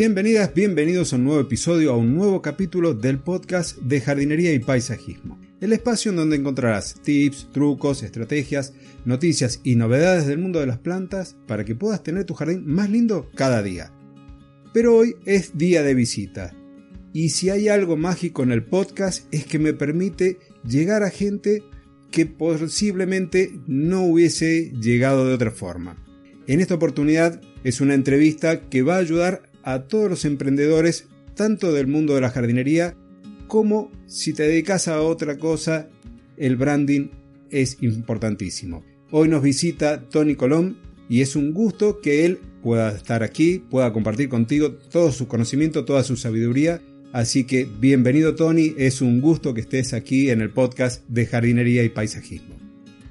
Bienvenidas, 0.00 0.54
bienvenidos 0.54 1.12
a 1.12 1.16
un 1.16 1.24
nuevo 1.24 1.40
episodio, 1.40 1.92
a 1.92 1.96
un 1.96 2.14
nuevo 2.14 2.40
capítulo 2.40 2.94
del 2.94 3.18
podcast 3.18 3.78
de 3.78 4.00
jardinería 4.00 4.52
y 4.52 4.60
paisajismo. 4.60 5.40
El 5.60 5.72
espacio 5.72 6.12
en 6.12 6.18
donde 6.18 6.36
encontrarás 6.36 7.02
tips, 7.02 7.48
trucos, 7.52 8.04
estrategias, 8.04 8.74
noticias 9.04 9.60
y 9.64 9.74
novedades 9.74 10.28
del 10.28 10.38
mundo 10.38 10.60
de 10.60 10.68
las 10.68 10.78
plantas 10.78 11.36
para 11.48 11.64
que 11.64 11.74
puedas 11.74 12.04
tener 12.04 12.26
tu 12.26 12.34
jardín 12.34 12.64
más 12.64 12.88
lindo 12.88 13.28
cada 13.34 13.60
día. 13.60 13.92
Pero 14.72 14.94
hoy 14.94 15.16
es 15.26 15.58
día 15.58 15.82
de 15.82 15.94
visita. 15.94 16.54
Y 17.12 17.30
si 17.30 17.50
hay 17.50 17.66
algo 17.66 17.96
mágico 17.96 18.44
en 18.44 18.52
el 18.52 18.62
podcast 18.62 19.26
es 19.34 19.46
que 19.46 19.58
me 19.58 19.72
permite 19.72 20.38
llegar 20.64 21.02
a 21.02 21.10
gente 21.10 21.64
que 22.12 22.24
posiblemente 22.24 23.58
no 23.66 24.04
hubiese 24.04 24.70
llegado 24.80 25.26
de 25.26 25.34
otra 25.34 25.50
forma. 25.50 25.96
En 26.46 26.60
esta 26.60 26.76
oportunidad 26.76 27.40
es 27.64 27.80
una 27.80 27.94
entrevista 27.94 28.60
que 28.70 28.82
va 28.82 28.94
a 28.94 29.00
ayudar 29.00 29.47
a 29.68 29.82
todos 29.82 30.08
los 30.08 30.24
emprendedores, 30.24 31.08
tanto 31.34 31.74
del 31.74 31.88
mundo 31.88 32.14
de 32.14 32.22
la 32.22 32.30
jardinería 32.30 32.96
como 33.48 33.92
si 34.06 34.32
te 34.32 34.44
dedicas 34.44 34.88
a 34.88 35.02
otra 35.02 35.36
cosa, 35.36 35.90
el 36.38 36.56
branding 36.56 37.08
es 37.50 37.82
importantísimo. 37.82 38.82
Hoy 39.10 39.28
nos 39.28 39.42
visita 39.42 40.08
Tony 40.08 40.36
Colón 40.36 40.78
y 41.10 41.20
es 41.20 41.36
un 41.36 41.52
gusto 41.52 42.00
que 42.00 42.24
él 42.24 42.38
pueda 42.62 42.92
estar 42.92 43.22
aquí, 43.22 43.58
pueda 43.58 43.92
compartir 43.92 44.30
contigo 44.30 44.72
todo 44.72 45.12
su 45.12 45.28
conocimiento, 45.28 45.84
toda 45.84 46.02
su 46.02 46.16
sabiduría. 46.16 46.80
Así 47.12 47.44
que 47.44 47.68
bienvenido 47.78 48.36
Tony, 48.36 48.74
es 48.78 49.02
un 49.02 49.20
gusto 49.20 49.52
que 49.52 49.60
estés 49.60 49.92
aquí 49.92 50.30
en 50.30 50.40
el 50.40 50.48
podcast 50.48 51.06
de 51.08 51.26
jardinería 51.26 51.84
y 51.84 51.90
paisajismo. 51.90 52.56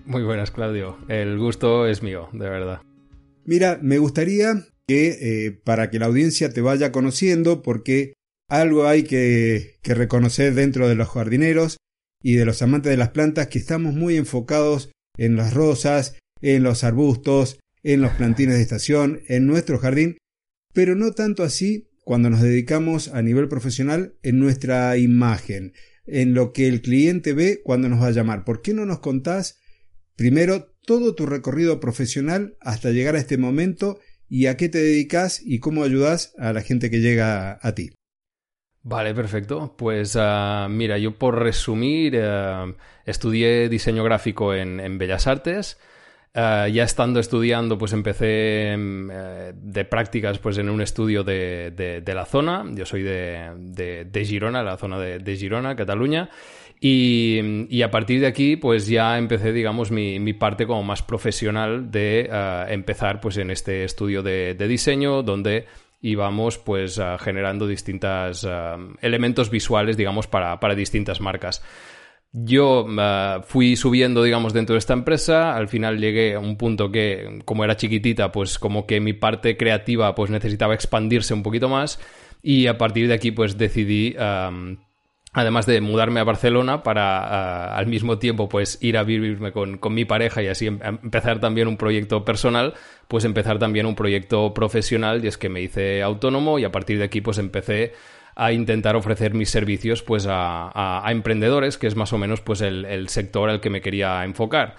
Muy 0.07 0.23
buenas 0.23 0.49
Claudio, 0.49 0.97
el 1.07 1.37
gusto 1.37 1.85
es 1.85 2.01
mío, 2.01 2.29
de 2.33 2.49
verdad. 2.49 2.81
Mira, 3.45 3.77
me 3.79 3.99
gustaría 3.99 4.65
que 4.87 5.17
eh, 5.19 5.51
para 5.51 5.89
que 5.89 5.99
la 5.99 6.05
audiencia 6.05 6.51
te 6.51 6.61
vaya 6.61 6.91
conociendo, 6.91 7.61
porque 7.61 8.13
algo 8.49 8.87
hay 8.87 9.03
que, 9.03 9.77
que 9.81 9.93
reconocer 9.93 10.53
dentro 10.53 10.87
de 10.87 10.95
los 10.95 11.09
jardineros 11.09 11.77
y 12.23 12.35
de 12.35 12.45
los 12.45 12.61
amantes 12.61 12.89
de 12.89 12.97
las 12.97 13.09
plantas, 13.09 13.47
que 13.47 13.59
estamos 13.59 13.93
muy 13.93 14.15
enfocados 14.15 14.91
en 15.17 15.35
las 15.35 15.53
rosas, 15.53 16.17
en 16.41 16.63
los 16.63 16.83
arbustos, 16.83 17.59
en 17.83 18.01
los 18.01 18.13
plantines 18.13 18.55
de 18.55 18.61
estación, 18.61 19.21
en 19.27 19.45
nuestro 19.45 19.77
jardín, 19.79 20.17
pero 20.73 20.95
no 20.95 21.11
tanto 21.11 21.43
así 21.43 21.89
cuando 22.03 22.29
nos 22.29 22.41
dedicamos 22.41 23.09
a 23.09 23.21
nivel 23.21 23.49
profesional 23.49 24.15
en 24.23 24.39
nuestra 24.39 24.97
imagen, 24.97 25.73
en 26.05 26.33
lo 26.33 26.53
que 26.53 26.67
el 26.67 26.81
cliente 26.81 27.33
ve 27.33 27.61
cuando 27.63 27.89
nos 27.89 28.01
va 28.01 28.07
a 28.07 28.11
llamar. 28.11 28.45
¿Por 28.45 28.61
qué 28.61 28.73
no 28.73 28.85
nos 28.85 28.99
contás 28.99 29.59
primero 30.15 30.73
todo 30.85 31.15
tu 31.15 31.25
recorrido 31.25 31.81
profesional 31.81 32.55
hasta 32.61 32.91
llegar 32.91 33.15
a 33.15 33.19
este 33.19 33.37
momento 33.37 33.99
y 34.29 34.47
a 34.47 34.57
qué 34.57 34.69
te 34.69 34.79
dedicas 34.79 35.41
y 35.43 35.59
cómo 35.59 35.83
ayudas 35.83 36.33
a 36.37 36.53
la 36.53 36.61
gente 36.61 36.89
que 36.89 36.99
llega 36.99 37.59
a, 37.61 37.75
ti. 37.75 37.91
Vale, 38.83 39.13
perfecto. 39.13 39.75
Pues 39.77 40.17
ah, 40.19 40.67
mira, 40.69 40.97
yo 40.97 41.17
por 41.17 41.39
resumir, 41.39 42.13
eh, 42.15 42.73
estudié 43.05 43.69
diseño 43.69 44.03
gráfico 44.03 44.53
en, 44.53 44.97
Bellas 44.97 45.27
Artes. 45.27 45.77
Eh, 46.33 46.71
ya 46.73 46.83
estando 46.83 47.19
estudiando, 47.19 47.77
pues 47.77 47.93
empecé 47.93 48.71
em, 48.71 49.09
eh, 49.11 49.53
de 49.55 49.85
prácticas 49.85 50.37
pues, 50.39 50.57
en 50.57 50.69
un 50.69 50.81
estudio 50.81 51.23
de, 51.23 52.03
la 52.05 52.25
zona. 52.25 52.65
Yo 52.73 52.85
soy 52.85 53.03
de, 53.03 54.23
Girona, 54.25 54.61
la 54.63 54.77
zona 54.77 54.99
de, 54.99 55.35
Girona, 55.35 55.75
Cataluña. 55.75 56.29
Y, 56.79 57.81
a 57.81 57.89
partir 57.89 58.21
de 58.21 58.27
aquí, 58.27 58.55
pues 58.55 58.87
ya 58.87 59.17
empecé, 59.17 59.51
digamos, 59.51 59.91
mi, 59.91 60.33
parte 60.33 60.67
como 60.67 60.83
más 60.83 61.01
profesional 61.01 61.89
de 61.89 62.29
eh, 62.31 62.65
empezar 62.69 63.19
pues 63.19 63.37
en 63.37 63.49
este 63.49 63.83
estudio 63.83 64.21
de, 64.21 64.55
diseño, 64.67 65.23
donde 65.23 65.65
íbamos 66.01 66.59
pues 66.59 67.01
generando 67.19 67.65
distintos 67.65 68.45
eh, 68.47 68.75
elementos 69.01 69.49
visuales, 69.49 69.97
digamos, 69.97 70.27
para, 70.27 70.59
para 70.59 70.75
distintas 70.75 71.19
marcas. 71.19 71.63
Yo 72.33 72.85
fui 73.45 73.75
subiendo, 73.75 74.21
digamos, 74.21 74.53
dentro 74.53 74.73
de 74.73 74.79
esta 74.79 74.93
empresa. 74.93 75.55
Al 75.55 75.67
final 75.69 75.97
llegué 75.97 76.35
a 76.35 76.39
un 76.39 76.57
punto 76.57 76.91
que, 76.91 77.39
como 77.45 77.63
era 77.63 77.77
chiquitita, 77.77 78.31
pues 78.31 78.59
como 78.59 78.85
que 78.85 78.99
mi 78.99 79.13
parte 79.13 79.57
creativa 79.57 80.13
pues 80.13 80.29
necesitaba 80.29 80.75
expandirse 80.75 81.33
un 81.33 81.41
poquito 81.41 81.67
más. 81.69 81.99
Y 82.43 82.67
a 82.67 82.77
partir 82.77 83.07
de 83.07 83.15
aquí, 83.15 83.31
pues 83.31 83.57
decidí 83.57 84.15
además 85.37 85.67
de 85.67 85.81
mudarme 85.81 86.19
a 86.19 86.23
Barcelona 86.23 86.81
para 86.81 87.75
al 87.77 87.85
mismo 87.85 88.17
tiempo 88.17 88.49
pues 88.49 88.79
ir 88.81 88.97
a 88.97 89.03
vivirme 89.03 89.51
con, 89.51 89.79
mi 89.93 90.03
pareja 90.03 90.41
y 90.41 90.47
así 90.47 90.65
em, 90.65 90.79
empezar 90.81 91.39
también 91.39 91.67
un 91.67 91.77
proyecto 91.77 92.25
personal, 92.25 92.73
pues 93.07 93.23
empezar 93.23 93.59
también 93.59 93.85
un 93.85 93.93
proyecto 93.93 94.51
profesional 94.55 95.23
y 95.23 95.27
es 95.27 95.37
que 95.37 95.47
me 95.47 95.61
hice 95.61 96.01
autónomo 96.01 96.57
y 96.57 96.63
a 96.63 96.71
partir 96.71 96.97
de 96.97 97.03
aquí 97.03 97.21
pues 97.21 97.37
empecé 97.37 97.93
a 98.35 98.51
intentar 98.51 98.95
ofrecer 98.95 99.35
mis 99.35 99.51
servicios 99.51 100.01
pues 100.01 100.25
a, 100.27 101.03
emprendedores, 101.07 101.77
que 101.77 101.85
es 101.85 101.95
más 101.95 102.13
o 102.13 102.17
menos 102.17 102.41
pues 102.41 102.61
el, 102.61 102.85
el 102.85 103.07
sector 103.09 103.49
al 103.51 103.61
que 103.61 103.69
me 103.69 103.81
quería 103.81 104.23
enfocar. 104.25 104.75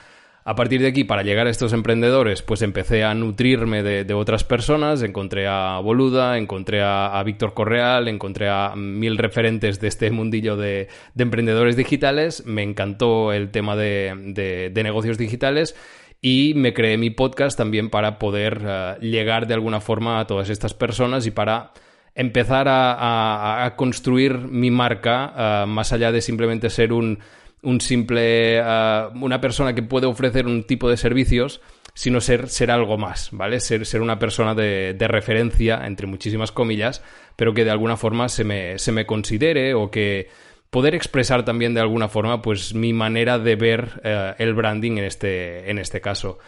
A 0.48 0.54
partir 0.54 0.80
de 0.80 0.86
aquí, 0.86 1.04
para 1.04 1.22
llegar 1.22 1.46
a 1.46 1.50
estos 1.50 1.74
emprendedores, 1.74 2.40
pues 2.40 2.62
empecé 2.62 3.04
a 3.04 3.12
nutrirme 3.12 3.82
de, 3.82 4.14
otras 4.14 4.44
personas, 4.44 5.02
encontré 5.02 5.46
a 5.46 5.78
Boluda, 5.80 6.38
encontré 6.38 6.80
a, 6.82 7.22
Víctor 7.22 7.52
Correal, 7.52 8.08
encontré 8.08 8.48
a 8.48 8.72
mil 8.74 9.18
referentes 9.18 9.78
de 9.78 9.88
este 9.88 10.10
mundillo 10.10 10.56
de, 10.56 10.88
emprendedores 11.18 11.76
digitales, 11.76 12.46
me 12.46 12.62
encantó 12.62 13.34
el 13.34 13.50
tema 13.50 13.76
de, 13.76 14.72
negocios 14.74 15.18
digitales 15.18 15.76
y 16.22 16.54
me 16.56 16.72
creé 16.72 16.96
mi 16.96 17.10
podcast 17.10 17.58
también 17.58 17.90
para 17.90 18.18
poder 18.18 18.62
eh, 18.64 18.96
llegar 19.02 19.48
de 19.48 19.52
alguna 19.52 19.82
forma 19.82 20.18
a 20.18 20.26
todas 20.26 20.48
estas 20.48 20.72
personas 20.72 21.26
y 21.26 21.30
para 21.30 21.72
empezar 22.14 22.68
a, 22.70 23.74
construir 23.76 24.38
mi 24.38 24.70
marca 24.70 25.34
eh, 25.36 25.66
más 25.68 25.92
allá 25.92 26.10
de 26.10 26.22
simplemente 26.22 26.70
ser 26.70 26.94
un 26.94 27.18
un 27.62 27.80
simple, 27.80 28.60
ah, 28.62 29.10
una 29.14 29.40
persona 29.40 29.74
que 29.74 29.82
puede 29.82 30.06
ofrecer 30.06 30.46
un 30.46 30.64
tipo 30.64 30.88
de 30.88 30.96
servicios, 30.96 31.60
sino 31.94 32.20
ser, 32.20 32.48
ser 32.48 32.70
algo 32.70 32.96
más, 32.96 33.30
¿vale? 33.32 33.60
Ser, 33.60 33.84
ser 33.84 34.00
una 34.00 34.18
persona 34.18 34.54
de, 34.54 34.96
referencia, 35.08 35.84
entre 35.84 36.06
muchísimas 36.06 36.52
comillas, 36.52 37.02
pero 37.36 37.54
que 37.54 37.64
de 37.64 37.70
alguna 37.70 37.96
forma 37.96 38.28
se 38.28 38.44
me, 38.44 38.78
se 38.78 38.92
me 38.92 39.06
considere 39.06 39.74
o 39.74 39.90
que 39.90 40.28
poder 40.70 40.94
expresar 40.94 41.44
también 41.44 41.74
de 41.74 41.80
alguna 41.80 42.08
forma 42.08 42.42
pues 42.42 42.74
mi 42.74 42.92
manera 42.92 43.38
de 43.38 43.56
ver 43.56 44.00
eh, 44.04 44.34
el 44.38 44.54
branding 44.54 44.92
en 44.92 45.04
este, 45.04 45.70
en 45.70 45.78
este 45.78 46.00
caso. 46.00 46.38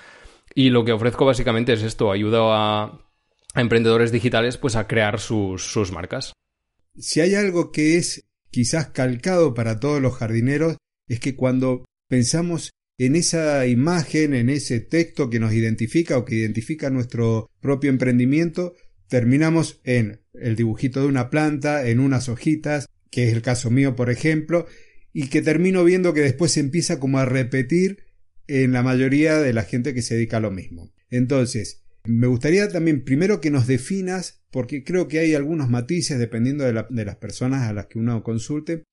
Y 0.54 0.70
lo 0.70 0.84
que 0.84 0.92
ofrezco 0.92 1.24
básicamente 1.24 1.72
es 1.72 1.82
esto, 1.82 2.12
ayuda 2.12 2.40
a, 2.42 3.00
a 3.54 3.60
emprendedores 3.60 4.12
digitales 4.12 4.56
pues 4.56 4.76
a 4.76 4.86
crear 4.86 5.18
sus, 5.18 5.64
sus 5.64 5.90
marcas. 5.90 6.32
Si 6.96 7.20
hay 7.20 7.34
algo 7.34 7.72
que 7.72 7.96
es 7.96 8.28
quizás 8.50 8.88
calcado 8.88 9.54
para 9.54 9.80
todos 9.80 10.00
los 10.00 10.16
jardineros, 10.16 10.76
es 11.10 11.20
que 11.20 11.34
cuando 11.34 11.84
pensamos 12.08 12.70
en 12.96 13.16
esa 13.16 13.66
imagen, 13.66 14.32
en 14.32 14.48
ese 14.48 14.78
texto 14.78 15.28
que 15.28 15.40
nos 15.40 15.52
identifica 15.52 16.16
o 16.16 16.24
que 16.24 16.36
identifica 16.36 16.88
nuestro 16.88 17.50
propio 17.60 17.90
emprendimiento, 17.90 18.74
terminamos 19.08 19.80
en 19.84 20.20
el 20.34 20.54
dibujito 20.54 21.00
de 21.00 21.08
una 21.08 21.28
planta, 21.28 21.88
en 21.88 21.98
unas 21.98 22.28
hojitas, 22.28 22.86
que 23.10 23.26
es 23.26 23.34
el 23.34 23.42
caso 23.42 23.70
mío, 23.70 23.96
por 23.96 24.08
ejemplo, 24.08 24.66
y 25.12 25.28
que 25.28 25.42
termino 25.42 25.82
viendo 25.82 26.14
que 26.14 26.20
después 26.20 26.52
se 26.52 26.60
empieza 26.60 27.00
como 27.00 27.18
a 27.18 27.24
repetir 27.24 28.04
en 28.46 28.72
la 28.72 28.84
mayoría 28.84 29.40
de 29.40 29.52
la 29.52 29.64
gente 29.64 29.94
que 29.94 30.02
se 30.02 30.14
dedica 30.14 30.36
a 30.36 30.40
lo 30.40 30.52
mismo. 30.52 30.92
Entonces, 31.10 31.82
me 32.04 32.28
gustaría 32.28 32.68
también 32.68 33.02
primero 33.02 33.40
que 33.40 33.50
nos 33.50 33.66
definas, 33.66 34.44
porque 34.52 34.84
creo 34.84 35.08
que 35.08 35.18
hay 35.18 35.34
algunos 35.34 35.68
matices 35.68 36.20
dependiendo 36.20 36.64
de, 36.64 36.84
de 36.88 37.04
las 37.04 37.16
personas 37.16 37.68
a 37.68 37.72
las 37.72 37.86
que 37.86 37.98
uno 37.98 38.22
consulte, 38.22 38.84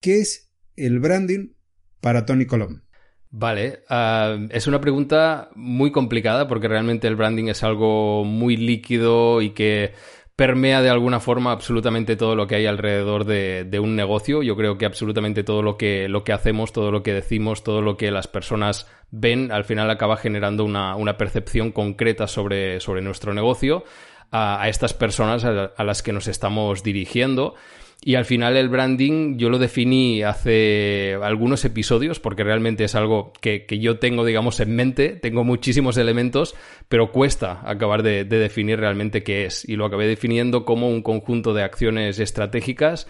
qué 0.00 0.18
es 0.18 0.45
el 0.76 1.00
branding 1.00 1.52
para 2.00 2.26
Tony 2.26 2.46
Colón? 2.46 2.84
Vale, 3.30 3.80
ah, 3.90 4.36
es 4.50 4.66
una 4.66 4.80
pregunta 4.80 5.50
muy 5.54 5.90
complicada 5.90 6.48
porque 6.48 6.68
realmente 6.68 7.06
el 7.08 7.16
branding 7.16 7.48
es 7.48 7.62
algo 7.62 8.24
muy 8.24 8.56
líquido 8.56 9.42
y 9.42 9.50
que 9.50 9.92
permea 10.36 10.82
de 10.82 10.90
alguna 10.90 11.18
forma 11.18 11.50
absolutamente 11.50 12.14
todo 12.14 12.36
lo 12.36 12.46
que 12.46 12.56
hay 12.56 12.66
alrededor 12.66 13.24
de, 13.24 13.80
un 13.80 13.96
negocio. 13.96 14.42
Yo 14.42 14.54
creo 14.54 14.76
que 14.76 14.84
absolutamente 14.84 15.42
todo 15.44 15.62
lo 15.62 15.78
que, 15.78 16.08
lo 16.08 16.24
que 16.24 16.34
hacemos, 16.34 16.72
todo 16.72 16.90
lo 16.90 17.02
que 17.02 17.14
decimos, 17.14 17.64
todo 17.64 17.80
lo 17.80 17.96
que 17.96 18.10
las 18.10 18.28
personas 18.28 18.86
ven, 19.10 19.50
al 19.50 19.64
final 19.64 19.90
acaba 19.90 20.18
generando 20.18 20.64
una, 20.64 21.16
percepción 21.16 21.72
concreta 21.72 22.26
sobre, 22.26 22.80
sobre 22.80 23.00
nuestro 23.00 23.32
negocio 23.32 23.84
a, 24.30 24.68
estas 24.68 24.92
personas 24.92 25.44
a 25.44 25.84
las 25.84 26.02
que 26.02 26.12
nos 26.12 26.28
estamos 26.28 26.82
dirigiendo. 26.82 27.54
Y 28.02 28.14
al 28.14 28.24
final 28.24 28.56
el 28.56 28.68
branding 28.68 29.36
yo 29.36 29.50
lo 29.50 29.58
definí 29.58 30.22
hace 30.22 31.16
algunos 31.20 31.64
episodios 31.64 32.20
porque 32.20 32.44
realmente 32.44 32.84
es 32.84 32.94
algo 32.94 33.32
que, 33.40 33.66
yo 33.80 33.98
tengo, 33.98 34.24
digamos, 34.24 34.60
en 34.60 34.76
mente, 34.76 35.08
tengo 35.10 35.42
muchísimos 35.42 35.96
elementos, 35.96 36.54
pero 36.88 37.10
cuesta 37.10 37.62
acabar 37.64 38.02
de, 38.02 38.24
definir 38.24 38.78
realmente 38.78 39.24
qué 39.24 39.46
es. 39.46 39.68
Y 39.68 39.74
lo 39.76 39.86
acabé 39.86 40.06
definiendo 40.06 40.64
como 40.64 40.88
un 40.88 41.02
conjunto 41.02 41.52
de 41.52 41.64
acciones 41.64 42.20
estratégicas 42.20 43.08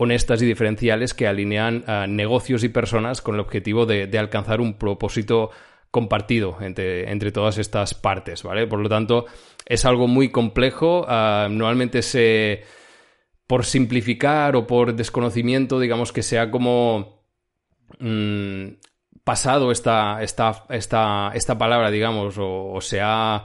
honestas 0.00 0.40
y 0.40 0.46
diferenciales 0.46 1.12
que 1.12 1.26
alinean 1.26 1.82
a 1.88 2.06
negocios 2.06 2.62
y 2.62 2.68
personas 2.68 3.20
con 3.20 3.34
el 3.34 3.40
objetivo 3.40 3.84
de, 3.84 4.16
alcanzar 4.16 4.60
un 4.60 4.78
propósito 4.78 5.50
compartido 5.90 6.56
entre, 6.60 7.10
entre, 7.10 7.32
todas 7.32 7.58
estas 7.58 7.94
partes, 7.94 8.44
¿vale? 8.44 8.66
Por 8.66 8.78
lo 8.78 8.88
tanto, 8.88 9.26
es 9.66 9.84
algo 9.84 10.06
muy 10.06 10.30
complejo. 10.30 11.04
Ah, 11.08 11.48
normalmente 11.50 12.02
se. 12.02 12.62
Por 13.48 13.64
simplificar 13.64 14.54
o 14.54 14.68
por 14.68 14.94
desconocimiento, 14.94 15.80
digamos 15.80 16.12
que 16.12 16.22
sea 16.22 16.52
como. 16.52 17.24
Mm, 17.98 18.68
pasado 19.28 19.70
esta, 19.70 20.22
esta, 20.22 20.64
esta, 20.70 21.32
esta 21.34 21.58
palabra, 21.58 21.90
digamos, 21.90 22.36
o, 22.38 22.80
se 22.80 23.02
ha 23.02 23.44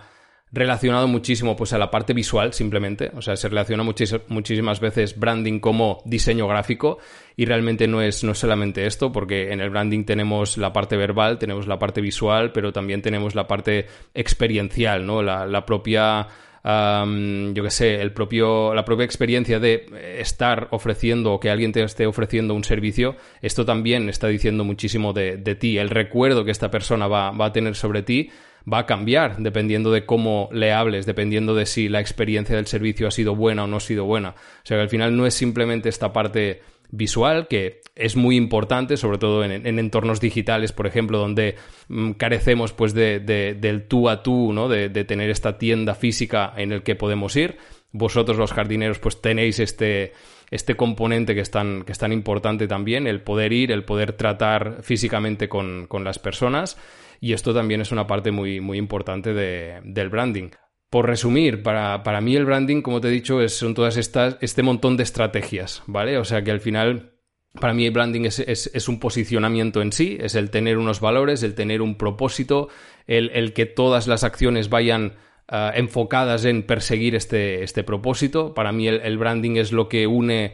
relacionado 0.50 1.10
muchísimo 1.10 1.58
pues 1.58 1.74
a 1.74 1.78
la 1.78 1.92
parte 1.92 2.14
visual 2.14 2.54
simplemente, 2.54 3.12
o 3.14 3.22
sea, 3.22 3.36
se 3.36 3.50
relaciona 3.50 3.84
muchísimas 3.84 4.80
veces 4.80 5.20
branding 5.20 5.60
como 5.60 6.02
diseño 6.06 6.48
gráfico 6.48 7.00
y 7.36 7.44
realmente 7.44 7.90
no 7.90 8.02
es, 8.02 8.24
no 8.24 8.34
solamente 8.34 8.86
esto, 8.86 9.12
porque 9.12 9.52
en 9.52 9.60
el 9.60 9.72
branding 9.72 10.06
tenemos 10.06 10.58
la 10.58 10.72
parte 10.72 10.96
verbal, 10.96 11.38
tenemos 11.38 11.68
la 11.68 11.80
parte 11.80 12.00
visual, 12.00 12.54
pero 12.54 12.72
también 12.72 13.02
tenemos 13.02 13.36
la 13.36 13.46
parte 13.46 13.88
experiencial, 14.14 15.06
¿no? 15.06 15.22
La, 15.22 15.66
propia... 15.66 16.30
yo 16.64 17.64
qué 17.64 17.70
sé, 17.70 18.02
el 18.02 18.14
propio, 18.14 18.74
la 18.74 18.86
propia 18.86 19.04
experiencia 19.04 19.60
de 19.60 19.86
estar 20.20 20.68
ofreciendo 20.72 21.34
o 21.34 21.40
que 21.40 21.50
alguien 21.50 21.72
te 21.72 21.84
esté 21.84 22.08
ofreciendo 22.08 22.54
un 22.54 22.64
servicio, 22.64 23.16
esto 23.42 23.66
también 23.66 24.08
está 24.10 24.28
diciendo 24.28 24.64
muchísimo 24.64 25.14
de, 25.14 25.38
ti, 25.56 25.78
el 25.78 25.90
recuerdo 25.90 26.46
que 26.46 26.52
esta 26.52 26.72
persona 26.72 27.08
va, 27.08 27.32
va 27.32 27.48
a 27.48 27.54
tener 27.54 27.76
sobre 27.76 28.04
ti 28.04 28.30
va 28.72 28.80
a 28.80 28.86
cambiar 28.86 29.38
dependiendo 29.38 29.92
de 29.92 30.06
cómo 30.06 30.50
le 30.52 30.72
hables, 30.72 31.06
dependiendo 31.06 31.56
de 31.56 31.66
si 31.66 31.90
la 31.90 32.00
experiencia 32.00 32.56
del 32.56 32.68
servicio 32.68 33.08
ha 33.08 33.12
sido 33.12 33.36
buena 33.36 33.64
o 33.66 33.68
no 33.68 33.78
ha 33.78 33.82
sido 33.82 34.06
buena. 34.06 34.30
O 34.30 34.66
sea 34.66 34.78
que 34.78 34.84
al 34.84 34.90
final 34.90 35.16
no 35.16 35.26
es 35.26 35.34
simplemente 35.34 35.90
esta 35.90 36.14
parte 36.14 36.62
visual, 36.94 37.48
que 37.48 37.82
es 37.96 38.16
muy 38.16 38.38
importante, 38.38 38.98
sobre 38.98 39.18
todo 39.18 39.44
en, 39.44 39.80
entornos 39.80 40.22
digitales, 40.22 40.72
por 40.72 40.86
ejemplo, 40.86 41.18
donde 41.18 41.56
mm, 41.88 42.12
carecemos 42.12 42.72
pues 42.72 42.94
de, 42.94 43.20
del 43.20 43.88
tú 43.88 44.10
a 44.10 44.22
tú, 44.22 44.54
¿no? 44.54 44.70
De, 44.70 44.90
de, 44.90 45.04
tener 45.04 45.30
esta 45.30 45.58
tienda 45.58 45.96
física 45.96 46.54
en 46.56 46.72
el 46.72 46.84
que 46.84 46.96
podemos 46.96 47.36
ir. 47.36 47.58
Vosotros 47.92 48.38
los 48.38 48.54
jardineros 48.54 49.00
pues 49.00 49.22
tenéis 49.22 49.60
este, 49.60 50.14
este 50.52 50.76
componente 50.76 51.34
que 51.36 51.42
es, 51.42 51.52
tan, 51.52 51.84
que 51.84 51.92
es 51.92 52.00
tan 52.00 52.14
importante 52.14 52.68
también, 52.68 53.08
el 53.08 53.22
poder 53.22 53.54
ir, 53.54 53.72
el 53.72 53.84
poder 53.84 54.14
tratar 54.14 54.84
físicamente 54.84 55.50
con, 55.50 55.88
con 55.88 56.04
las 56.04 56.20
personas 56.20 56.78
y 57.24 57.34
esto 57.34 57.54
también 57.54 57.82
es 57.82 57.92
una 57.92 58.06
parte 58.06 58.32
muy, 58.32 58.60
muy 58.60 58.78
importante 58.78 59.34
del 59.34 60.10
branding. 60.10 60.50
Por 60.94 61.08
resumir, 61.08 61.64
para, 61.64 62.04
para, 62.04 62.22
mí 62.22 62.36
el 62.36 62.46
branding, 62.46 62.84
como 62.84 63.02
te 63.02 63.08
he 63.08 63.12
dicho, 63.12 63.50
son 63.50 63.74
todas 63.74 63.98
estas, 63.98 64.38
este 64.42 64.62
montón 64.62 64.96
de 64.96 65.02
estrategias, 65.02 65.82
¿vale? 65.88 66.20
O 66.20 66.24
sea 66.24 66.44
que 66.44 66.52
al 66.52 66.60
final, 66.60 67.14
para 67.60 67.74
mí 67.74 67.88
el 67.88 67.92
branding 67.92 68.26
es, 68.26 68.38
es, 68.38 68.88
un 68.88 69.00
posicionamiento 69.00 69.82
en 69.82 69.92
sí, 69.92 70.20
es 70.22 70.36
el 70.36 70.52
tener 70.52 70.78
unos 70.78 71.00
valores, 71.00 71.42
el 71.42 71.56
tener 71.56 71.82
un 71.82 71.96
propósito, 71.96 72.70
el, 73.08 73.32
el 73.34 73.54
que 73.54 73.66
todas 73.66 74.06
las 74.06 74.24
acciones 74.24 74.70
vayan 74.70 75.16
ah, 75.48 75.72
enfocadas 75.74 76.46
en 76.46 76.62
perseguir 76.62 77.16
este, 77.16 77.64
este 77.64 77.84
propósito. 77.84 78.54
Para 78.54 78.72
mí 78.72 78.88
el, 78.88 79.02
el 79.02 79.18
branding 79.18 79.56
es 79.56 79.72
lo 79.72 79.90
que 79.90 80.06
une 80.06 80.54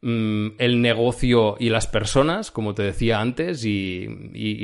Mm, 0.00 0.50
el 0.58 0.80
negocio 0.80 1.56
y 1.58 1.70
las 1.70 1.88
personas, 1.88 2.52
como 2.52 2.72
te 2.72 2.84
decía 2.84 3.20
antes, 3.20 3.64
y, 3.64 4.06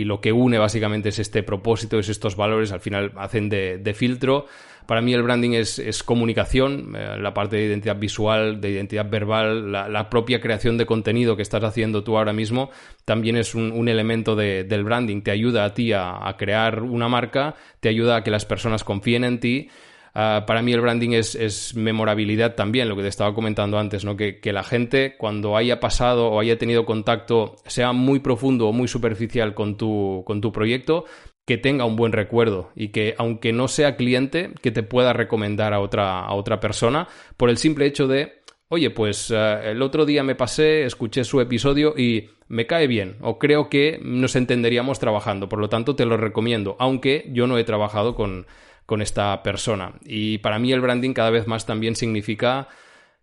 lo 0.04 0.20
que 0.20 0.30
une 0.32 0.58
básicamente 0.58 1.08
es 1.08 1.18
este 1.18 1.42
propósito, 1.42 1.98
es 1.98 2.08
estos 2.08 2.36
valores, 2.36 2.70
al 2.70 2.80
final 2.80 3.12
hacen 3.16 3.48
de, 3.48 3.94
filtro. 3.96 4.46
Para 4.86 5.00
mí 5.00 5.14
el 5.14 5.22
branding 5.22 5.52
es, 5.52 6.02
comunicación, 6.02 6.94
eh, 6.96 7.16
la 7.18 7.32
parte 7.32 7.56
de 7.56 7.66
identidad 7.66 7.96
visual, 7.96 8.60
de 8.60 8.70
identidad 8.70 9.08
verbal, 9.08 9.72
la, 9.72 10.10
propia 10.10 10.40
creación 10.40 10.76
de 10.76 10.86
contenido 10.86 11.36
que 11.36 11.42
estás 11.42 11.64
haciendo 11.64 12.04
tú 12.04 12.16
ahora 12.18 12.32
mismo, 12.32 12.70
también 13.04 13.36
es 13.36 13.54
un, 13.54 13.88
elemento 13.88 14.36
del 14.36 14.84
branding, 14.84 15.22
te 15.22 15.30
ayuda 15.30 15.64
a 15.64 15.74
ti 15.74 15.92
a 15.92 16.34
crear 16.38 16.82
una 16.82 17.08
marca, 17.08 17.54
te 17.80 17.88
ayuda 17.88 18.16
a 18.16 18.22
que 18.22 18.30
las 18.30 18.44
personas 18.44 18.84
confíen 18.84 19.24
en 19.24 19.40
ti 19.40 19.68
Ah, 20.16 20.44
para 20.46 20.62
mí 20.62 20.72
el 20.72 20.80
branding 20.80 21.10
es, 21.10 21.74
memorabilidad 21.74 22.54
también, 22.54 22.88
lo 22.88 22.94
que 22.94 23.02
te 23.02 23.08
estaba 23.08 23.34
comentando 23.34 23.78
antes, 23.78 24.04
¿no? 24.04 24.16
Que, 24.16 24.40
la 24.52 24.62
gente 24.62 25.16
cuando 25.18 25.56
haya 25.56 25.80
pasado 25.80 26.28
o 26.28 26.38
haya 26.38 26.56
tenido 26.56 26.86
contacto, 26.86 27.56
sea 27.66 27.92
muy 27.92 28.20
profundo 28.20 28.68
o 28.68 28.72
muy 28.72 28.86
superficial 28.86 29.54
con 29.54 29.76
tu, 29.76 30.22
con 30.24 30.40
tu 30.40 30.52
proyecto, 30.52 31.04
que 31.46 31.58
tenga 31.58 31.84
un 31.84 31.96
buen 31.96 32.12
recuerdo 32.12 32.70
y 32.74 32.88
que 32.88 33.14
aunque 33.18 33.52
no 33.52 33.68
sea 33.68 33.96
cliente, 33.96 34.50
que 34.62 34.70
te 34.70 34.82
pueda 34.82 35.12
recomendar 35.12 35.74
a 35.74 35.80
otra, 35.80 36.20
a 36.20 36.34
otra 36.34 36.60
persona 36.60 37.08
por 37.36 37.50
el 37.50 37.58
simple 37.58 37.86
hecho 37.86 38.06
de, 38.08 38.40
oye, 38.68 38.90
pues 38.90 39.30
ah, 39.30 39.62
el 39.62 39.82
otro 39.82 40.06
día 40.06 40.22
me 40.22 40.34
pasé, 40.34 40.84
escuché 40.84 41.24
su 41.24 41.40
episodio 41.40 41.94
y 41.96 42.30
me 42.48 42.66
cae 42.66 42.86
bien 42.86 43.16
o 43.20 43.38
creo 43.38 43.68
que 43.68 44.00
nos 44.02 44.36
entenderíamos 44.36 44.98
trabajando, 44.98 45.48
por 45.48 45.58
lo 45.58 45.68
tanto 45.68 45.96
te 45.96 46.06
lo 46.06 46.16
recomiendo, 46.16 46.76
aunque 46.78 47.28
yo 47.32 47.46
no 47.46 47.58
he 47.58 47.64
trabajado 47.64 48.14
con, 48.14 48.46
con 48.86 49.02
esta 49.02 49.42
persona. 49.42 49.94
Y 50.04 50.38
para 50.38 50.58
mí 50.58 50.72
el 50.72 50.80
branding 50.80 51.12
cada 51.12 51.30
vez 51.30 51.46
más 51.46 51.66
también 51.66 51.94
significa 51.94 52.68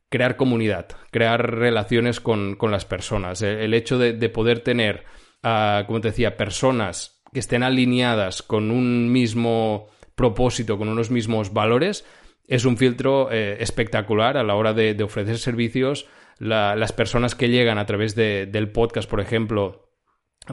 crear 0.09 0.35
comunidad, 0.35 0.87
crear 1.09 1.55
relaciones 1.55 2.19
con, 2.19 2.57
las 2.69 2.85
personas. 2.85 3.41
El, 3.41 3.73
hecho 3.73 3.97
de, 3.97 4.29
poder 4.29 4.59
tener, 4.59 5.05
ah, 5.41 5.85
como 5.87 6.01
te 6.01 6.09
decía, 6.09 6.35
personas 6.35 7.20
que 7.33 7.39
estén 7.39 7.63
alineadas 7.63 8.41
con 8.41 8.71
un 8.71 9.11
mismo 9.11 9.87
propósito, 10.15 10.77
con 10.77 10.89
unos 10.89 11.11
mismos 11.11 11.53
valores, 11.53 12.05
es 12.47 12.65
un 12.65 12.77
filtro 12.77 13.31
eh, 13.31 13.57
espectacular 13.59 14.37
a 14.37 14.43
la 14.43 14.55
hora 14.55 14.73
de, 14.73 15.01
ofrecer 15.03 15.37
servicios. 15.37 16.07
las 16.39 16.91
personas 16.91 17.35
que 17.35 17.49
llegan 17.49 17.77
a 17.77 17.85
través 17.85 18.15
del 18.15 18.71
podcast, 18.71 19.09
por 19.09 19.21
ejemplo, 19.21 19.91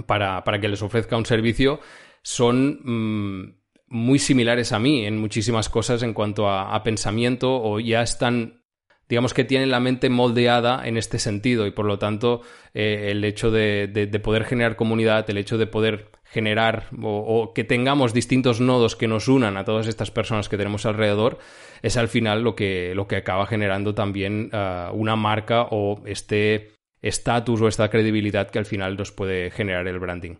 para, 0.07 0.43
que 0.61 0.69
les 0.69 0.83
ofrezca 0.83 1.17
un 1.17 1.27
servicio, 1.27 1.81
son 2.23 2.81
mm, 2.85 3.59
muy 3.89 4.19
similares 4.19 4.73
a 4.73 4.79
mí 4.79 5.07
en 5.07 5.19
muchísimas 5.19 5.69
cosas 5.69 6.03
en 6.03 6.15
cuanto 6.15 6.49
a, 6.49 6.83
pensamiento 6.83 7.61
o 7.63 7.81
ya 7.81 8.03
están 8.03 8.63
digamos 9.09 9.33
que 9.33 9.45
tienen 9.45 9.71
la 9.71 9.81
mente 9.81 10.11
moldeada 10.11 10.87
en 10.87 10.99
este 10.99 11.19
sentido 11.19 11.67
y 11.67 11.71
por 11.71 11.87
lo 11.87 11.99
tanto 11.99 12.43
eh, 12.75 13.09
el 13.11 13.25
hecho 13.25 13.51
de, 13.51 14.21
poder 14.23 14.45
generar 14.45 14.77
comunidad, 14.77 15.29
el 15.31 15.39
hecho 15.39 15.57
de 15.57 15.67
poder 15.67 16.11
generar 16.31 16.89
o, 17.03 17.53
que 17.55 17.65
tengamos 17.65 18.13
distintos 18.13 18.61
nodos 18.61 18.97
que 18.97 19.09
nos 19.09 19.29
unan 19.29 19.57
a 19.57 19.65
todas 19.65 19.87
estas 19.87 20.11
personas 20.11 20.49
que 20.49 20.57
tenemos 20.57 20.85
alrededor 20.87 21.39
es 21.83 21.97
al 21.97 22.09
final 22.09 22.43
lo 22.43 22.55
que, 22.55 22.93
lo 22.95 23.09
que 23.09 23.17
acaba 23.17 23.47
generando 23.47 23.95
también 23.95 24.51
ah, 24.53 24.91
una 24.93 25.17
marca 25.17 25.67
o 25.71 26.03
este 26.07 26.73
estatus 27.01 27.61
o 27.61 27.69
esta 27.69 27.89
credibilidad 27.91 28.51
que 28.51 28.59
al 28.59 28.67
final 28.67 28.97
nos 28.97 29.13
puede 29.13 29.51
generar 29.51 29.87
el 29.89 29.99
branding. 29.99 30.37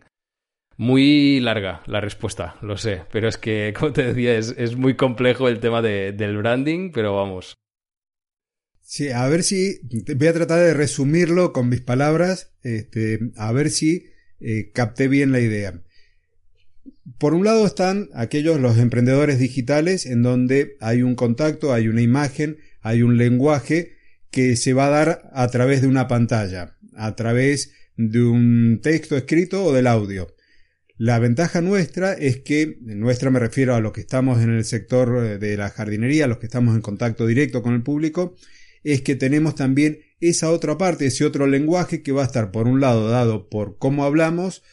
Muy 0.77 1.39
larga 1.39 1.81
la 1.87 1.99
respuesta, 1.99 2.55
lo 2.61 2.77
sé, 2.77 3.03
pero 3.11 3.27
es 3.27 3.37
que, 3.37 3.73
como 3.77 3.91
te 3.91 4.13
decía, 4.13 4.37
es, 4.37 4.75
muy 4.75 4.95
complejo 4.95 5.47
el 5.47 5.59
tema 5.59 5.81
del 5.81 6.37
branding, 6.37 6.91
pero 6.91 7.15
vamos. 7.15 7.55
Sí, 8.81 9.09
a 9.09 9.27
ver 9.27 9.43
si, 9.43 9.79
voy 10.15 10.27
a 10.27 10.33
tratar 10.33 10.59
de 10.59 10.73
resumirlo 10.73 11.53
con 11.53 11.69
mis 11.69 11.81
palabras, 11.81 12.55
este, 12.63 13.19
a 13.37 13.51
ver 13.51 13.69
si 13.69 14.05
eh, 14.39 14.71
capté 14.73 15.07
bien 15.07 15.31
la 15.31 15.39
idea. 15.39 15.81
Por 17.17 17.33
un 17.33 17.43
lado 17.43 17.65
están 17.65 18.09
aquellos 18.13 18.59
los 18.59 18.77
emprendedores 18.77 19.39
digitales 19.39 20.05
en 20.05 20.21
donde 20.21 20.77
hay 20.79 21.01
un 21.01 21.15
contacto, 21.15 21.73
hay 21.73 21.87
una 21.87 22.01
imagen, 22.01 22.57
hay 22.81 23.01
un 23.01 23.17
lenguaje 23.17 23.93
que 24.31 24.55
se 24.55 24.73
va 24.73 24.87
a 24.87 24.89
dar 24.89 25.29
a 25.33 25.47
través 25.47 25.81
de 25.81 25.87
una 25.87 26.07
pantalla, 26.07 26.77
a 26.95 27.15
través 27.15 27.73
de 27.97 28.23
un 28.23 28.79
texto 28.81 29.17
escrito 29.17 29.65
o 29.65 29.73
del 29.73 29.87
audio. 29.87 30.27
La 30.97 31.17
ventaja 31.17 31.61
nuestra 31.61 32.13
es 32.13 32.41
que, 32.41 32.77
nuestra 32.81 33.29
me 33.29 33.39
refiero 33.39 33.73
a 33.73 33.79
los 33.79 33.93
que 33.93 34.01
estamos 34.01 34.41
en 34.41 34.49
el 34.49 34.65
sector 34.65 35.23
eh, 35.23 35.37
de 35.37 35.57
la 35.57 35.69
jardinería, 35.69 36.27
los 36.27 36.39
que 36.39 36.47
estamos 36.47 36.75
en 36.75 36.81
contacto 36.81 37.25
directo 37.25 37.61
con 37.61 37.73
el 37.73 37.83
público, 37.83 38.35
es 38.83 39.01
que 39.01 39.15
tenemos 39.15 39.55
también 39.55 39.99
esa 40.19 40.51
otra 40.51 40.77
parte, 40.77 41.07
ese 41.07 41.25
otro 41.25 41.47
lenguaje 41.47 42.01
que 42.01 42.11
va 42.11 42.23
a 42.23 42.25
estar 42.25 42.51
por 42.51 42.67
un 42.67 42.81
lado 42.81 43.09
dado 43.09 43.49
por 43.49 43.77
cómo 43.77 44.03
hablamos, 44.03 44.63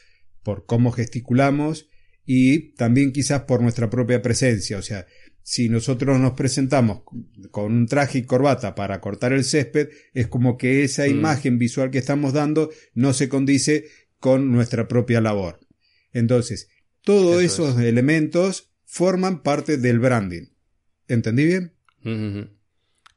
por 0.42 0.66
cómo 0.66 0.92
gesticulamos 0.92 1.88
y 2.24 2.74
también 2.74 3.12
quizás 3.12 3.42
por 3.42 3.62
nuestra 3.62 3.90
propia 3.90 4.22
presencia. 4.22 4.78
O 4.78 4.82
sea, 4.82 5.06
si 5.42 5.68
nosotros 5.68 6.18
nos 6.18 6.32
presentamos 6.32 7.02
con 7.52 7.72
un 7.72 7.86
traje 7.86 8.18
y 8.18 8.22
corbata 8.24 8.74
para 8.74 9.00
cortar 9.00 9.32
el 9.32 9.44
césped, 9.44 9.88
es 10.12 10.26
como 10.26 10.58
que 10.58 10.82
esa 10.82 11.04
mm. 11.04 11.10
imagen 11.10 11.58
visual 11.58 11.90
que 11.90 11.98
estamos 11.98 12.32
dando 12.32 12.70
no 12.94 13.12
se 13.12 13.28
condice 13.28 13.86
con 14.18 14.50
nuestra 14.50 14.88
propia 14.88 15.20
labor. 15.20 15.60
Entonces, 16.12 16.68
todos 17.02 17.42
esos 17.42 17.78
elementos 17.78 18.72
forman 18.84 19.42
parte 19.42 19.76
del 19.76 20.00
branding. 20.00 20.48
¿Entendí 21.06 21.44
bien? 21.44 22.55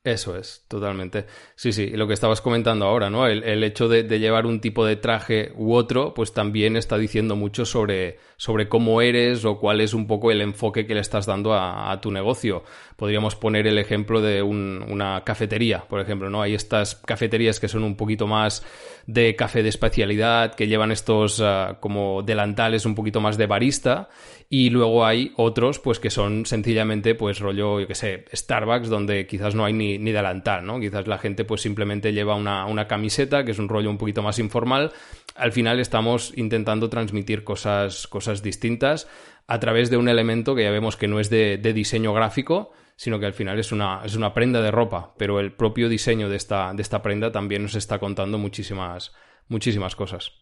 Eso 0.01 0.37
es, 0.37 0.63
totalmente. 0.69 1.25
Sí, 1.55 1.73
sí, 1.73 1.87
lo 1.87 2.07
que 2.07 2.13
estabas 2.13 2.39
comentando 2.39 2.85
ahora, 2.85 3.09
¿no? 3.09 3.27
El, 3.27 3.63
hecho 3.65 3.89
de, 3.89 4.03
llevar 4.17 4.45
un 4.45 4.61
tipo 4.61 4.85
de 4.85 4.95
traje 4.95 5.51
u 5.57 5.73
otro, 5.73 6.13
pues 6.13 6.31
también 6.33 6.77
está 6.77 6.97
diciendo 6.97 7.35
mucho 7.35 7.65
sobre, 7.65 8.17
sobre 8.37 8.69
cómo 8.69 9.01
eres 9.01 9.43
o 9.43 9.59
cuál 9.59 9.81
es 9.81 9.93
un 9.93 10.07
poco 10.07 10.31
el 10.31 10.39
enfoque 10.39 10.87
que 10.87 10.95
le 10.95 11.01
estás 11.01 11.25
dando 11.25 11.53
a, 11.53 11.99
tu 12.01 12.11
negocio. 12.11 12.63
Podríamos 12.95 13.35
poner 13.35 13.67
el 13.67 13.77
ejemplo 13.77 14.21
de 14.21 14.41
una 14.41 15.21
cafetería, 15.25 15.83
por 15.89 15.99
ejemplo, 15.99 16.29
¿no? 16.29 16.41
Hay 16.41 16.53
estas 16.53 16.95
cafeterías 16.95 17.59
que 17.59 17.67
son 17.67 17.83
un 17.83 17.97
poquito 17.97 18.25
más 18.25 18.63
de 19.05 19.35
café 19.35 19.63
de 19.63 19.69
especialidad, 19.69 20.55
que 20.55 20.67
llevan 20.67 20.93
estos 20.93 21.41
ah, 21.41 21.77
como 21.81 22.21
delantales 22.23 22.85
un 22.85 22.95
poquito 22.95 23.19
más 23.19 23.37
de 23.37 23.47
barista, 23.47 24.07
y 24.49 24.69
luego 24.69 25.05
hay 25.05 25.33
otros, 25.35 25.79
pues 25.79 25.99
que 25.99 26.09
son 26.09 26.45
sencillamente, 26.45 27.15
pues 27.15 27.39
rollo, 27.39 27.79
yo 27.79 27.87
qué 27.87 27.95
sé, 27.95 28.25
Starbucks, 28.33 28.89
donde 28.89 29.27
quizás 29.27 29.55
no 29.55 29.65
hay 29.65 29.73
ni, 29.73 29.88
ni 29.97 30.11
delantal, 30.11 30.65
¿no? 30.65 30.79
Quizás 30.79 31.07
la 31.07 31.17
gente 31.17 31.45
pues 31.45 31.61
simplemente 31.61 32.13
lleva 32.13 32.35
una, 32.35 32.65
una 32.65 32.87
camiseta, 32.87 33.43
que 33.43 33.51
es 33.51 33.59
un 33.59 33.69
rollo 33.69 33.89
un 33.89 33.97
poquito 33.97 34.21
más 34.21 34.37
informal. 34.39 34.91
Al 35.35 35.51
final 35.51 35.79
estamos 35.79 36.33
intentando 36.35 36.89
transmitir 36.89 37.43
cosas, 37.43 38.07
cosas 38.07 38.43
distintas 38.43 39.07
a 39.47 39.59
través 39.59 39.89
de 39.89 39.97
un 39.97 40.09
elemento 40.09 40.53
que 40.53 40.63
ya 40.63 40.71
vemos 40.71 40.95
que 40.95 41.07
no 41.07 41.19
es 41.19 41.29
de, 41.29 41.57
de 41.57 41.73
diseño 41.73 42.13
gráfico, 42.13 42.71
sino 42.99 43.19
que 43.19 43.25
al 43.25 43.33
final 43.33 43.57
es 43.57 43.71
una, 43.71 44.01
es 44.03 44.15
una 44.15 44.33
prenda 44.33 44.61
de 44.61 44.71
ropa, 44.71 45.15
pero 45.17 45.39
el 45.39 45.53
propio 45.53 45.87
diseño 45.87 46.27
de 46.27 46.35
esta, 46.35 46.73
de 46.73 46.81
esta 46.81 47.01
prenda 47.01 47.31
también 47.31 47.63
nos 47.63 47.75
está 47.75 47.97
contando 47.97 48.37
muchísimas, 48.37 49.13
muchísimas 49.47 49.95
cosas. 49.95 50.33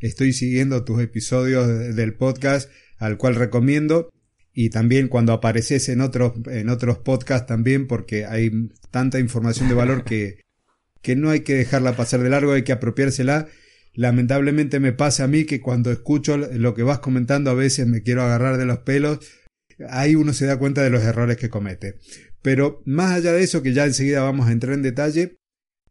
Estoy 0.00 0.32
siguiendo 0.32 0.84
tus 0.84 1.00
episodios 1.00 1.96
del 1.96 2.16
podcast, 2.16 2.70
al 2.98 3.16
cual 3.16 3.36
recomiendo, 3.36 4.10
y 4.60 4.70
también 4.70 5.06
cuando 5.06 5.32
apareces 5.32 5.88
en 5.88 6.00
otros, 6.00 6.32
en 6.46 6.68
otros 6.68 6.98
podcasts 6.98 7.46
también, 7.46 7.86
porque 7.86 8.26
hay 8.26 8.50
tanta 8.90 9.20
información 9.20 9.68
de 9.68 9.76
valor 9.76 10.02
que, 10.02 10.40
que 11.00 11.14
no 11.14 11.30
hay 11.30 11.42
que 11.42 11.54
dejarla 11.54 11.94
pasar 11.94 12.24
de 12.24 12.28
largo, 12.28 12.54
hay 12.54 12.64
que 12.64 12.72
apropiársela. 12.72 13.46
Lamentablemente 13.94 14.80
me 14.80 14.92
pasa 14.92 15.22
a 15.22 15.28
mí 15.28 15.44
que 15.44 15.60
cuando 15.60 15.92
escucho 15.92 16.36
lo 16.36 16.74
que 16.74 16.82
vas 16.82 16.98
comentando 16.98 17.52
a 17.52 17.54
veces 17.54 17.86
me 17.86 18.02
quiero 18.02 18.22
agarrar 18.22 18.56
de 18.56 18.66
los 18.66 18.78
pelos 18.78 19.20
ahí 19.90 20.16
uno 20.16 20.32
se 20.32 20.46
da 20.46 20.58
cuenta 20.58 20.82
de 20.82 20.90
los 20.90 21.04
errores 21.04 21.36
que 21.36 21.50
comete. 21.50 21.94
Pero 22.42 22.82
más 22.84 23.12
allá 23.12 23.32
de 23.34 23.44
eso, 23.44 23.62
que 23.62 23.72
ya 23.72 23.84
enseguida 23.84 24.22
vamos 24.22 24.48
a 24.48 24.52
entrar 24.52 24.74
en 24.74 24.82
detalle, 24.82 25.36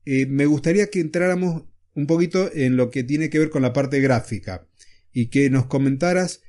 eh, 0.04 0.26
me 0.26 0.46
gustaría 0.46 0.90
que 0.90 1.00
entráramos 1.00 1.64
un 1.94 2.06
poquito 2.06 2.52
en 2.54 2.76
lo 2.76 2.92
que 2.92 3.06
tiene 3.06 3.30
que 3.30 3.40
ver 3.40 3.50
con 3.50 3.62
la 3.62 3.72
parte 3.72 4.02
gráfica 4.02 4.68
y 5.14 5.28
que 5.28 5.50
nos 5.50 5.68
comentaras 5.68 6.42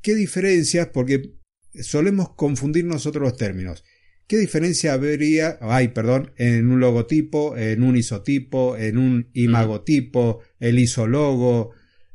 qué 0.00 0.14
diferencias, 0.14 0.88
porque 0.88 1.36
solemos 1.82 2.34
confundir 2.34 2.84
nosotros 2.84 3.22
los 3.22 3.36
términos. 3.36 3.84
¿Qué 4.26 4.38
diferencia 4.38 4.92
habría, 4.92 5.58
ay, 5.60 5.88
perdón, 5.88 6.32
en 6.36 6.68
un 6.68 6.80
logotipo, 6.80 7.56
en 7.56 7.82
un 7.82 7.96
isotipo, 7.96 8.76
en 8.76 8.98
un 8.98 9.30
imagotipo, 9.34 10.40
el 10.58 10.78
isologo, 10.78 11.70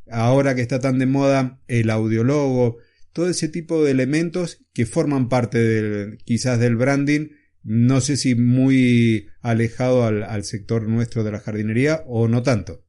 ahora 0.10 0.56
que 0.56 0.62
está 0.62 0.80
tan 0.80 1.00
de 1.00 1.06
moda 1.06 1.62
el 1.68 1.90
audiologo? 1.90 2.78
todo 3.14 3.30
ese 3.30 3.50
tipo 3.50 3.84
de 3.84 3.92
elementos 3.92 4.64
que 4.74 4.86
forman 4.86 5.30
parte 5.30 5.58
del, 5.58 6.18
quizás 6.24 6.60
del 6.60 6.76
branding, 6.76 7.30
no 7.64 8.02
sé 8.02 8.18
si 8.18 8.36
muy 8.36 9.28
alejado 9.42 10.06
al, 10.06 10.44
sector 10.44 10.88
nuestro 10.88 11.24
de 11.24 11.32
la 11.32 11.40
jardinería 11.40 12.04
o 12.08 12.28
no 12.28 12.42
tanto. 12.42 12.84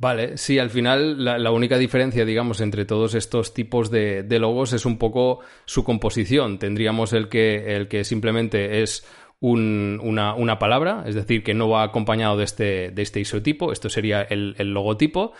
Vale, 0.00 0.38
sí, 0.38 0.58
al 0.58 0.70
final 0.70 1.22
la, 1.22 1.50
única 1.50 1.76
diferencia, 1.76 2.24
digamos, 2.24 2.62
entre 2.62 2.86
todos 2.86 3.14
estos 3.14 3.52
tipos 3.52 3.90
de, 3.90 4.24
logos 4.40 4.72
es 4.72 4.86
un 4.86 4.96
poco 4.96 5.40
su 5.66 5.84
composición. 5.84 6.58
Tendríamos 6.58 7.12
el 7.12 7.28
que, 7.28 7.76
el 7.76 7.86
que 7.86 8.04
simplemente 8.04 8.82
es 8.82 9.06
una, 9.40 10.32
una, 10.32 10.58
palabra, 10.58 11.04
es 11.06 11.14
decir, 11.14 11.42
que 11.42 11.52
no 11.52 11.68
va 11.68 11.82
acompañado 11.82 12.38
de 12.38 12.44
este, 12.44 12.90
de 12.92 13.02
este 13.02 13.20
isotipo, 13.20 13.72
esto 13.72 13.90
sería 13.90 14.22
el, 14.22 14.54
el 14.56 14.72
logotipo, 14.72 15.34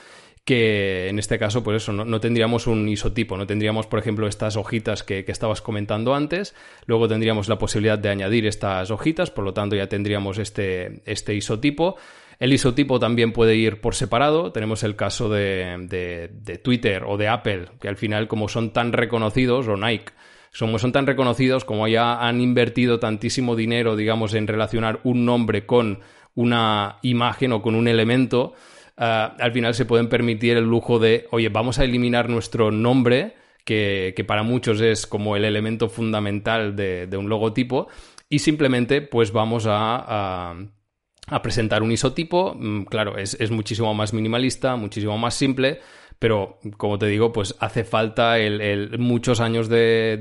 que 0.45 1.09
en 1.09 1.19
este 1.19 1.39
caso, 1.39 1.63
pues 1.63 1.83
eso, 1.83 1.93
no, 1.93 2.21
tendríamos 2.21 2.67
un 2.67 2.89
isotipo, 2.89 3.37
no 3.37 3.47
tendríamos, 3.47 3.87
por 3.87 3.99
ejemplo, 3.99 4.27
estas 4.27 4.57
hojitas 4.57 5.03
que, 5.03 5.25
estabas 5.29 5.61
comentando 5.61 6.15
antes, 6.15 6.55
luego 6.87 7.09
tendríamos 7.09 7.49
la 7.49 7.59
posibilidad 7.59 7.99
de 7.99 8.09
añadir 8.09 8.47
estas 8.47 8.91
hojitas, 8.91 9.31
por 9.31 9.45
lo 9.45 9.55
tanto 9.55 9.77
ya 9.77 9.89
tendríamos 9.89 10.39
este, 10.39 11.03
este 11.05 11.35
isotipo. 11.35 11.97
El 12.41 12.53
isotipo 12.53 12.99
también 12.99 13.33
puede 13.33 13.55
ir 13.55 13.81
por 13.81 13.95
separado. 13.95 14.51
Tenemos 14.51 14.83
el 14.83 14.97
caso 14.97 15.29
de, 15.29 15.87
de, 15.89 16.59
Twitter 16.59 17.05
o 17.07 17.17
de 17.17 17.29
Apple, 17.29 17.67
que 17.81 17.87
al 17.87 17.97
final, 17.97 18.27
como 18.27 18.49
son 18.49 18.73
tan 18.73 18.93
reconocidos, 18.93 19.69
o 19.69 19.77
Nike, 19.77 20.13
son, 20.51 20.77
son 20.81 20.91
tan 20.91 21.07
reconocidos, 21.07 21.65
como 21.65 21.87
ya 21.87 22.27
han 22.27 22.41
invertido 22.41 22.99
tantísimo 22.99 23.55
dinero, 23.55 23.95
digamos, 23.95 24.35
en 24.35 24.49
relacionar 24.49 24.99
un 25.05 25.25
nombre 25.25 25.67
con 25.67 26.01
una 26.35 26.99
imagen 27.03 27.53
o 27.53 27.63
con 27.63 27.77
un 27.77 27.87
elemento, 27.87 28.55
Ah, 29.03 29.35
al 29.39 29.53
final 29.53 29.73
se 29.73 29.87
pueden 29.87 30.11
permitir 30.11 30.59
el 30.59 30.65
lujo 30.65 30.99
de, 30.99 31.27
oye, 31.31 31.49
vamos 31.49 31.79
a 31.79 31.85
eliminar 31.85 32.29
nuestro 32.29 32.71
nombre, 32.71 33.35
que, 33.65 34.13
para 34.29 34.43
muchos 34.43 34.83
es 34.83 35.07
como 35.07 35.37
el 35.37 35.45
elemento 35.47 35.89
fundamental 35.89 36.77
de, 36.77 37.09
un 37.17 37.31
logotipo, 37.31 37.89
y 38.29 38.41
simplemente 38.41 39.01
pues 39.01 39.33
vamos 39.33 39.65
a, 39.67 40.55
presentar 41.43 41.83
un 41.83 41.93
isotipo. 41.93 42.55
Mm, 42.59 42.83
claro, 42.85 43.17
es, 43.17 43.51
muchísimo 43.51 43.95
más 43.95 44.13
minimalista, 44.13 44.77
muchísimo 44.77 45.17
más 45.19 45.35
simple, 45.35 45.81
pero 46.19 46.59
como 46.77 46.99
te 46.99 47.07
digo, 47.07 47.33
pues 47.33 47.55
hace 47.61 47.85
falta 47.85 48.39
el, 48.39 48.99
muchos 48.99 49.41
años 49.41 49.69
de, 49.69 50.19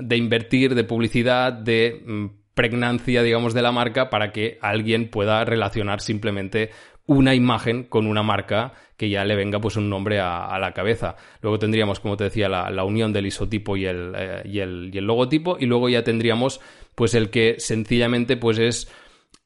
de, 0.00 0.16
invertir, 0.16 0.74
de 0.74 0.84
publicidad, 0.84 1.52
de 1.52 2.02
mm, 2.06 2.26
pregnancia, 2.54 3.22
digamos, 3.22 3.54
de 3.54 3.62
la 3.62 3.72
marca 3.72 4.10
para 4.10 4.32
que 4.32 4.58
alguien 4.60 5.10
pueda 5.10 5.44
relacionar 5.44 6.00
simplemente 6.00 6.70
una 7.06 7.34
imagen 7.34 7.84
con 7.84 8.06
una 8.06 8.22
marca 8.22 8.72
que 8.96 9.08
ya 9.08 9.24
le 9.24 9.34
venga 9.34 9.60
pues 9.60 9.76
un 9.76 9.88
nombre 9.88 10.20
a, 10.20 10.56
la 10.60 10.72
cabeza. 10.72 11.16
Luego 11.40 11.58
tendríamos, 11.58 11.98
como 12.00 12.16
te 12.16 12.24
decía, 12.24 12.48
la, 12.48 12.84
unión 12.84 13.12
del 13.12 13.26
isotipo 13.26 13.76
y 13.76 13.86
el, 13.86 14.12
eh, 14.14 14.42
y, 14.44 14.60
el, 14.60 14.90
y 14.92 14.98
el, 14.98 15.06
logotipo 15.06 15.56
y 15.58 15.66
luego 15.66 15.88
ya 15.88 16.04
tendríamos 16.04 16.60
pues 16.94 17.14
el 17.14 17.30
que 17.30 17.56
sencillamente 17.58 18.36
pues 18.36 18.58
es, 18.58 18.92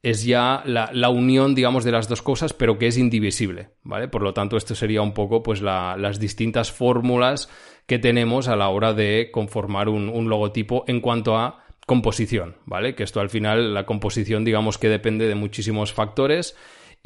es 0.05 0.25
ya 0.25 0.63
la, 0.67 1.09
unión, 1.09 1.55
digamos, 1.55 1.83
de 1.83 1.91
las 1.91 2.09
dos 2.09 2.21
cosas, 2.21 2.53
pero 2.53 2.79
que 2.79 2.87
es 2.87 2.99
indivisible, 2.99 3.71
¿vale? 3.83 4.07
Por 4.07 4.23
lo 4.23 4.35
tanto, 4.35 4.59
esto 4.59 4.75
sería 4.75 5.01
un 5.01 5.15
poco 5.15 5.43
pues 5.43 5.63
las 5.63 6.21
distintas 6.21 6.71
fórmulas 6.71 7.49
que 7.87 7.99
tenemos 7.99 8.49
a 8.49 8.57
la 8.57 8.69
hora 8.69 8.93
de 8.93 9.31
conformar 9.33 9.89
un, 9.89 10.11
un 10.11 10.29
logotipo 10.29 10.85
en 10.87 11.01
cuanto 11.01 11.39
a 11.39 11.65
composición, 11.87 12.57
¿vale? 12.67 12.95
Que 12.95 13.03
esto 13.03 13.21
al 13.21 13.31
final, 13.31 13.73
la 13.73 13.87
composición, 13.87 14.45
digamos 14.45 14.77
que 14.77 14.91
depende 14.91 15.27
de 15.27 15.35
muchísimos 15.35 15.93
factores 15.95 16.55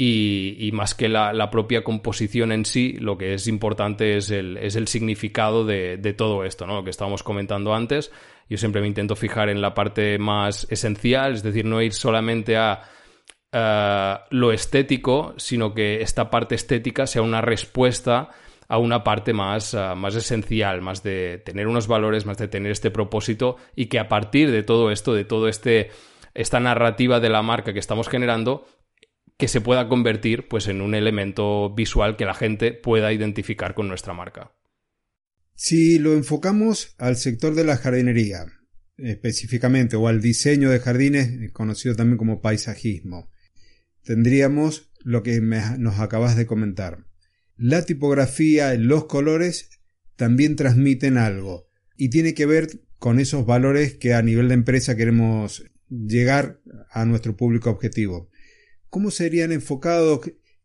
y, 0.00 0.70
más 0.74 0.94
que 0.94 1.08
la, 1.08 1.50
propia 1.50 1.82
composición 1.82 2.52
en 2.52 2.64
sí, 2.64 2.92
lo 3.00 3.18
que 3.18 3.34
es 3.34 3.48
importante 3.48 4.16
es 4.16 4.30
el, 4.30 4.56
es 4.56 4.76
el 4.76 4.86
significado 4.86 5.64
de, 5.66 6.14
todo 6.16 6.44
esto, 6.44 6.68
¿no? 6.68 6.84
Que 6.84 6.90
estábamos 6.90 7.24
comentando 7.24 7.74
antes. 7.74 8.12
Yo 8.48 8.56
siempre 8.58 8.80
me 8.80 8.86
intento 8.86 9.16
fijar 9.16 9.48
en 9.48 9.60
la 9.60 9.74
parte 9.74 10.18
más 10.18 10.66
esencial, 10.70 11.34
es 11.34 11.42
decir, 11.42 11.64
no 11.64 11.82
ir 11.82 11.92
solamente 11.92 12.56
a 12.56 12.82
lo 14.30 14.52
estético, 14.52 15.34
sino 15.38 15.72
que 15.72 16.02
esta 16.02 16.28
parte 16.30 16.54
estética 16.54 17.06
sea 17.06 17.22
una 17.22 17.40
respuesta 17.40 18.28
a 18.68 18.76
una 18.76 19.02
parte 19.02 19.32
más, 19.32 19.74
más 19.96 20.14
esencial, 20.14 20.82
más 20.82 21.02
de 21.02 21.38
tener 21.44 21.66
unos 21.66 21.88
valores, 21.88 22.26
más 22.26 22.36
de 22.36 22.48
tener 22.48 22.70
este 22.70 22.90
propósito 22.90 23.56
y 23.74 23.86
que 23.86 23.98
a 23.98 24.08
partir 24.08 24.50
de 24.50 24.62
todo 24.62 24.90
esto, 24.90 25.14
de 25.14 25.24
todo 25.24 25.48
este 25.48 25.90
esta 26.34 26.60
narrativa 26.60 27.18
de 27.18 27.30
la 27.30 27.42
marca 27.42 27.72
que 27.72 27.80
estamos 27.80 28.08
generando, 28.08 28.64
que 29.38 29.48
se 29.48 29.60
pueda 29.60 29.88
convertir 29.88 30.46
pues, 30.46 30.68
en 30.68 30.80
un 30.80 30.94
elemento 30.94 31.70
visual 31.70 32.16
que 32.16 32.24
la 32.24 32.34
gente 32.34 32.72
pueda 32.72 33.12
identificar 33.12 33.74
con 33.74 33.88
nuestra 33.88 34.12
marca. 34.12 34.52
Si 35.60 35.98
lo 35.98 36.14
enfocamos 36.14 36.94
al 36.98 37.16
sector 37.16 37.56
de 37.56 37.64
la 37.64 37.76
jardinería, 37.76 38.46
específicamente, 38.96 39.96
o 39.96 40.06
al 40.06 40.20
diseño 40.20 40.70
de 40.70 40.78
jardines, 40.78 41.50
conocido 41.50 41.96
también 41.96 42.16
como 42.16 42.40
paisajismo, 42.40 43.28
tendríamos 44.04 44.92
lo 45.02 45.24
que 45.24 45.40
nos 45.40 45.98
acabas 45.98 46.36
de 46.36 46.46
comentar. 46.46 47.06
La 47.56 47.84
tipografía, 47.84 48.72
los 48.74 49.06
colores 49.06 49.70
también 50.14 50.54
transmiten 50.54 51.18
algo 51.18 51.66
y 51.96 52.10
tiene 52.10 52.34
que 52.34 52.46
ver 52.46 52.68
con 53.00 53.18
esos 53.18 53.44
valores 53.44 53.94
que 53.94 54.14
a 54.14 54.22
nivel 54.22 54.46
de 54.46 54.54
empresa 54.54 54.94
queremos 54.94 55.64
llegar 55.88 56.60
a 56.92 57.04
nuestro 57.04 57.36
público 57.36 57.68
objetivo. 57.68 58.30
¿Cómo 58.90 59.10
serían 59.10 59.50
enfocados? 59.50 60.20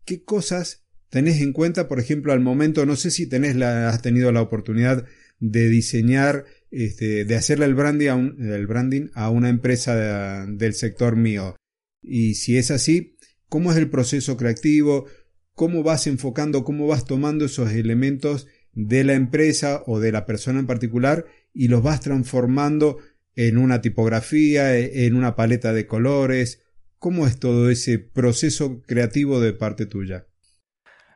¿Qué 0.06 0.24
cosas 0.24 0.83
tenés 1.14 1.42
en 1.42 1.54
cuenta, 1.54 1.88
por 1.88 2.00
ejemplo, 2.00 2.34
al 2.34 2.40
momento? 2.40 2.88
No 2.88 2.96
sé 2.96 3.12
si 3.12 3.28
tenés 3.28 3.56
la, 3.56 3.90
has 3.90 4.02
tenido 4.02 4.32
la 4.32 4.42
oportunidad 4.42 5.06
de 5.40 5.70
diseñar, 5.70 6.46
este, 6.72 7.24
de 7.24 7.36
hacerle 7.36 7.66
el 7.66 7.76
branding 7.76 8.08
a, 8.10 8.56
el 8.56 8.66
branding 8.66 9.10
a 9.14 9.30
una 9.30 9.50
empresa 9.50 10.48
del 10.48 10.74
sector 10.74 11.16
mío. 11.16 11.56
Y 12.02 12.34
si 12.34 12.58
es 12.58 12.72
así, 12.72 13.16
¿cómo 13.48 13.72
es 13.72 13.78
el 13.78 13.92
proceso 13.92 14.38
creativo? 14.38 15.06
¿Cómo 15.54 15.84
vas 15.84 16.08
enfocando, 16.08 16.64
cómo 16.64 16.88
vas 16.88 17.06
tomando 17.06 17.46
esos 17.46 17.72
elementos 17.74 18.48
de 18.72 19.04
la 19.04 19.14
empresa 19.14 19.84
o 19.86 20.00
de 20.00 20.12
la 20.12 20.26
persona 20.26 20.62
en 20.62 20.66
particular 20.66 21.28
y 21.54 21.68
los 21.68 21.84
vas 21.84 22.02
transformando 22.02 22.98
en 23.36 23.60
una 23.60 23.82
tipografía, 23.82 24.76
en 24.76 25.14
una 25.14 25.36
paleta 25.36 25.74
de 25.74 25.86
colores? 25.86 26.64
¿Cómo 26.98 27.28
es 27.28 27.38
todo 27.38 27.70
ese 27.70 28.00
proceso 28.00 28.82
creativo 28.82 29.40
de 29.40 29.54
parte 29.54 29.86
tuya? 29.86 30.26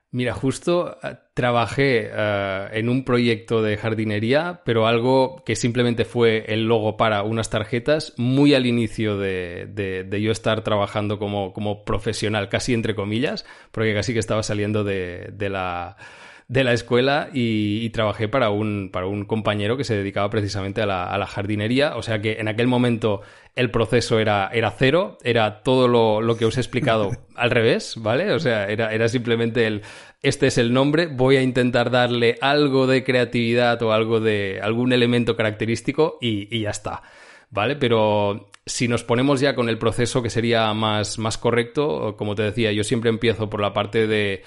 Mira, 0.10 0.34
justo 0.34 0.98
eh, 1.04 1.18
trabajé 1.34 2.10
eh, 2.10 2.70
en 2.74 2.88
un 2.88 3.04
proyecto 3.04 3.62
de 3.62 3.76
jardinería, 3.76 4.62
pero 4.64 4.88
algo 4.88 5.44
que 5.46 5.58
simplemente 5.58 6.06
fue 6.06 6.46
el 6.48 6.66
logo 6.66 6.96
para 6.96 7.24
unas 7.24 7.50
tarjetas, 7.50 8.14
muy 8.16 8.54
al 8.54 8.66
inicio 8.66 9.18
de, 9.18 10.08
yo 10.22 10.32
estar 10.32 10.64
trabajando 10.64 11.20
como, 11.20 11.52
como, 11.52 11.84
profesional, 11.84 12.48
casi 12.48 12.74
entre 12.74 12.96
comillas, 12.96 13.46
porque 13.72 13.94
casi 13.94 14.14
que 14.14 14.20
estaba 14.20 14.44
saliendo 14.44 14.86
de, 14.86 15.34
la 15.40 15.98
de 16.50 16.64
la 16.64 16.72
escuela 16.72 17.30
y, 17.34 17.90
trabajé 17.90 18.30
para 18.30 18.50
un, 18.50 18.90
para 18.92 19.06
un 19.08 19.26
compañero 19.26 19.76
que 19.76 19.84
se 19.84 19.98
dedicaba 19.98 20.30
precisamente 20.30 20.82
a 20.82 20.86
la, 20.86 21.04
a 21.06 21.18
la, 21.18 21.28
jardinería. 21.28 21.98
O 21.98 22.02
sea 22.02 22.22
que 22.22 22.34
en 22.40 22.48
aquel 22.48 22.68
momento 22.68 23.22
el 23.56 23.70
proceso 23.70 24.20
era, 24.20 24.50
era 24.54 24.72
cero, 24.72 25.18
era 25.24 25.62
todo 25.62 25.88
lo, 25.88 26.38
que 26.38 26.46
os 26.46 26.58
he 26.58 26.62
explicado 26.62 27.12
al 27.36 27.52
revés, 27.52 27.96
¿vale? 27.98 28.32
O 28.32 28.40
sea, 28.40 28.68
era, 28.68 28.94
era 28.94 29.10
simplemente 29.10 29.68
el, 29.68 29.82
este 30.22 30.48
es 30.48 30.58
el 30.58 30.72
nombre, 30.72 31.08
voy 31.08 31.36
a 31.36 31.42
intentar 31.42 31.92
darle 31.92 32.38
algo 32.40 32.88
de 32.88 33.04
creatividad 33.04 33.82
o 33.82 33.92
algo 33.92 34.22
de 34.22 34.60
algún 34.62 34.94
elemento 34.94 35.36
característico 35.36 36.18
y, 36.22 36.56
y 36.56 36.62
ya 36.62 36.70
está. 36.70 37.04
¿Vale? 37.50 37.78
Pero 37.78 38.50
si 38.66 38.90
nos 38.90 39.04
ponemos 39.06 39.40
ya 39.40 39.56
con 39.56 39.70
el 39.70 39.78
proceso 39.78 40.22
que 40.22 40.30
sería 40.30 40.74
más, 40.74 41.18
más 41.18 41.38
correcto, 41.38 42.16
como 42.18 42.36
te 42.36 42.44
decía, 42.44 42.74
yo 42.74 42.84
siempre 42.84 43.10
empiezo 43.10 43.50
por 43.50 43.62
la 43.62 43.72
parte 43.74 44.06
de 44.06 44.44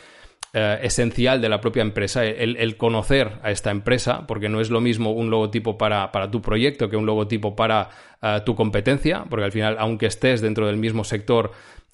eh, 0.52 0.80
esencial 0.82 1.40
de 1.40 1.48
la 1.48 1.60
propia 1.60 1.82
empresa, 1.82 2.24
el, 2.24 2.76
conocer 2.76 3.38
a 3.44 3.52
esta 3.52 3.70
empresa, 3.70 4.26
porque 4.26 4.48
no 4.48 4.60
es 4.60 4.68
lo 4.68 4.80
mismo 4.80 5.12
un 5.12 5.30
logotipo 5.30 5.78
para, 5.78 6.10
tu 6.32 6.42
proyecto 6.42 6.90
que 6.90 6.96
un 6.96 7.06
logotipo 7.06 7.54
para 7.54 7.88
eh, 8.20 8.40
tu 8.44 8.56
competencia, 8.56 9.24
porque 9.30 9.44
al 9.44 9.52
final, 9.52 9.76
aunque 9.78 10.06
estés 10.06 10.40
dentro 10.40 10.66
del 10.66 10.76
mismo 10.76 11.04
sector, 11.04 11.52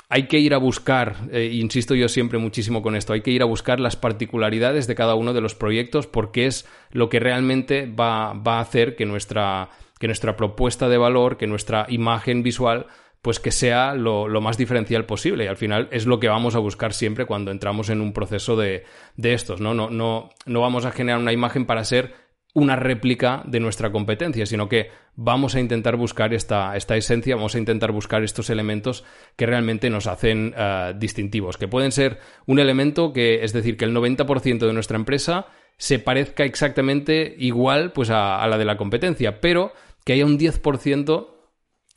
hay 0.08 0.26
que 0.26 0.38
ir 0.38 0.54
a 0.54 0.58
buscar, 0.58 1.16
eh, 1.32 1.50
insisto 1.52 1.94
yo 1.94 2.08
siempre 2.08 2.38
muchísimo 2.38 2.80
con 2.80 2.96
esto, 2.96 3.12
hay 3.12 3.20
que 3.20 3.30
ir 3.30 3.42
a 3.42 3.46
buscar 3.46 3.78
las 3.78 3.96
particularidades 3.96 4.86
de 4.86 4.94
cada 4.94 5.16
uno 5.16 5.34
de 5.34 5.42
los 5.42 5.54
proyectos 5.54 6.06
porque 6.06 6.46
es 6.46 6.66
lo 6.92 7.10
que 7.10 7.20
realmente 7.20 7.86
va, 7.86 8.32
va 8.32 8.56
a 8.56 8.60
hacer 8.60 8.96
que 8.96 9.04
nuestra, 9.04 9.68
que 9.98 10.06
nuestra 10.06 10.34
propuesta 10.34 10.88
de 10.88 10.96
valor, 10.96 11.36
que 11.36 11.46
nuestra 11.46 11.86
imagen 11.90 12.42
visual 12.42 12.86
pues 13.22 13.40
que 13.40 13.50
sea 13.50 13.94
lo, 13.94 14.28
más 14.40 14.56
diferencial 14.56 15.04
posible. 15.04 15.44
Y 15.44 15.48
al 15.48 15.56
final 15.56 15.88
es 15.90 16.06
lo 16.06 16.20
que 16.20 16.28
vamos 16.28 16.54
a 16.54 16.60
buscar 16.60 16.92
siempre 16.92 17.26
cuando 17.26 17.50
entramos 17.50 17.90
en 17.90 18.00
un 18.00 18.12
proceso 18.12 18.56
de, 18.56 18.84
estos, 19.16 19.60
¿no? 19.60 19.74
No, 19.74 19.90
¿no? 19.90 20.30
no 20.46 20.60
vamos 20.60 20.84
a 20.84 20.92
generar 20.92 21.20
una 21.20 21.32
imagen 21.32 21.66
para 21.66 21.84
ser 21.84 22.14
una 22.56 22.74
réplica 22.74 23.42
de 23.44 23.60
nuestra 23.60 23.92
competencia, 23.92 24.46
sino 24.46 24.66
que 24.66 24.88
vamos 25.14 25.54
a 25.54 25.60
intentar 25.60 25.96
buscar 25.96 26.32
esta, 26.32 26.74
esta 26.74 26.96
esencia, 26.96 27.36
vamos 27.36 27.54
a 27.54 27.58
intentar 27.58 27.92
buscar 27.92 28.22
estos 28.22 28.48
elementos 28.48 29.04
que 29.36 29.44
realmente 29.44 29.90
nos 29.90 30.06
hacen 30.06 30.54
eh, 30.56 30.94
distintivos, 30.96 31.58
que 31.58 31.68
pueden 31.68 31.92
ser 31.92 32.18
un 32.46 32.58
elemento 32.58 33.12
que, 33.12 33.44
es 33.44 33.52
decir, 33.52 33.76
que 33.76 33.84
el 33.84 33.94
90% 33.94 34.66
de 34.66 34.72
nuestra 34.72 34.96
empresa 34.96 35.48
se 35.76 35.98
parezca 35.98 36.44
exactamente 36.44 37.34
igual 37.36 37.92
pues, 37.92 38.08
a, 38.08 38.42
a 38.42 38.48
la 38.48 38.56
de 38.56 38.64
la 38.64 38.78
competencia, 38.78 39.42
pero 39.42 39.72
que 40.06 40.14
haya 40.14 40.24
un 40.24 40.38
10% 40.38 41.35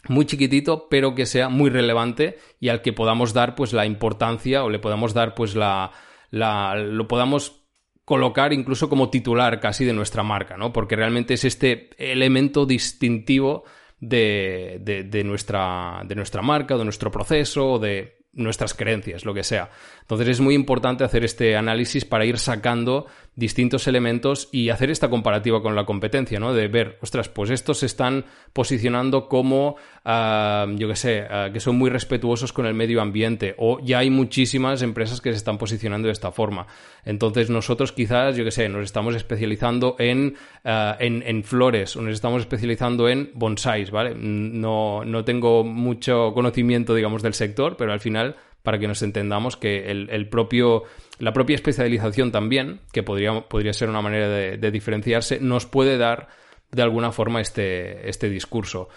muy 0.08 0.25
chiquitito, 0.25 0.88
pero 0.89 1.13
que 1.13 1.25
sea 1.25 1.50
muy 1.50 1.70
relevante 1.70 2.38
y 2.60 2.70
al 2.70 2.82
que 2.82 2.94
podamos 2.94 3.34
dar 3.34 3.56
pues 3.56 3.74
la 3.74 3.86
importancia 3.86 4.63
o 4.63 4.70
le 4.70 4.79
podamos 4.79 5.13
dar 5.13 5.36
pues 5.36 5.56
la, 5.56 5.91
lo 6.32 7.08
podamos 7.08 7.65
colocar 8.06 8.53
incluso 8.53 8.89
como 8.89 9.10
titular 9.10 9.60
casi 9.60 9.86
de 9.86 9.94
nuestra 9.94 10.24
marca, 10.24 10.58
¿no? 10.58 10.74
Porque 10.74 10.96
realmente 10.96 11.36
es 11.36 11.46
este 11.46 11.89
elemento 11.98 12.65
distintivo 12.65 13.65
de, 14.00 14.79
de, 14.82 15.03
de 15.03 15.24
nuestra, 15.24 16.01
de 16.06 16.15
nuestra 16.15 16.41
marca, 16.41 16.77
de 16.77 16.86
nuestro 16.86 17.12
proceso, 17.12 17.77
de 17.77 18.20
nuestras 18.34 18.74
creencias, 18.74 19.25
lo 19.25 19.34
que 19.34 19.44
sea. 19.44 19.70
Entonces 20.09 20.29
es 20.29 20.41
muy 20.41 20.55
importante 20.55 21.03
hacer 21.03 21.23
este 21.23 21.55
análisis 21.55 22.03
para 22.03 22.25
ir 22.25 22.39
sacando 22.39 23.05
distintos 23.35 23.87
elementos 23.87 24.49
y 24.51 24.69
hacer 24.69 24.89
esta 24.89 25.07
comparativa 25.07 25.61
con 25.61 25.75
la 25.75 25.85
competencia, 25.85 26.39
¿no? 26.39 26.51
De 26.51 26.67
ver, 26.67 26.97
ostras, 27.03 27.29
pues 27.29 27.51
estos 27.51 27.77
se 27.77 27.85
están 27.85 28.25
posicionando 28.51 29.29
como, 29.29 29.75
ah, 30.03 30.65
yo 30.75 30.87
qué 30.87 30.95
sé, 30.95 31.27
ah, 31.29 31.51
que 31.53 31.59
son 31.59 31.77
muy 31.77 31.91
respetuosos 31.91 32.51
con 32.51 32.65
el 32.65 32.73
medio 32.73 33.01
ambiente 33.01 33.53
o 33.59 33.79
ya 33.81 33.99
hay 33.99 34.09
muchísimas 34.09 34.81
empresas 34.81 35.21
que 35.21 35.29
se 35.29 35.37
están 35.37 35.59
posicionando 35.59 36.07
de 36.07 36.13
esta 36.13 36.31
forma. 36.31 36.65
Entonces 37.05 37.51
nosotros 37.51 37.91
quizás, 37.91 38.35
yo 38.35 38.43
qué 38.43 38.51
sé, 38.51 38.67
nos 38.67 38.85
estamos 38.85 39.13
especializando 39.13 39.95
en, 39.99 40.35
ah, 40.65 40.97
en, 40.99 41.43
flores 41.43 41.95
o 41.95 42.01
nos 42.01 42.13
estamos 42.15 42.41
especializando 42.41 43.07
en 43.07 43.29
bonsáis, 43.35 43.91
¿vale? 43.91 44.15
No, 44.15 45.05
no 45.05 45.23
tengo 45.23 45.63
mucho 45.63 46.33
conocimiento, 46.33 46.95
digamos, 46.95 47.22
del 47.22 47.35
sector, 47.35 47.77
pero 47.77 47.93
al 47.93 48.00
final 48.00 48.35
para 48.63 48.79
que 48.79 48.87
nos 48.87 49.01
entendamos 49.01 49.57
que 49.57 49.89
el, 49.89 50.29
propio, 50.29 50.83
la 51.19 51.33
propia 51.33 51.55
especialización 51.55 52.31
también, 52.31 52.81
que 52.91 53.03
podría, 53.03 53.41
podría 53.48 53.74
ser 53.74 53.89
una 53.89 54.01
manera 54.01 54.27
de, 54.27 54.72
diferenciarse, 54.72 55.39
nos 55.39 55.65
puede 55.65 55.98
dar 55.98 56.27
de 56.72 56.81
alguna 56.81 57.11
forma 57.11 57.41
este, 57.41 58.09
este 58.09 58.29
discurso. 58.29 58.89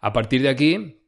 A 0.00 0.12
partir 0.12 0.42
de 0.42 0.48
aquí, 0.48 1.02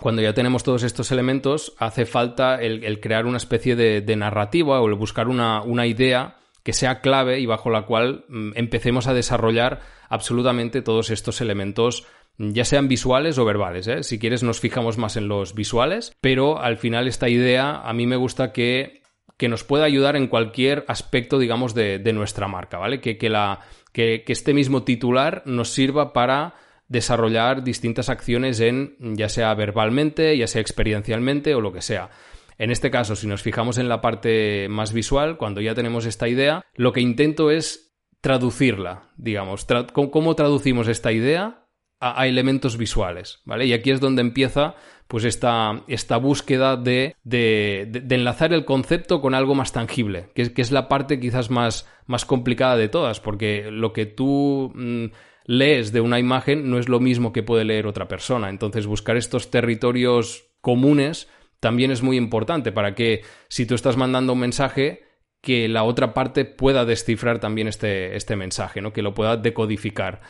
cuando 0.00 0.22
ya 0.22 0.32
tenemos 0.32 0.62
todos 0.62 0.82
estos 0.82 1.12
elementos, 1.12 1.74
hace 1.78 2.06
falta 2.06 2.60
el, 2.60 3.00
crear 3.00 3.26
una 3.26 3.36
especie 3.36 3.76
de, 3.76 4.16
narrativa 4.16 4.80
o 4.80 4.88
el 4.88 4.94
buscar 4.94 5.28
una, 5.28 5.62
una, 5.62 5.86
idea 5.86 6.38
que 6.62 6.72
sea 6.72 7.00
clave 7.00 7.40
y 7.40 7.46
bajo 7.46 7.70
la 7.70 7.82
cual 7.82 8.24
mm, 8.28 8.52
empecemos 8.54 9.06
a 9.06 9.14
desarrollar 9.14 9.80
absolutamente 10.08 10.80
todos 10.80 11.10
estos 11.10 11.40
elementos 11.40 12.06
ya 12.50 12.64
sean 12.64 12.88
visuales 12.88 13.38
o 13.38 13.44
verbales. 13.44 13.86
¿eh? 13.86 14.02
Si 14.02 14.18
quieres 14.18 14.42
nos 14.42 14.60
fijamos 14.60 14.98
más 14.98 15.16
en 15.16 15.28
los 15.28 15.54
visuales, 15.54 16.16
pero 16.20 16.60
al 16.60 16.76
final 16.76 17.06
esta 17.06 17.28
idea 17.28 17.76
a 17.82 17.92
mí 17.92 18.06
me 18.06 18.16
gusta 18.16 18.52
que, 18.52 19.02
que 19.36 19.48
nos 19.48 19.64
pueda 19.64 19.84
ayudar 19.84 20.16
en 20.16 20.26
cualquier 20.26 20.84
aspecto, 20.88 21.38
digamos, 21.38 21.74
de, 21.74 22.00
nuestra 22.12 22.48
marca, 22.48 22.78
¿vale? 22.78 23.00
Que, 23.00 23.16
que, 23.16 23.28
la, 23.28 23.60
que, 23.92 24.24
este 24.26 24.54
mismo 24.54 24.82
titular 24.82 25.42
nos 25.46 25.70
sirva 25.70 26.12
para 26.12 26.54
desarrollar 26.88 27.62
distintas 27.62 28.08
acciones 28.08 28.60
en 28.60 28.96
ya 29.00 29.28
sea 29.28 29.54
verbalmente, 29.54 30.36
ya 30.36 30.46
sea 30.46 30.60
experiencialmente 30.60 31.54
o 31.54 31.60
lo 31.60 31.72
que 31.72 31.80
sea. 31.80 32.10
En 32.58 32.70
este 32.70 32.90
caso, 32.90 33.16
si 33.16 33.26
nos 33.26 33.42
fijamos 33.42 33.78
en 33.78 33.88
la 33.88 34.00
parte 34.00 34.68
más 34.68 34.92
visual, 34.92 35.38
cuando 35.38 35.60
ya 35.60 35.74
tenemos 35.74 36.04
esta 36.04 36.28
idea, 36.28 36.64
lo 36.74 36.92
que 36.92 37.00
intento 37.00 37.50
es 37.50 37.94
traducirla, 38.20 39.10
digamos. 39.16 39.66
¿Cómo 39.92 40.34
traducimos 40.36 40.86
esta 40.86 41.12
idea 41.12 41.61
a, 42.02 42.26
elementos 42.26 42.76
visuales, 42.76 43.40
¿vale? 43.44 43.66
Y 43.66 43.72
aquí 43.72 43.90
es 43.90 44.00
donde 44.00 44.22
empieza 44.22 44.74
pues 45.06 45.24
esta, 45.24 45.84
esta 45.86 46.16
búsqueda 46.16 46.76
de, 46.76 47.16
de, 47.22 48.02
enlazar 48.10 48.52
el 48.52 48.64
concepto 48.64 49.20
con 49.20 49.34
algo 49.34 49.54
más 49.54 49.72
tangible, 49.72 50.30
que 50.34 50.52
es, 50.56 50.72
la 50.72 50.88
parte 50.88 51.20
quizás 51.20 51.50
más, 51.50 51.88
más, 52.06 52.24
complicada 52.24 52.76
de 52.76 52.88
todas, 52.88 53.20
porque 53.20 53.70
lo 53.70 53.92
que 53.92 54.06
tú 54.06 54.72
mm, 54.74 55.06
lees 55.44 55.92
de 55.92 56.00
una 56.00 56.18
imagen 56.18 56.70
no 56.70 56.78
es 56.78 56.88
lo 56.88 56.98
mismo 56.98 57.32
que 57.32 57.42
puede 57.42 57.64
leer 57.64 57.86
otra 57.86 58.08
persona. 58.08 58.48
Entonces, 58.48 58.86
buscar 58.86 59.16
estos 59.16 59.50
territorios 59.50 60.46
comunes 60.60 61.28
también 61.60 61.90
es 61.90 62.02
muy 62.02 62.16
importante 62.16 62.72
para 62.72 62.94
que 62.94 63.22
si 63.48 63.66
tú 63.66 63.74
estás 63.74 63.96
mandando 63.96 64.32
un 64.32 64.40
mensaje, 64.40 65.04
que 65.42 65.68
la 65.68 65.82
otra 65.82 66.14
parte 66.14 66.44
pueda 66.44 66.84
descifrar 66.84 67.38
también 67.38 67.68
este, 67.68 68.16
este 68.16 68.34
mensaje, 68.34 68.80
¿no? 68.80 68.92
que 68.92 69.02
lo 69.02 69.12
pueda 69.12 69.36
decodificar. 69.36 70.22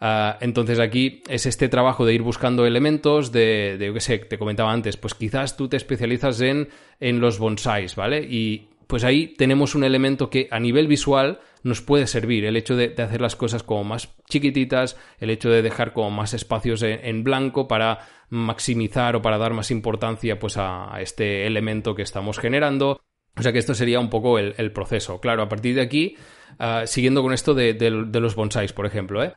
Ah, 0.00 0.36
entonces 0.40 0.78
aquí 0.78 1.22
es 1.28 1.46
este 1.46 1.68
trabajo 1.68 2.04
de 2.04 2.14
ir 2.14 2.22
buscando 2.22 2.66
elementos 2.66 3.32
de, 3.32 3.76
de 3.78 3.86
yo 3.86 3.94
qué 3.94 4.00
sé, 4.00 4.18
te 4.18 4.38
comentaba 4.38 4.72
antes, 4.72 4.96
pues 4.96 5.14
quizás 5.14 5.56
tú 5.56 5.68
te 5.68 5.76
especializas 5.76 6.40
en, 6.42 6.68
en 7.00 7.20
los 7.20 7.38
bonsáis, 7.38 7.96
¿vale? 7.96 8.20
Y 8.20 8.68
pues 8.86 9.04
ahí 9.04 9.28
tenemos 9.28 9.74
un 9.74 9.84
elemento 9.84 10.30
que 10.30 10.48
a 10.50 10.60
nivel 10.60 10.86
visual 10.86 11.40
nos 11.62 11.80
puede 11.80 12.06
servir, 12.06 12.44
el 12.44 12.56
hecho 12.56 12.76
de, 12.76 12.94
hacer 13.02 13.20
las 13.20 13.34
cosas 13.34 13.62
como 13.62 13.82
más 13.82 14.14
chiquititas, 14.28 14.96
el 15.18 15.30
hecho 15.30 15.50
de 15.50 15.62
dejar 15.62 15.92
como 15.92 16.10
más 16.10 16.34
espacios 16.34 16.82
en, 16.82 17.24
blanco 17.24 17.66
para 17.66 18.06
maximizar 18.28 19.16
o 19.16 19.22
para 19.22 19.38
dar 19.38 19.52
más 19.52 19.70
importancia 19.70 20.38
pues 20.38 20.56
a 20.58 20.92
este 21.00 21.46
elemento 21.46 21.94
que 21.94 22.02
estamos 22.02 22.38
generando. 22.38 23.00
O 23.36 23.42
sea 23.42 23.52
que 23.52 23.58
esto 23.58 23.74
sería 23.74 24.00
un 24.00 24.08
poco 24.08 24.38
el, 24.38 24.72
proceso. 24.72 25.20
Claro, 25.20 25.42
a 25.42 25.48
partir 25.48 25.74
de 25.74 25.82
aquí, 25.82 26.16
ah, 26.58 26.84
siguiendo 26.86 27.22
con 27.22 27.34
esto 27.34 27.54
de, 27.54 27.74
los 27.90 28.34
bonsáis, 28.34 28.72
por 28.72 28.86
ejemplo, 28.86 29.22
¿eh? 29.22 29.32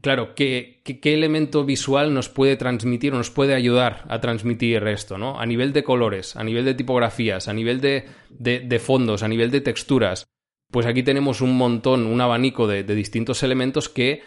claro, 0.00 0.34
¿qué, 0.34 0.80
¿qué, 0.84 1.14
elemento 1.14 1.64
visual 1.64 2.14
nos 2.14 2.30
puede 2.30 2.56
transmitir 2.56 3.12
o 3.12 3.18
nos 3.18 3.30
puede 3.30 3.54
ayudar 3.54 4.04
a 4.08 4.20
transmitir 4.20 4.86
esto, 4.88 5.18
¿no? 5.18 5.38
A 5.38 5.44
nivel 5.44 5.72
de 5.72 5.84
colores, 5.84 6.34
a 6.36 6.44
nivel 6.44 6.64
de 6.64 6.74
tipografías, 6.74 7.46
a 7.48 7.52
nivel 7.52 7.80
de, 7.80 8.06
de 8.30 8.78
fondos, 8.78 9.22
a 9.22 9.28
nivel 9.28 9.50
de 9.50 9.60
texturas. 9.60 10.26
Pues 10.70 10.86
aquí 10.86 11.02
tenemos 11.02 11.40
un 11.40 11.56
montón, 11.56 12.06
un 12.06 12.20
abanico 12.20 12.66
de, 12.66 12.82
distintos 12.84 13.42
elementos 13.42 13.88
que 13.88 14.22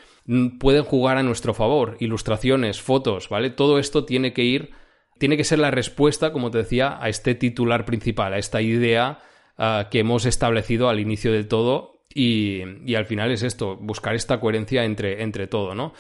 pueden 0.60 0.84
jugar 0.84 1.18
a 1.18 1.24
nuestro 1.24 1.54
favor. 1.54 1.98
Ilustraciones, 2.00 2.82
fotos, 2.82 3.30
¿vale? 3.30 3.52
Todo 3.52 3.78
esto 3.78 4.06
tiene 4.06 4.34
que 4.34 4.44
ir 4.44 4.72
tiene 5.22 5.38
que 5.38 5.44
ser 5.44 5.60
la 5.60 5.70
respuesta, 5.70 6.32
como 6.32 6.50
te 6.50 6.58
decía, 6.58 6.98
a 7.00 7.08
este 7.08 7.36
titular 7.36 7.86
principal, 7.86 8.34
a 8.34 8.40
esta 8.40 8.60
idea 8.60 9.20
ah, 9.56 9.88
que 9.92 10.00
hemos 10.00 10.26
establecido 10.26 10.90
al 10.90 11.00
inicio 11.00 11.32
del 11.32 11.48
todo 11.48 12.02
y, 12.12 12.64
al 12.96 13.06
final 13.06 13.32
es 13.32 13.44
esto, 13.44 13.78
buscar 13.78 14.16
esta 14.16 14.40
coherencia 14.40 14.84
entre, 14.84 15.22
entre 15.22 15.46
todo, 15.46 15.76
¿no? 15.76 15.94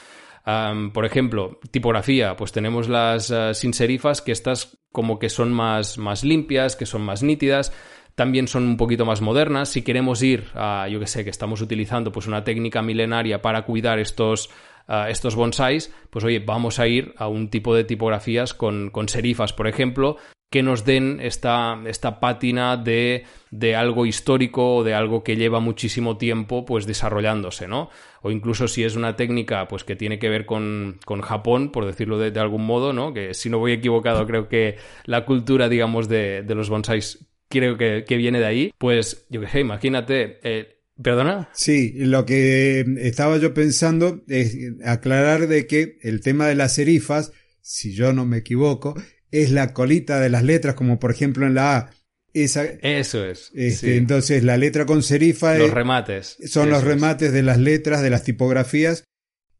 por 0.91 1.05
ejemplo, 1.05 1.59
tipografía, 1.69 2.35
pues 2.35 2.51
tenemos 2.51 2.89
las 2.89 3.29
uh, 3.29 3.53
sin 3.53 3.75
serifas 3.75 4.23
que 4.23 4.31
estas 4.31 4.75
como 4.91 5.19
que 5.19 5.29
son 5.29 5.53
más, 5.53 5.99
más 5.99 6.23
limpias, 6.23 6.75
que 6.75 6.87
son 6.87 7.03
más 7.03 7.21
nítidas 7.21 7.71
también 8.15 8.47
son 8.47 8.63
un 8.63 8.77
poquito 8.77 9.05
más 9.05 9.21
modernas. 9.21 9.69
Si 9.69 9.83
queremos 9.83 10.21
ir 10.21 10.47
a, 10.53 10.87
yo 10.89 10.99
que 10.99 11.07
sé, 11.07 11.23
que 11.23 11.29
estamos 11.29 11.61
utilizando 11.61 12.11
pues 12.11 12.27
una 12.27 12.43
técnica 12.43 12.81
milenaria 12.81 13.41
para 13.41 13.63
cuidar 13.63 13.99
estos, 13.99 14.49
uh, 14.87 15.09
estos 15.09 15.35
bonsáis, 15.35 15.93
pues 16.09 16.25
oye, 16.25 16.39
vamos 16.39 16.79
a 16.79 16.87
ir 16.87 17.13
a 17.17 17.27
un 17.27 17.49
tipo 17.49 17.75
de 17.75 17.83
tipografías 17.83 18.53
con, 18.53 18.89
con 18.89 19.09
serifas, 19.09 19.53
por 19.53 19.67
ejemplo, 19.67 20.17
que 20.51 20.63
nos 20.63 20.83
den 20.83 21.19
esta, 21.21 21.79
esta 21.85 22.19
pátina 22.19 22.75
de, 22.75 23.23
de, 23.51 23.75
algo 23.77 24.05
histórico 24.05 24.75
o 24.75 24.83
de 24.83 24.93
algo 24.93 25.23
que 25.23 25.37
lleva 25.37 25.61
muchísimo 25.61 26.17
tiempo 26.17 26.65
pues 26.65 26.85
desarrollándose, 26.85 27.69
¿no? 27.69 27.89
O 28.21 28.31
incluso 28.31 28.67
si 28.67 28.83
es 28.83 28.97
una 28.97 29.15
técnica 29.15 29.69
pues 29.69 29.85
que 29.85 29.95
tiene 29.95 30.19
que 30.19 30.27
ver 30.27 30.45
con, 30.45 30.99
con 31.05 31.21
Japón, 31.21 31.71
por 31.71 31.85
decirlo 31.85 32.17
de, 32.17 32.37
algún 32.37 32.65
modo, 32.65 32.91
¿no? 32.91 33.13
Que 33.13 33.33
si 33.33 33.49
no 33.49 33.59
voy 33.59 33.71
equivocado 33.71 34.27
creo 34.27 34.49
que 34.49 34.75
la 35.05 35.23
cultura, 35.23 35.69
digamos, 35.69 36.09
de, 36.09 36.43
de 36.43 36.55
los 36.55 36.69
bonsáis 36.69 37.29
creo 37.47 37.77
que, 37.77 38.03
que, 38.05 38.17
viene 38.17 38.39
de 38.39 38.45
ahí, 38.45 38.73
pues 38.77 39.25
yo 39.29 39.39
qué 39.39 39.47
sé, 39.47 39.61
imagínate... 39.61 40.39
Eh, 40.43 40.80
¿Perdona? 41.01 41.49
Sí, 41.53 41.93
lo 41.95 42.25
que 42.25 42.85
estaba 42.99 43.37
yo 43.37 43.53
pensando 43.53 44.23
es 44.27 44.55
aclarar 44.85 45.47
de 45.47 45.67
que 45.67 45.97
el 46.01 46.21
tema 46.21 46.47
de 46.47 46.55
las 46.55 46.75
serifas, 46.75 47.31
si 47.61 47.93
yo 47.93 48.13
no 48.13 48.25
me 48.25 48.37
equivoco, 48.37 48.95
es 49.31 49.51
la 49.51 49.73
colita 49.73 50.19
de 50.19 50.29
las 50.29 50.43
letras, 50.43 50.75
como 50.75 50.99
por 50.99 51.11
ejemplo 51.11 51.45
en 51.47 51.55
la 51.55 51.77
A. 51.77 51.89
Esa, 52.33 52.63
Eso 52.63 53.25
es. 53.25 53.51
Este, 53.53 53.91
sí. 53.91 53.97
Entonces 53.97 54.43
la 54.43 54.57
letra 54.57 54.85
con 54.85 55.03
serifa 55.03 55.57
los 55.57 55.71
remates. 55.71 56.37
Son 56.45 56.69
los 56.69 56.83
remates 56.83 57.29
es. 57.29 57.33
de 57.33 57.43
las 57.43 57.57
letras, 57.57 58.01
de 58.01 58.09
las 58.09 58.23
tipografías, 58.23 59.03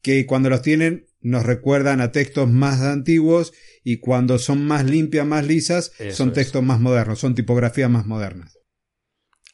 que 0.02 0.26
cuando 0.26 0.50
los 0.50 0.62
tienen 0.62 1.08
nos 1.22 1.46
recuerdan 1.46 2.02
a 2.02 2.12
textos 2.12 2.50
más 2.50 2.82
antiguos 2.82 3.54
y 3.84 3.98
cuando 3.98 4.40
son 4.40 4.66
más 4.66 4.86
limpias, 4.86 5.26
más 5.26 5.46
lisas, 5.46 5.92
Eso 6.00 6.18
son 6.18 6.34
textos 6.34 6.62
es. 6.62 6.68
más 6.68 6.80
modernos, 6.80 7.20
son 7.20 7.36
tipografías 7.36 7.90
más 7.90 8.06
modernas. 8.06 8.58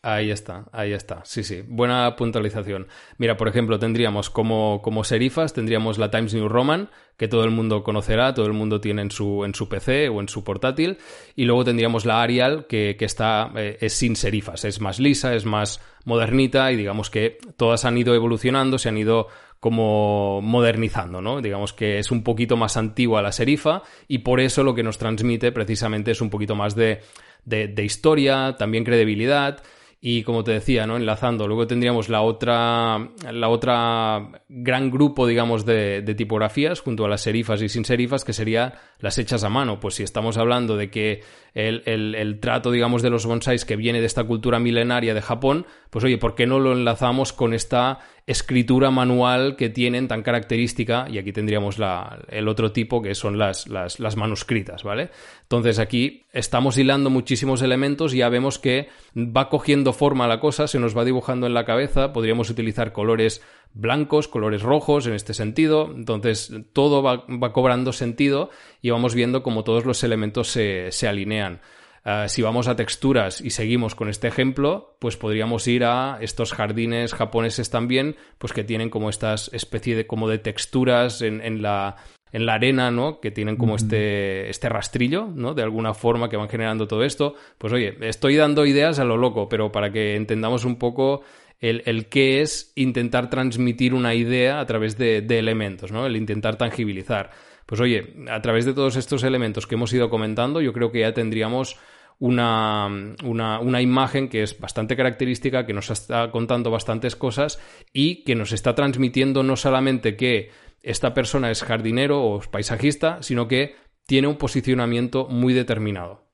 Ahí 0.03 0.29
está, 0.29 0.65
ahí 0.71 0.93
está. 0.93 1.21
Sí, 1.25 1.43
sí. 1.43 1.63
Buena 1.67 2.15
puntualización. 2.15 2.87
Mira, 3.17 3.35
por 3.35 3.47
ejemplo, 3.47 3.79
tendríamos 3.79 4.29
como, 4.29 4.81
como 4.83 5.03
serifas, 5.03 5.53
tendríamos 5.53 5.97
la 5.97 6.11
Times 6.11 6.35
New 6.35 6.47
Roman, 6.47 6.89
que 7.17 7.27
todo 7.27 7.43
el 7.43 7.51
mundo 7.51 7.83
conocerá, 7.83 8.33
todo 8.33 8.45
el 8.45 8.53
mundo 8.53 8.79
tiene 8.79 9.01
en 9.01 9.11
su, 9.11 9.43
en 9.43 9.55
su 9.55 9.67
PC 9.67 10.09
o 10.09 10.21
en 10.21 10.29
su 10.29 10.43
portátil. 10.43 10.99
Y 11.35 11.45
luego 11.45 11.65
tendríamos 11.65 12.05
la 12.05 12.21
Arial, 12.21 12.67
que, 12.67 12.95
que 12.97 13.05
está, 13.05 13.51
eh, 13.55 13.79
es 13.81 13.93
sin 13.93 14.15
serifas, 14.15 14.65
es 14.65 14.79
más 14.81 14.99
lisa, 14.99 15.33
es 15.33 15.45
más 15.45 15.81
modernita 16.05 16.71
y 16.71 16.75
digamos 16.75 17.09
que 17.09 17.39
todas 17.57 17.83
han 17.83 17.97
ido 17.97 18.13
evolucionando, 18.13 18.77
se 18.77 18.89
han 18.89 18.97
ido 18.97 19.27
como 19.59 20.39
modernizando, 20.41 21.21
¿no? 21.21 21.41
Digamos 21.41 21.73
que 21.73 21.97
es 21.97 22.11
un 22.11 22.23
poquito 22.23 22.55
más 22.55 22.77
antigua 22.77 23.23
la 23.23 23.31
serifa 23.31 23.81
y 24.07 24.19
por 24.19 24.39
eso 24.39 24.63
lo 24.63 24.75
que 24.75 24.83
nos 24.83 24.99
transmite 24.99 25.51
precisamente 25.51 26.11
es 26.11 26.21
un 26.21 26.29
poquito 26.29 26.55
más 26.55 26.75
de, 26.75 27.01
de, 27.43 27.67
de 27.67 27.83
historia, 27.83 28.55
también 28.59 28.83
credibilidad 28.83 29.63
y 29.99 30.21
como 30.21 30.43
te 30.43 30.51
decía, 30.51 30.85
¿no? 30.85 30.95
Enlazando, 30.95 31.47
luego 31.47 31.65
tendríamos 31.65 32.07
la 32.07 32.21
otra, 32.21 33.09
la 33.31 33.49
otra 33.49 34.43
gran 34.47 34.91
grupo, 34.91 35.25
digamos, 35.25 35.65
de, 35.65 36.03
de, 36.03 36.15
tipografías, 36.15 36.81
junto 36.81 37.03
a 37.03 37.09
las 37.09 37.21
serifas 37.21 37.61
y 37.63 37.69
sin 37.69 37.83
serifas, 37.83 38.23
que 38.23 38.33
sería 38.33 38.75
las 38.99 39.17
hechas 39.17 39.43
a 39.43 39.49
mano. 39.49 39.79
Pues 39.79 39.95
si 39.95 40.03
estamos 40.03 40.37
hablando 40.37 40.77
de 40.77 40.91
que 40.91 41.23
el, 41.55 41.81
el, 41.85 42.13
el 42.13 42.39
trato, 42.39 42.69
digamos, 42.69 43.01
de 43.01 43.09
los 43.09 43.25
bonsáis 43.25 43.65
que 43.65 43.75
viene 43.75 43.99
de 43.99 44.05
esta 44.05 44.23
cultura 44.23 44.59
milenaria 44.59 45.15
de 45.15 45.21
Japón, 45.21 45.65
pues 45.89 46.05
oye, 46.05 46.19
¿por 46.19 46.35
qué 46.35 46.45
no 46.45 46.59
lo 46.59 46.73
enlazamos 46.73 47.33
con 47.33 47.55
esta 47.55 47.99
escritura 48.27 48.91
manual 48.91 49.55
que 49.55 49.69
tienen 49.69 50.07
tan 50.07 50.21
característica? 50.21 51.07
Y 51.09 51.17
aquí 51.17 51.31
tendríamos 51.31 51.79
la, 51.79 52.19
el 52.27 52.47
otro 52.47 52.71
tipo, 52.71 53.01
que 53.01 53.15
son 53.15 53.37
las, 53.39 53.67
las, 53.67 54.17
manuscritas, 54.17 54.83
¿vale? 54.83 55.09
Entonces 55.43 55.79
aquí 55.79 56.25
estamos 56.33 56.77
hilando 56.77 57.09
muchísimos 57.09 57.61
elementos 57.61 58.13
y 58.13 58.17
ya 58.17 58.29
vemos 58.29 58.59
que 58.59 58.89
va 59.15 59.49
cogiendo 59.49 59.93
forma 59.93 60.27
la 60.27 60.39
cosa, 60.39 60.67
se 60.67 60.79
nos 60.79 60.95
va 60.95 61.05
dibujando 61.05 61.47
en 61.47 61.53
la 61.53 61.65
cabeza, 61.65 62.13
podríamos 62.13 62.49
utilizar 62.49 62.91
colores 62.91 63.41
blancos, 63.73 64.27
colores 64.27 64.61
rojos 64.61 65.07
en 65.07 65.13
este 65.13 65.33
sentido, 65.33 65.91
entonces 65.95 66.53
todo 66.73 67.01
va, 67.01 67.25
cobrando 67.53 67.93
sentido 67.93 68.49
y 68.81 68.89
vamos 68.89 69.15
viendo 69.15 69.41
cómo 69.41 69.63
todos 69.63 69.85
los 69.85 70.03
elementos 70.03 70.49
se 70.49 71.07
alinean. 71.07 71.61
Uh, 72.07 72.29
si 72.29 72.41
vamos 72.41 72.69
a 72.69 72.77
texturas 72.77 73.41
y 73.41 73.49
seguimos 73.49 73.93
con 73.93 74.07
este 74.07 74.29
ejemplo, 74.29 74.95
pues 74.99 75.17
podríamos 75.17 75.67
ir 75.67 75.83
a 75.83 76.19
estos 76.21 76.53
jardines 76.53 77.13
japoneses 77.13 77.69
también, 77.69 78.15
pues 78.37 78.53
que 78.53 78.63
tienen 78.63 78.89
como 78.89 79.09
estas 79.09 79.49
especie 79.51 79.93
de 79.93 80.07
como 80.07 80.29
de 80.29 80.37
texturas 80.37 81.21
en, 81.21 81.41
en 81.41 81.61
la 81.61 81.97
en 82.31 82.45
la 82.45 82.53
arena, 82.53 82.91
¿no? 82.91 83.19
Que 83.19 83.29
tienen 83.31 83.57
como 83.57 83.75
este, 83.75 84.49
este 84.49 84.69
rastrillo, 84.69 85.27
¿no? 85.27 85.53
De 85.53 85.63
alguna 85.63 85.93
forma 85.93 86.29
que 86.29 86.37
van 86.37 86.47
generando 86.47 86.87
todo 86.87 87.03
esto. 87.03 87.35
Pues 87.57 87.73
oye, 87.73 87.97
estoy 87.99 88.37
dando 88.37 88.65
ideas 88.65 88.99
a 88.99 89.03
lo 89.03 89.17
loco, 89.17 89.49
pero 89.49 89.73
para 89.73 89.91
que 89.91 90.15
entendamos 90.15 90.63
un 90.63 90.77
poco 90.77 91.23
el, 91.59 91.83
el 91.85 92.05
qué 92.05 92.39
es 92.39 92.71
intentar 92.75 93.29
transmitir 93.29 93.93
una 93.93 94.13
idea 94.13 94.61
a 94.61 94.65
través 94.65 94.97
de, 94.97 95.21
de 95.21 95.39
elementos, 95.39 95.91
¿no? 95.91 96.05
El 96.05 96.15
intentar 96.15 96.55
tangibilizar. 96.55 97.31
Pues 97.65 97.81
oye, 97.81 98.13
a 98.29 98.41
través 98.41 98.63
de 98.63 98.73
todos 98.73 98.95
estos 98.95 99.23
elementos 99.23 99.67
que 99.67 99.75
hemos 99.75 99.91
ido 99.91 100.09
comentando, 100.09 100.61
yo 100.61 100.71
creo 100.71 100.89
que 100.89 101.01
ya 101.01 101.13
tendríamos 101.13 101.77
una, 102.19 102.87
una, 103.23 103.59
una, 103.59 103.81
imagen 103.81 104.27
que 104.27 104.43
es 104.43 104.59
bastante 104.59 104.95
característica, 104.95 105.65
que 105.65 105.73
nos 105.73 105.91
está 105.91 106.31
contando 106.31 106.71
bastantes 106.71 107.15
cosas 107.15 107.59
y 107.93 108.23
que 108.23 108.35
nos 108.35 108.51
está 108.51 108.73
transmitiendo 108.73 109.43
no 109.43 109.55
solamente 109.55 110.15
que 110.15 110.49
esta 110.81 111.13
persona 111.13 111.51
es 111.51 111.63
jardinero 111.63 112.23
o 112.23 112.41
paisajista, 112.41 113.21
sino 113.21 113.47
que 113.47 113.75
tiene 114.05 114.27
un 114.27 114.37
posicionamiento 114.37 115.27
muy 115.27 115.53
determinado. 115.53 116.27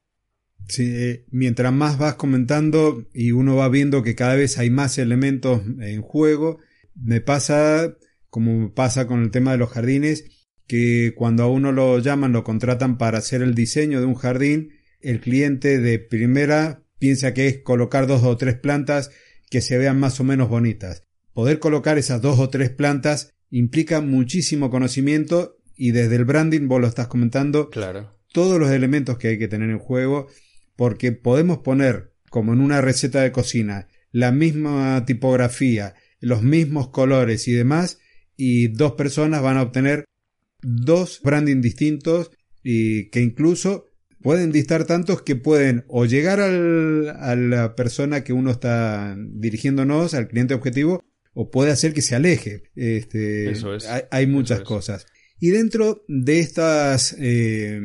Sí, 0.68 1.26
mientras 1.30 1.74
más 1.74 1.98
vas 1.98 2.16
comentando 2.16 3.06
y 3.14 3.32
uno 3.32 3.58
va 3.58 3.68
viendo 3.68 4.04
que 4.04 4.16
cada 4.16 4.36
vez 4.36 4.58
hay 4.58 4.70
más 4.70 4.98
elementos 4.98 5.62
en 5.82 6.02
juego, 6.02 6.60
me 6.96 7.20
pasa, 7.20 7.98
como 8.30 8.74
pasa 8.74 9.08
con 9.08 9.22
el 9.24 9.32
tema 9.32 9.52
de 9.52 9.58
los 9.58 9.72
jardines, 9.72 10.48
que 10.68 11.14
cuando 11.16 11.44
a 11.44 11.48
uno 11.48 11.72
lo 11.72 12.00
llaman, 12.00 12.32
lo 12.32 12.46
contratan 12.46 12.98
para 12.98 13.18
hacer 13.18 13.42
el 13.42 13.56
diseño 13.56 14.00
de 14.00 14.06
un 14.06 14.16
jardín, 14.16 14.70
el 15.04 15.20
cliente 15.20 15.80
de 15.80 16.00
primera 16.00 16.84
piensa 17.00 17.34
que 17.34 17.48
es 17.48 17.58
colocar 17.60 18.08
dos 18.08 18.24
o 18.24 18.38
tres 18.38 18.56
plantas 18.56 19.12
que 19.50 19.62
se 19.62 19.78
vean 19.78 20.00
más 20.00 20.20
o 20.20 20.24
menos 20.24 20.50
bonitas. 20.50 21.04
Poder 21.34 21.60
colocar 21.60 21.98
esas 21.98 22.22
dos 22.22 22.40
o 22.40 22.50
tres 22.50 22.70
plantas 22.70 23.34
implica 23.50 24.02
muchísimo 24.02 24.70
conocimiento 24.70 25.58
y 25.76 25.92
desde 25.92 26.16
el 26.16 26.26
branding, 26.26 26.68
vos 26.68 26.82
lo 26.82 26.88
estás 26.88 27.08
comentando, 27.08 27.70
claro. 27.70 28.18
todos 28.32 28.60
los 28.60 28.72
elementos 28.72 29.18
que 29.18 29.30
hay 29.30 29.40
que 29.40 29.48
tener 29.48 29.70
en 29.70 29.80
juego, 29.80 30.28
porque 30.76 31.12
podemos 31.12 31.60
poner, 31.60 32.14
como 32.30 32.54
en 32.54 32.62
una 32.62 32.82
receta 32.82 33.22
de 33.22 33.32
cocina, 33.32 33.88
la 34.12 34.32
misma 34.32 35.06
tipografía, 35.06 35.96
los 36.20 36.42
mismos 36.42 36.90
colores 36.90 37.48
y 37.48 37.52
demás, 37.52 38.00
y 38.38 38.70
dos 38.70 38.94
personas 38.94 39.42
van 39.42 39.58
a 39.58 39.64
obtener 39.64 40.06
dos 40.62 41.20
branding 41.24 41.62
distintos 41.62 42.32
y 42.64 43.10
que 43.10 43.22
incluso 43.22 43.93
pueden 44.24 44.52
distar 44.52 44.86
tantos 44.86 45.22
que 45.22 45.36
pueden 45.36 45.84
o 45.88 46.06
llegar 46.06 46.40
al, 46.40 47.10
a 47.10 47.36
la 47.36 47.76
persona 47.76 48.24
que 48.24 48.34
uno 48.34 48.52
está 48.52 49.16
dirigiéndonos, 49.18 50.14
al 50.14 50.28
cliente 50.28 50.54
objetivo, 50.54 51.04
o 51.34 51.52
puede 51.52 51.72
hacer 51.72 51.94
que 51.94 52.02
se 52.02 52.16
aleje. 52.16 52.64
Este, 52.76 53.52
Eso 53.52 53.76
es. 53.76 53.86
Hay, 53.88 54.04
hay 54.10 54.28
muchas 54.28 54.58
Eso 54.58 54.64
es. 54.64 54.68
cosas. 54.68 55.06
Y 55.40 55.50
dentro 55.50 56.06
de 56.08 56.40
estos 56.40 57.16
eh, 57.20 57.80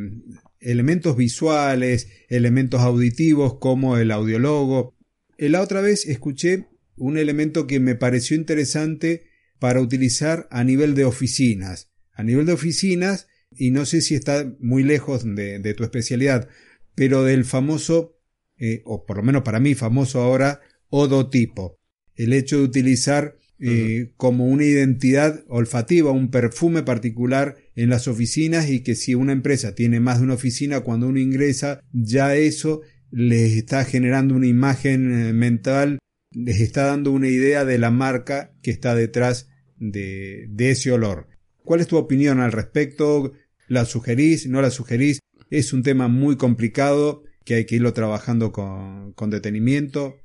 elementos 0.61 1.17
visuales, 1.17 2.09
elementos 2.29 2.81
auditivos 2.81 3.59
como 3.59 3.97
el 3.97 4.11
audiologo, 4.13 4.97
la 5.37 5.61
otra 5.61 5.81
vez 5.81 6.07
escuché 6.07 6.69
un 6.97 7.19
elemento 7.19 7.67
que 7.67 7.81
me 7.81 7.95
pareció 7.95 8.37
interesante 8.37 9.25
para 9.59 9.81
utilizar 9.81 10.47
a 10.51 10.65
nivel 10.65 10.95
de 10.95 11.05
oficinas. 11.05 11.91
A 12.13 12.23
nivel 12.23 12.47
de 12.47 12.53
oficinas, 12.53 13.29
y 13.57 13.71
no 13.71 13.85
sé 13.87 14.01
si 14.01 14.15
está 14.15 14.53
muy 14.61 14.83
lejos 14.83 15.25
de, 15.25 15.59
de 15.59 15.75
tu 15.75 15.85
especialidad, 15.85 16.49
pero 16.95 17.25
del 17.25 17.45
famoso, 17.45 18.19
eh, 18.59 18.83
o 18.85 19.07
por 19.07 19.19
lo 19.19 19.23
menos 19.23 19.43
para 19.43 19.61
mí 19.61 19.75
famoso 19.75 20.21
ahora, 20.21 20.61
odotipo. 20.91 21.79
El 22.17 22.33
hecho 22.33 22.59
de 22.59 22.65
utilizar 22.65 23.37
eh, 23.61 24.13
como 24.17 24.47
una 24.47 24.65
identidad 24.65 25.45
olfativa, 25.49 26.13
un 26.13 26.31
perfume 26.31 26.85
particular 26.85 27.57
en 27.75 27.91
las 27.91 28.07
oficinas 28.07 28.71
y 28.71 28.85
que 28.85 28.95
si 28.95 29.17
una 29.17 29.33
empresa 29.33 29.75
tiene 29.75 29.99
más 29.99 30.19
de 30.19 30.25
una 30.25 30.35
oficina, 30.35 30.81
cuando 30.81 31.09
uno 31.09 31.19
ingresa, 31.19 31.81
ya 31.93 32.37
eso 32.37 32.83
les 33.11 33.55
está 33.55 33.85
generando 33.85 34.35
una 34.35 34.47
imagen 34.47 35.13
eh, 35.13 35.33
mental, 35.33 35.99
les 36.33 36.61
está 36.61 36.85
dando 36.85 37.11
una 37.11 37.29
idea 37.29 37.65
de 37.65 37.79
la 37.79 37.91
marca 37.91 38.53
que 38.63 38.71
está 38.71 38.95
detrás 38.95 39.49
de, 39.77 40.47
de 40.51 40.71
ese 40.71 40.93
olor. 40.93 41.27
¿Cuál 41.69 41.83
es 41.83 41.87
tu 41.87 41.99
opinión 41.99 42.41
al 42.41 42.51
respecto? 42.51 43.33
¿La 43.67 43.85
sugerís? 43.85 44.47
¿No 44.49 44.63
la 44.63 44.71
sugerís? 44.71 45.21
Es 45.51 45.75
un 45.75 45.83
tema 45.83 46.09
muy 46.09 46.39
complicado 46.39 47.25
que 47.45 47.57
hay 47.57 47.67
que 47.67 47.75
irlo 47.77 47.93
trabajando 47.93 48.53
con, 48.53 49.13
con 49.13 49.29
detenimiento. 49.29 50.17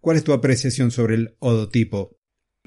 ¿Cuál 0.00 0.16
es 0.16 0.24
tu 0.24 0.32
apreciación 0.32 0.90
sobre 0.90 1.14
el 1.14 1.36
odotipo? 1.38 2.16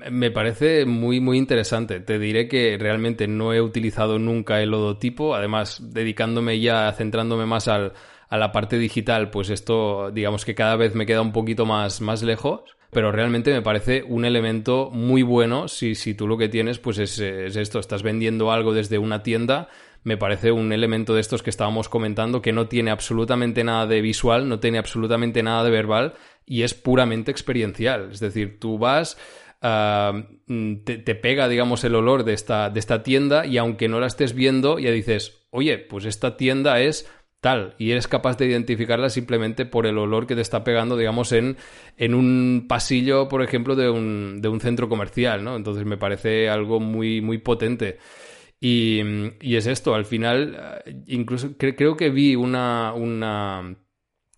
Me 0.09 0.31
parece 0.31 0.86
muy, 0.86 1.19
muy 1.19 1.38
interesante. 1.38 1.99
Te 1.99 2.17
diré 2.17 2.47
que 2.47 2.77
realmente 2.79 3.27
no 3.27 3.53
he 3.53 3.62
utilizado 3.62 4.19
nunca 4.19 4.62
el 4.62 4.69
lodotipo. 4.69 5.36
Además, 5.36 5.81
dedicándome 5.91 6.62
ya, 6.62 6.93
centrándome 6.93 7.45
más 7.45 7.67
al, 7.67 7.91
a 8.29 8.38
la 8.38 8.53
parte 8.53 8.77
digital, 8.77 9.31
pues 9.31 9.49
esto, 9.49 10.12
digamos 10.12 10.45
que 10.45 10.55
cada 10.55 10.77
vez 10.77 10.95
me 10.95 11.05
queda 11.05 11.21
un 11.21 11.33
poquito 11.33 11.65
más, 11.65 11.99
más 11.99 12.23
lejos. 12.23 12.77
Pero 12.93 13.12
realmente 13.12 13.51
me 13.51 13.62
parece 13.62 14.03
un 14.03 14.25
elemento 14.25 14.89
muy 14.91 15.23
bueno 15.23 15.67
si, 15.67 15.95
si 15.95 16.13
tú 16.13 16.27
lo 16.27 16.38
que 16.38 16.49
tienes, 16.49 16.79
pues 16.79 16.99
es, 16.99 17.19
es 17.19 17.56
esto, 17.56 17.79
estás 17.79 18.03
vendiendo 18.03 18.51
algo 18.51 18.73
desde 18.73 18.97
una 18.97 19.23
tienda 19.23 19.69
me 20.06 20.17
parece 20.17 20.51
un 20.51 20.73
elemento 20.73 21.13
de 21.13 21.21
estos 21.21 21.43
que 21.43 21.49
estábamos 21.49 21.88
comentando 21.88 22.41
que 22.41 22.51
no 22.51 22.67
tiene 22.67 22.91
absolutamente 22.91 23.63
nada 23.63 23.88
de 23.88 24.01
visual, 24.01 24.49
no 24.49 24.60
tiene 24.60 24.77
absolutamente 24.77 25.41
nada 25.43 25.63
de 25.63 25.71
verbal 25.71 26.15
y 26.45 26.63
es 26.63 26.73
puramente 26.73 27.32
experiencial. 27.32 28.10
Es 28.12 28.19
decir, 28.19 28.60
tú 28.60 28.77
vas, 28.77 29.15
Mm, 30.47 30.84
te, 30.84 31.15
pega, 31.15 31.47
digamos, 31.47 31.86
el 31.86 31.95
olor 31.95 32.25
de 32.25 32.34
esta, 32.34 32.69
de 32.69 32.79
esta 32.79 33.01
tienda 33.01 33.45
y 33.45 33.58
aunque 33.58 33.88
no 33.88 34.01
la 34.01 34.08
estés 34.08 34.34
viendo, 34.34 34.77
ya 34.77 34.91
dices, 34.91 35.45
oye, 35.51 35.77
pues 35.77 36.03
esta 36.03 36.36
tienda 36.36 36.82
es 36.82 37.10
y 37.77 37.91
eres 37.91 38.08
capaz 38.08 38.38
de 38.38 38.47
identificarla 38.47 39.10
simplemente 39.10 39.65
por 39.65 39.86
el 39.86 39.97
olor 39.97 40.27
que 40.27 40.36
te 40.36 40.41
está 40.41 40.63
pegando, 40.63 40.95
digamos, 40.95 41.32
en, 41.34 41.58
en 41.97 42.13
un 42.13 42.65
pasillo, 42.69 43.27
por 43.27 43.43
ejemplo, 43.43 43.75
de 43.75 43.89
un, 43.89 44.41
de 44.41 44.47
un 44.47 44.62
centro 44.62 44.88
comercial, 44.88 45.43
¿no? 45.43 45.56
Entonces 45.56 45.86
me 45.86 45.97
parece 45.97 46.49
algo 46.49 46.79
muy, 46.79 47.21
muy 47.21 47.39
potente. 47.39 47.99
Y, 48.62 49.01
y 49.41 49.58
es 49.58 49.67
esto, 49.67 49.93
al 49.93 50.06
final, 50.06 50.82
eh, 50.86 51.03
incluso 51.08 51.58
creo 51.58 51.97
que 51.97 52.10
vi 52.10 52.36
una, 52.36 52.93
una, 52.93 53.75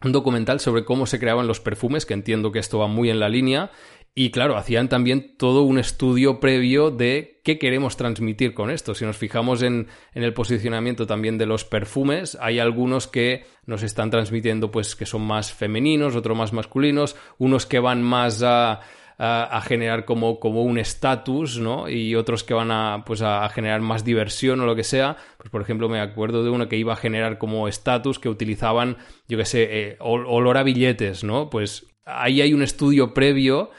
un 0.04 0.12
documental 0.12 0.60
sobre 0.60 0.84
cómo 0.84 1.06
se 1.06 1.20
creaban 1.20 1.46
los 1.46 1.60
perfumes, 1.60 2.08
que 2.08 2.16
entiendo 2.16 2.52
que 2.52 2.60
esto 2.60 2.80
va 2.80 2.88
muy 2.88 3.12
en 3.12 3.20
la 3.20 3.30
línea, 3.30 3.70
y 4.18 4.32
claro, 4.32 4.56
hacían 4.56 4.88
también 4.88 5.36
todo 5.36 5.64
un 5.64 5.78
estudio 5.78 6.40
previo 6.40 6.90
de 6.90 7.42
qué 7.44 7.60
queremos 7.60 7.98
transmitir 7.98 8.54
con 8.54 8.72
esto. 8.72 8.96
Si 8.96 9.04
nos 9.04 9.18
fijamos 9.18 9.62
en, 9.62 9.90
el 10.14 10.34
posicionamiento 10.34 11.06
también 11.06 11.38
de 11.38 11.46
los 11.46 11.66
perfumes, 11.66 12.38
hay 12.40 12.60
algunos 12.60 13.08
que 13.08 13.44
nos 13.66 13.84
están 13.84 14.12
transmitiendo 14.12 14.72
pues 14.72 14.96
que 14.96 15.06
son 15.06 15.24
más 15.24 15.52
femeninos, 15.52 16.16
otros 16.16 16.38
más 16.38 16.54
masculinos, 16.54 17.18
unos 17.40 17.66
que 17.66 17.80
van 17.80 18.02
más 18.04 18.42
a, 18.42 18.80
generar 19.64 20.06
como, 20.06 20.40
como 20.40 20.64
un 20.64 20.78
estatus, 20.78 21.60
¿no? 21.60 21.90
Y 21.90 22.16
otros 22.16 22.46
que 22.46 22.54
van 22.54 22.72
a, 22.72 23.04
pues 23.06 23.22
a, 23.22 23.48
generar 23.50 23.82
más 23.82 24.06
diversión 24.06 24.62
o 24.62 24.66
lo 24.66 24.78
que 24.78 24.86
sea. 24.86 25.18
Pues 25.38 25.50
por 25.50 25.62
ejemplo, 25.62 25.90
me 25.90 26.00
acuerdo 26.00 26.42
de 26.42 26.52
uno 26.52 26.70
que 26.70 26.78
iba 26.78 26.94
a 26.94 26.98
generar 26.98 27.38
como 27.38 27.68
estatus 27.68 28.18
que 28.20 28.30
utilizaban, 28.30 28.96
yo 29.28 29.38
qué 29.38 29.46
sé, 29.46 29.68
eh, 29.72 29.98
olor 30.00 30.58
a 30.58 30.64
billetes, 30.64 31.26
¿no? 31.26 31.50
Pues 31.50 31.86
ahí 32.06 32.40
hay 32.40 32.54
un 32.54 32.62
estudio 32.62 33.14
previo 33.14 33.72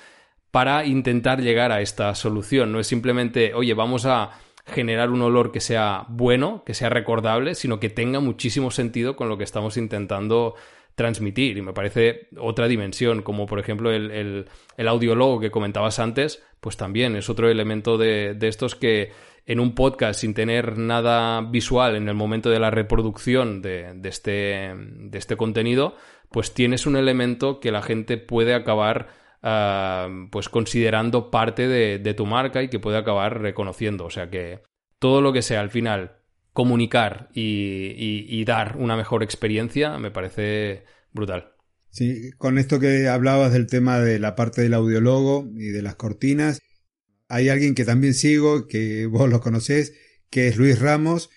para 0.57 0.87
intentar 0.87 1.42
llegar 1.42 1.71
a 1.71 1.83
esta 1.83 2.14
solución. 2.14 2.73
No 2.73 2.81
es 2.81 2.87
simplemente, 2.87 3.53
oye, 3.53 3.75
vamos 3.75 4.07
a 4.07 4.31
generar 4.64 5.11
un 5.11 5.21
olor 5.21 5.53
que 5.53 5.61
sea 5.61 6.07
bueno, 6.09 6.62
que 6.64 6.73
sea 6.73 6.88
recordable, 6.88 7.55
sino 7.55 7.79
que 7.79 7.90
tenga 7.90 8.21
muchísimo 8.21 8.71
sentido 8.71 9.16
con 9.16 9.29
lo 9.29 9.37
que 9.37 9.45
estamos 9.45 9.77
intentando 9.77 10.55
transmitir. 10.95 11.59
Y 11.59 11.61
me 11.61 11.75
parece 11.75 12.29
otra 12.38 12.69
dimensión, 12.69 13.21
como 13.21 13.45
por 13.45 13.59
ejemplo 13.59 13.90
el, 13.90 14.49
el, 14.79 14.88
audiólogo 14.88 15.40
que 15.40 15.51
comentabas 15.51 15.99
antes, 15.99 16.42
pues 16.62 16.79
también 16.79 17.16
es 17.16 17.29
otro 17.29 17.51
elemento 17.51 17.99
de, 17.99 18.35
estos 18.40 18.77
que 18.77 19.12
en 19.45 19.61
un 19.61 19.75
podcast 19.75 20.21
sin 20.21 20.33
tener 20.33 20.79
nada 20.79 21.42
visual 21.42 21.97
en 21.97 22.09
el 22.09 22.14
momento 22.14 22.49
de 22.49 22.61
la 22.61 22.71
reproducción 22.71 23.61
de, 23.61 23.95
este, 24.05 24.73
de 24.75 25.19
este 25.19 25.37
contenido, 25.37 25.97
pues 26.31 26.55
tienes 26.55 26.87
un 26.87 26.97
elemento 26.97 27.61
que 27.61 27.71
la 27.71 27.83
gente 27.83 28.16
puede 28.16 28.55
acabar 28.55 29.26
Ah, 29.49 30.09
pues 30.33 30.49
considerando 30.49 31.31
parte 31.31 31.69
de, 31.69 32.15
tu 32.15 32.27
marca 32.27 32.65
y 32.65 32.69
que 32.69 32.81
puede 32.81 32.99
acabar 32.99 33.41
reconociendo. 33.41 34.05
O 34.05 34.11
sea 34.11 34.29
que 34.29 34.59
todo 34.99 35.21
lo 35.21 35.33
que 35.33 35.41
sea 35.41 35.61
al 35.61 35.71
final 35.71 36.17
comunicar 36.53 37.29
y, 37.33 38.45
dar 38.45 38.77
una 38.77 38.97
mejor 38.97 39.23
experiencia 39.23 39.99
me 39.99 40.11
parece 40.11 40.83
brutal. 41.13 41.53
Sí, 41.91 42.33
con 42.39 42.59
esto 42.59 42.81
que 42.81 43.07
hablabas 43.07 43.53
del 43.53 43.69
tema 43.69 44.01
de 44.01 44.19
la 44.19 44.35
parte 44.35 44.63
del 44.63 44.75
audiologo 44.75 45.49
y 45.55 45.69
de 45.69 45.83
las 45.83 45.95
cortinas, 45.95 46.61
hay 47.29 47.49
alguien 47.49 47.77
que 47.77 47.85
también 47.85 48.15
sigo, 48.15 48.67
que 48.67 49.07
vos 49.11 49.31
lo 49.31 49.41
conocés, 49.41 49.95
que 50.29 50.49
es 50.49 50.57
Luis 50.57 50.81
Ramos, 50.81 51.31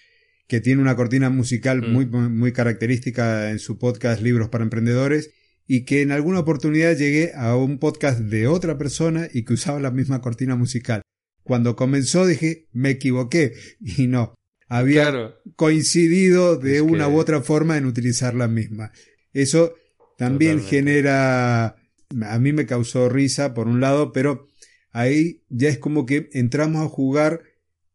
que 0.47 0.61
tiene 0.61 0.81
una 0.81 0.95
cortina 0.95 1.29
musical 1.29 1.83
mm. 1.83 1.93
muy, 1.93 2.07
muy 2.07 2.53
característica 2.53 3.51
en 3.51 3.59
su 3.59 3.77
podcast 3.77 4.19
Libros 4.19 4.49
para 4.49 4.63
Emprendedores 4.63 5.29
y 5.71 5.85
que 5.85 6.01
en 6.01 6.11
alguna 6.11 6.39
oportunidad 6.39 6.97
llegué 6.97 7.31
a 7.35 7.55
un 7.55 7.77
podcast 7.77 8.21
de 8.21 8.47
otra 8.47 8.79
persona 8.79 9.27
y 9.31 9.45
que 9.45 9.53
usaba 9.53 9.79
la 9.79 9.91
misma 9.91 10.19
cortina 10.19 10.55
musical. 10.55 11.03
Cuando 11.43 11.75
comenzó 11.75 12.25
dije, 12.25 12.65
me 12.71 12.89
equivoqué 12.89 13.53
y 13.79 14.07
no, 14.07 14.33
había 14.67 15.35
coincidido 15.55 16.57
de 16.57 16.81
una 16.81 17.07
u 17.07 17.19
otra 17.19 17.41
forma 17.41 17.77
en 17.77 17.85
utilizar 17.85 18.33
la 18.33 18.47
misma. 18.47 18.91
Eso 19.31 19.75
también 20.17 20.59
genera, 20.63 21.75
a 22.19 22.39
mí 22.39 22.51
me 22.51 22.65
causó 22.65 23.07
risa 23.07 23.53
por 23.53 23.67
un 23.67 23.79
lado, 23.79 24.11
pero 24.11 24.47
ahí 24.91 25.43
ya 25.49 25.69
es 25.69 25.77
como 25.77 26.07
que 26.07 26.29
entramos 26.33 26.83
a 26.83 26.89
jugar 26.89 27.43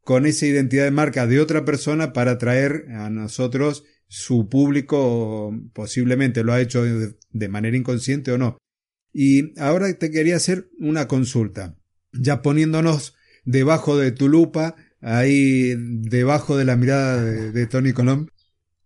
con 0.03 0.27
esa 0.27 0.47
identidad 0.47 0.85
de 0.85 0.93
marca 0.93 1.27
de 1.27 1.41
otra 1.41 1.65
persona 1.65 2.13
para 2.13 2.39
traer 2.39 2.87
a 2.91 3.11
nosotros 3.11 3.83
su 4.09 4.49
público 4.49 5.53
posiblemente 5.73 6.45
lo 6.45 6.53
ha 6.53 6.61
hecho 6.61 6.85
de 6.85 7.49
manera 7.49 7.77
inconsciente 7.77 8.33
o 8.33 8.39
no. 8.39 8.59
Y 9.13 9.59
ahora 9.61 9.93
te 9.95 10.11
quería 10.11 10.37
hacer 10.37 10.69
una 10.79 11.07
consulta, 11.07 11.77
ya 12.13 12.43
poniéndonos 12.43 13.15
debajo 13.45 13.97
de 13.97 14.11
tu 14.11 14.29
lupa, 14.29 14.75
ahí 15.01 15.75
debajo 15.77 16.57
de 16.57 16.65
la 16.65 16.77
mirada 16.77 17.23
de, 17.23 17.67
Tony 17.67 17.93
Colón, 17.93 18.31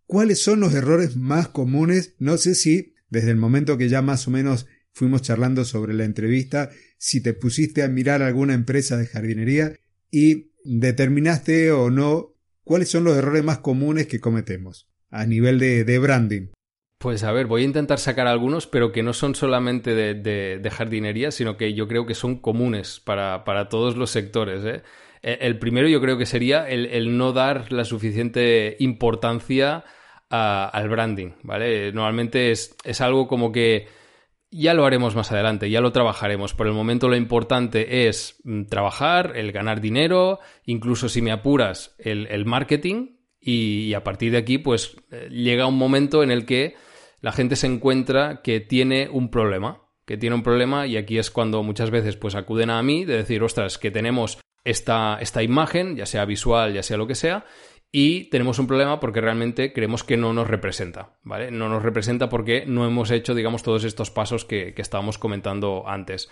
¿cuáles 0.07 0.41
son 0.41 0.61
los 0.61 0.75
errores 0.75 1.17
más 1.17 1.49
comunes? 1.49 2.15
No 2.19 2.37
sé 2.37 2.55
si 2.55 2.95
desde 3.09 3.31
el 3.31 3.37
momento 3.37 3.79
que 3.79 3.89
ya 3.89 4.03
más 4.03 4.29
o 4.29 4.31
menos 4.31 4.67
fuimos 4.93 5.23
charlando 5.23 5.65
sobre 5.65 5.95
la 5.95 6.05
entrevista, 6.05 6.71
si 6.99 7.23
te 7.23 7.33
pusiste 7.33 7.83
a 7.83 7.89
mirar 7.89 8.21
alguna 8.21 8.53
empresa 8.53 8.97
de 8.97 9.07
jardinería 9.07 9.79
y 10.11 10.51
determinaste 10.65 11.71
o 11.73 11.91
no 11.91 12.35
cuáles 12.65 12.91
son 12.91 13.05
los 13.05 13.17
errores 13.17 13.45
más 13.45 13.59
comunes 13.59 14.09
que 14.09 14.21
cometemos 14.21 14.88
a 15.11 15.27
nivel 15.27 15.59
de, 15.59 15.99
branding? 15.99 16.49
Pues 16.99 17.23
a 17.23 17.33
ver, 17.33 17.47
voy 17.47 17.63
a 17.63 17.67
intentar 17.67 17.99
sacar 17.99 18.27
algunos, 18.27 18.67
pero 18.67 18.91
que 18.91 19.03
no 19.03 19.13
son 19.13 19.35
solamente 19.35 19.95
de, 19.95 20.71
jardinería, 20.71 21.31
sino 21.31 21.57
que 21.57 21.75
yo 21.75 21.87
creo 21.87 22.07
que 22.07 22.15
son 22.15 22.37
comunes 22.37 23.01
para, 23.01 23.69
todos 23.69 23.97
los 23.97 24.11
sectores. 24.11 24.65
¿eh? 24.65 24.83
E, 25.23 25.39
el 25.43 25.59
primero 25.59 25.89
yo 25.89 26.01
creo 26.01 26.19
que 26.19 26.27
sería 26.27 26.69
el, 26.69 27.17
no 27.17 27.33
dar 27.33 27.73
la 27.73 27.85
suficiente 27.85 28.77
importancia 28.81 29.85
al 30.29 30.89
branding, 30.89 31.31
¿vale? 31.43 31.93
Normalmente 31.93 32.51
es, 32.51 32.77
es, 32.85 33.01
algo 33.01 33.29
como 33.29 33.51
que 33.51 33.87
ya 34.51 34.75
lo 34.75 34.85
haremos 34.85 35.15
más 35.15 35.33
adelante, 35.33 35.71
ya 35.71 35.81
lo 35.81 35.93
trabajaremos. 35.93 36.53
Por 36.53 36.67
el 36.67 36.75
momento 36.75 37.09
lo 37.09 37.17
importante 37.17 38.09
es 38.09 38.41
mm, 38.45 38.65
trabajar, 38.65 39.33
el 39.37 39.53
ganar 39.53 39.81
dinero, 39.81 40.41
incluso 40.65 41.09
si 41.09 41.23
me 41.23 41.33
apuras, 41.33 41.95
el 41.99 42.45
marketing, 42.45 43.18
y, 43.41 43.95
a 43.95 44.05
partir 44.05 44.33
de 44.33 44.39
aquí, 44.39 44.59
pues 44.59 44.97
eh, 45.11 45.29
llega 45.31 45.67
un 45.67 45.79
momento 45.79 46.23
en 46.23 46.31
el 46.31 46.45
que 46.45 46.75
la 47.21 47.33
gente 47.33 47.57
se 47.57 47.67
encuentra 47.67 48.43
que 48.43 48.61
tiene 48.61 49.09
un 49.11 49.31
problema, 49.31 49.83
que 50.07 50.17
tiene 50.17 50.37
un 50.37 50.43
problema 50.43 50.87
y 50.87 50.97
aquí 50.97 51.19
es 51.19 51.31
cuando 51.31 51.63
muchas 51.63 51.91
veces 51.91 52.17
pues 52.17 52.35
acuden 52.35 52.71
a 52.71 52.83
mí 52.83 53.05
de 53.05 53.17
decir, 53.17 53.43
ostras, 53.43 53.79
que 53.79 53.91
tenemos 53.91 54.39
esta, 54.65 55.19
esta 55.21 55.43
imagen, 55.43 55.97
ya 55.97 56.07
sea 56.07 56.25
visual, 56.25 56.75
ya 56.75 56.83
sea 56.83 56.97
lo 56.97 57.07
que 57.07 57.15
sea, 57.15 57.45
y 57.91 58.25
tenemos 58.25 58.59
un 58.59 58.67
problema 58.67 59.01
porque 59.01 59.21
realmente 59.21 59.73
creemos 59.73 60.05
que 60.05 60.17
no 60.17 60.33
nos 60.33 60.47
representa, 60.47 61.19
¿vale? 61.23 61.51
No 61.51 61.69
nos 61.69 61.83
representa 61.83 62.29
porque 62.29 62.65
no 62.67 62.87
hemos 62.87 63.11
hecho, 63.11 63.35
digamos, 63.35 63.63
todos 63.63 63.85
estos 63.85 64.11
pasos 64.11 64.45
que, 64.45 64.75
que 64.75 64.83
estábamos 64.83 65.17
comentando 65.17 65.89
antes. 65.89 66.29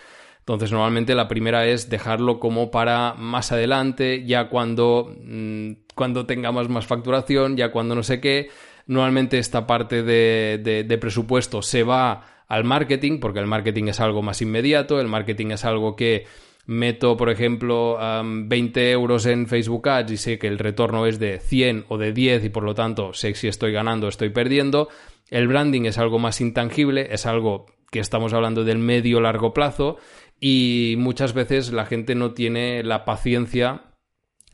Entonces, 0.46 0.70
normalmente 0.70 1.16
la 1.16 1.26
primera 1.26 1.66
es 1.66 1.90
dejarlo 1.90 2.38
como 2.38 2.70
para 2.70 3.14
más 3.14 3.50
adelante, 3.50 4.24
ya 4.24 4.48
cuando, 4.48 5.12
mm, 5.20 5.72
cuando 5.96 6.24
tengamos 6.24 6.68
más 6.68 6.86
facturación, 6.86 7.56
ya 7.56 7.72
cuando 7.72 7.96
no 7.96 8.04
sé 8.04 8.20
qué. 8.20 8.48
Normalmente 8.86 9.38
esta 9.38 9.66
parte 9.66 10.04
de, 10.04 10.84
de, 10.86 10.98
presupuesto 10.98 11.62
se 11.62 11.82
va 11.82 12.44
al 12.46 12.62
marketing, 12.62 13.18
porque 13.18 13.40
el 13.40 13.48
marketing 13.48 13.88
es 13.88 13.98
algo 13.98 14.22
más 14.22 14.40
inmediato, 14.40 15.00
el 15.00 15.08
marketing 15.08 15.48
es 15.48 15.64
algo 15.64 15.96
que 15.96 16.26
meto, 16.66 17.16
por 17.16 17.28
ejemplo, 17.28 17.98
20 18.22 18.92
euros 18.92 19.26
en 19.26 19.48
Facebook 19.48 19.88
Ads 19.88 20.12
y 20.12 20.16
sé 20.16 20.38
que 20.38 20.46
el 20.46 20.60
retorno 20.60 21.06
es 21.06 21.18
de 21.18 21.40
100 21.40 21.86
o 21.88 21.98
de 21.98 22.12
10 22.12 22.44
y 22.44 22.48
por 22.50 22.62
lo 22.62 22.72
tanto 22.76 23.12
sé 23.14 23.34
si 23.34 23.48
estoy 23.48 23.72
ganando 23.72 24.06
o 24.06 24.10
estoy 24.10 24.30
perdiendo. 24.30 24.88
El 25.28 25.48
branding 25.48 25.86
es 25.86 25.98
algo 25.98 26.20
más 26.20 26.40
intangible, 26.40 27.08
es 27.10 27.26
algo 27.26 27.66
que 27.90 28.00
estamos 28.00 28.32
hablando 28.32 28.64
del 28.64 28.78
medio 28.78 29.20
largo 29.20 29.52
plazo 29.52 29.96
y 30.40 30.94
muchas 30.98 31.32
veces 31.32 31.72
la 31.72 31.86
gente 31.86 32.14
no 32.14 32.32
tiene 32.32 32.82
la 32.82 33.04
paciencia 33.04 33.82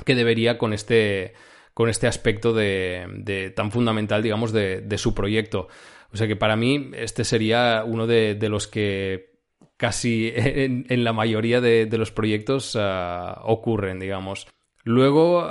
que 0.04 0.14
debería 0.14 0.58
con 0.58 0.72
este, 0.72 1.34
con 1.74 1.88
este 1.88 2.06
aspecto 2.06 2.52
de, 2.52 3.52
tan 3.56 3.70
fundamental, 3.70 4.22
digamos, 4.22 4.52
de, 4.52 4.98
su 4.98 5.14
proyecto. 5.14 5.68
O 6.12 6.16
sea 6.16 6.26
que 6.26 6.36
para 6.36 6.56
mí 6.56 6.90
este 6.94 7.24
sería 7.24 7.84
uno 7.86 8.06
de, 8.06 8.36
los 8.48 8.68
que 8.68 9.32
casi 9.76 10.32
en, 10.36 11.04
la 11.04 11.12
mayoría 11.12 11.60
de, 11.60 11.88
los 11.98 12.10
proyectos 12.10 12.76
ah, 12.78 13.40
ocurren, 13.44 13.98
digamos. 13.98 14.46
Luego, 14.84 15.48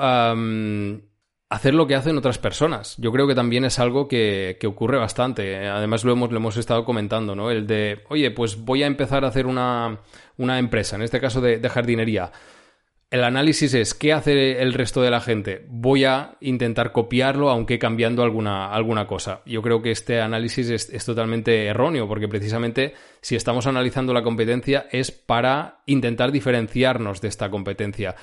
hacer 1.52 1.74
lo 1.74 1.86
que 1.86 1.96
hacen 1.96 2.18
otras 2.18 2.38
personas. 2.38 2.96
Yo 2.98 3.12
creo 3.12 3.28
que 3.28 3.36
también 3.36 3.66
es 3.66 3.78
algo 3.78 4.08
que, 4.08 4.58
ocurre 4.66 4.98
bastante. 4.98 5.68
Además, 5.68 6.06
lo 6.06 6.14
hemos, 6.14 6.32
lo 6.32 6.38
hemos 6.38 6.56
estado 6.56 6.86
comentando, 6.86 7.36
¿no? 7.36 7.52
El 7.52 7.68
de, 7.68 8.04
oye, 8.08 8.32
pues 8.32 8.56
voy 8.56 8.84
a 8.84 8.88
empezar 8.88 9.26
a 9.26 9.28
hacer 9.28 9.46
una, 9.46 10.00
empresa, 10.38 10.96
en 10.96 11.02
este 11.02 11.20
caso 11.20 11.42
de, 11.42 11.60
jardinería. 11.70 12.32
El 13.10 13.26
análisis 13.26 13.74
es 13.74 13.94
qué 13.94 14.14
hace 14.14 14.62
el 14.62 14.72
resto 14.72 15.02
de 15.02 15.12
la 15.12 15.20
gente. 15.20 15.66
Voy 15.68 16.06
a 16.06 16.38
intentar 16.40 16.94
copiarlo, 16.94 17.50
aunque 17.50 17.78
cambiando 17.78 18.24
alguna, 18.24 18.72
alguna 18.72 19.06
cosa. 19.06 19.42
Yo 19.46 19.62
creo 19.62 19.82
que 19.82 19.92
este 19.92 20.22
análisis 20.22 20.70
es, 20.70 20.90
es, 20.90 21.04
totalmente 21.04 21.66
erróneo, 21.66 22.08
porque 22.08 22.30
precisamente 22.30 22.94
si 23.20 23.36
estamos 23.36 23.68
analizando 23.68 24.14
la 24.14 24.24
competencia 24.24 24.88
es 24.90 25.12
para 25.12 25.82
intentar 25.86 26.32
diferenciarnos 26.32 27.20
de 27.20 27.28
esta 27.28 27.52
competencia. 27.52 28.16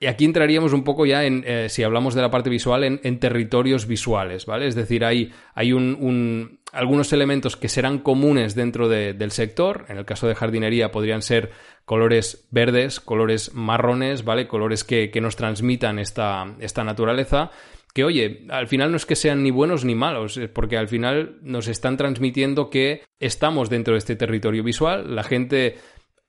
Y 0.00 0.06
aquí 0.06 0.24
entraríamos 0.24 0.72
un 0.72 0.82
poco 0.82 1.06
ya 1.06 1.24
en, 1.24 1.44
eh, 1.46 1.68
si 1.68 1.84
hablamos 1.84 2.14
de 2.14 2.22
la 2.22 2.30
parte 2.30 2.50
visual, 2.50 2.82
en, 2.84 3.18
territorios 3.20 3.86
visuales, 3.86 4.44
¿vale? 4.44 4.66
Es 4.66 4.74
decir, 4.74 5.04
hay, 5.04 5.32
hay 5.54 5.72
un, 5.72 6.58
algunos 6.72 7.12
elementos 7.12 7.56
que 7.56 7.68
serán 7.68 7.98
comunes 8.00 8.56
dentro 8.56 8.88
del 8.88 9.30
sector. 9.30 9.86
En 9.88 9.98
el 9.98 10.04
caso 10.04 10.26
de 10.26 10.34
jardinería 10.34 10.90
podrían 10.90 11.22
ser 11.22 11.52
colores 11.84 12.48
verdes, 12.50 12.98
colores 12.98 13.54
marrones, 13.54 14.24
¿vale? 14.24 14.48
Colores 14.48 14.82
que, 14.82 15.10
nos 15.20 15.36
transmitan 15.36 15.98
esta, 15.98 16.54
esta 16.58 16.82
naturaleza 16.82 17.50
que 17.94 18.02
oye, 18.02 18.44
al 18.50 18.66
final 18.66 18.90
no 18.90 18.96
es 18.96 19.06
que 19.06 19.14
sean 19.14 19.44
ni 19.44 19.52
buenos 19.52 19.84
ni 19.84 19.94
malos, 19.94 20.40
porque 20.52 20.76
al 20.76 20.88
final 20.88 21.38
nos 21.42 21.68
están 21.68 21.96
transmitiendo 21.96 22.68
que 22.68 23.02
estamos 23.20 23.70
dentro 23.70 23.94
de 23.94 23.98
este 23.98 24.16
territorio 24.16 24.64
visual, 24.64 25.14
la 25.14 25.22
gente 25.22 25.76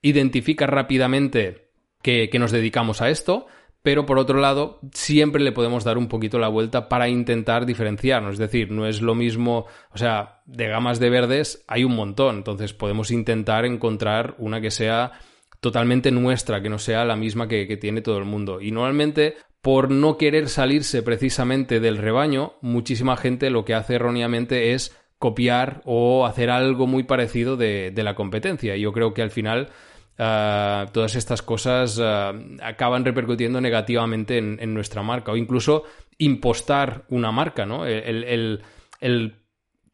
identifica 0.00 0.68
rápidamente 0.68 1.65
que, 2.06 2.38
nos 2.38 2.52
dedicamos 2.52 3.02
a 3.02 3.10
esto, 3.10 3.46
pero 3.82 4.06
por 4.06 4.20
otro 4.20 4.38
lado, 4.38 4.78
siempre 4.92 5.42
le 5.42 5.50
podemos 5.50 5.82
dar 5.82 5.98
un 5.98 6.06
poquito 6.06 6.38
la 6.38 6.46
vuelta 6.46 6.88
para 6.88 7.08
intentar 7.08 7.66
diferenciarnos. 7.66 8.34
Es 8.34 8.38
decir, 8.38 8.70
no 8.70 8.86
es 8.86 9.02
lo 9.02 9.16
mismo, 9.16 9.66
o 9.90 9.98
sea, 9.98 10.42
de 10.46 10.68
gamas 10.68 11.00
de 11.00 11.10
verdes 11.10 11.64
hay 11.66 11.82
un 11.82 11.96
montón, 11.96 12.36
entonces 12.36 12.74
podemos 12.74 13.10
intentar 13.10 13.64
encontrar 13.64 14.36
una 14.38 14.60
que 14.60 14.70
sea 14.70 15.12
totalmente 15.60 16.12
nuestra, 16.12 16.62
que 16.62 16.68
no 16.68 16.78
sea 16.78 17.04
la 17.04 17.16
misma 17.16 17.48
que, 17.48 17.76
tiene 17.76 18.02
todo 18.02 18.18
el 18.18 18.24
mundo. 18.24 18.60
Y 18.60 18.70
normalmente, 18.70 19.34
por 19.60 19.90
no 19.90 20.16
querer 20.16 20.48
salirse 20.48 21.02
precisamente 21.02 21.80
del 21.80 21.98
rebaño, 21.98 22.54
muchísima 22.60 23.16
gente 23.16 23.50
lo 23.50 23.64
que 23.64 23.74
hace 23.74 23.96
erróneamente 23.96 24.74
es 24.74 24.96
copiar 25.18 25.82
o 25.84 26.24
hacer 26.24 26.50
algo 26.50 26.86
muy 26.86 27.02
parecido 27.02 27.56
de 27.56 27.92
la 27.96 28.14
competencia. 28.14 28.76
Y 28.76 28.82
yo 28.82 28.92
creo 28.92 29.12
que 29.12 29.22
al 29.22 29.30
final 29.30 29.70
Ah, 30.18 30.86
todas 30.92 31.14
estas 31.14 31.42
cosas 31.42 32.00
ah, 32.02 32.32
acaban 32.62 33.04
repercutiendo 33.04 33.60
negativamente 33.60 34.38
en, 34.38 34.74
nuestra 34.74 35.02
marca 35.02 35.32
o 35.32 35.36
incluso 35.36 35.84
impostar 36.16 37.04
una 37.10 37.30
marca, 37.32 37.66
¿no? 37.66 37.84
el, 37.84 38.62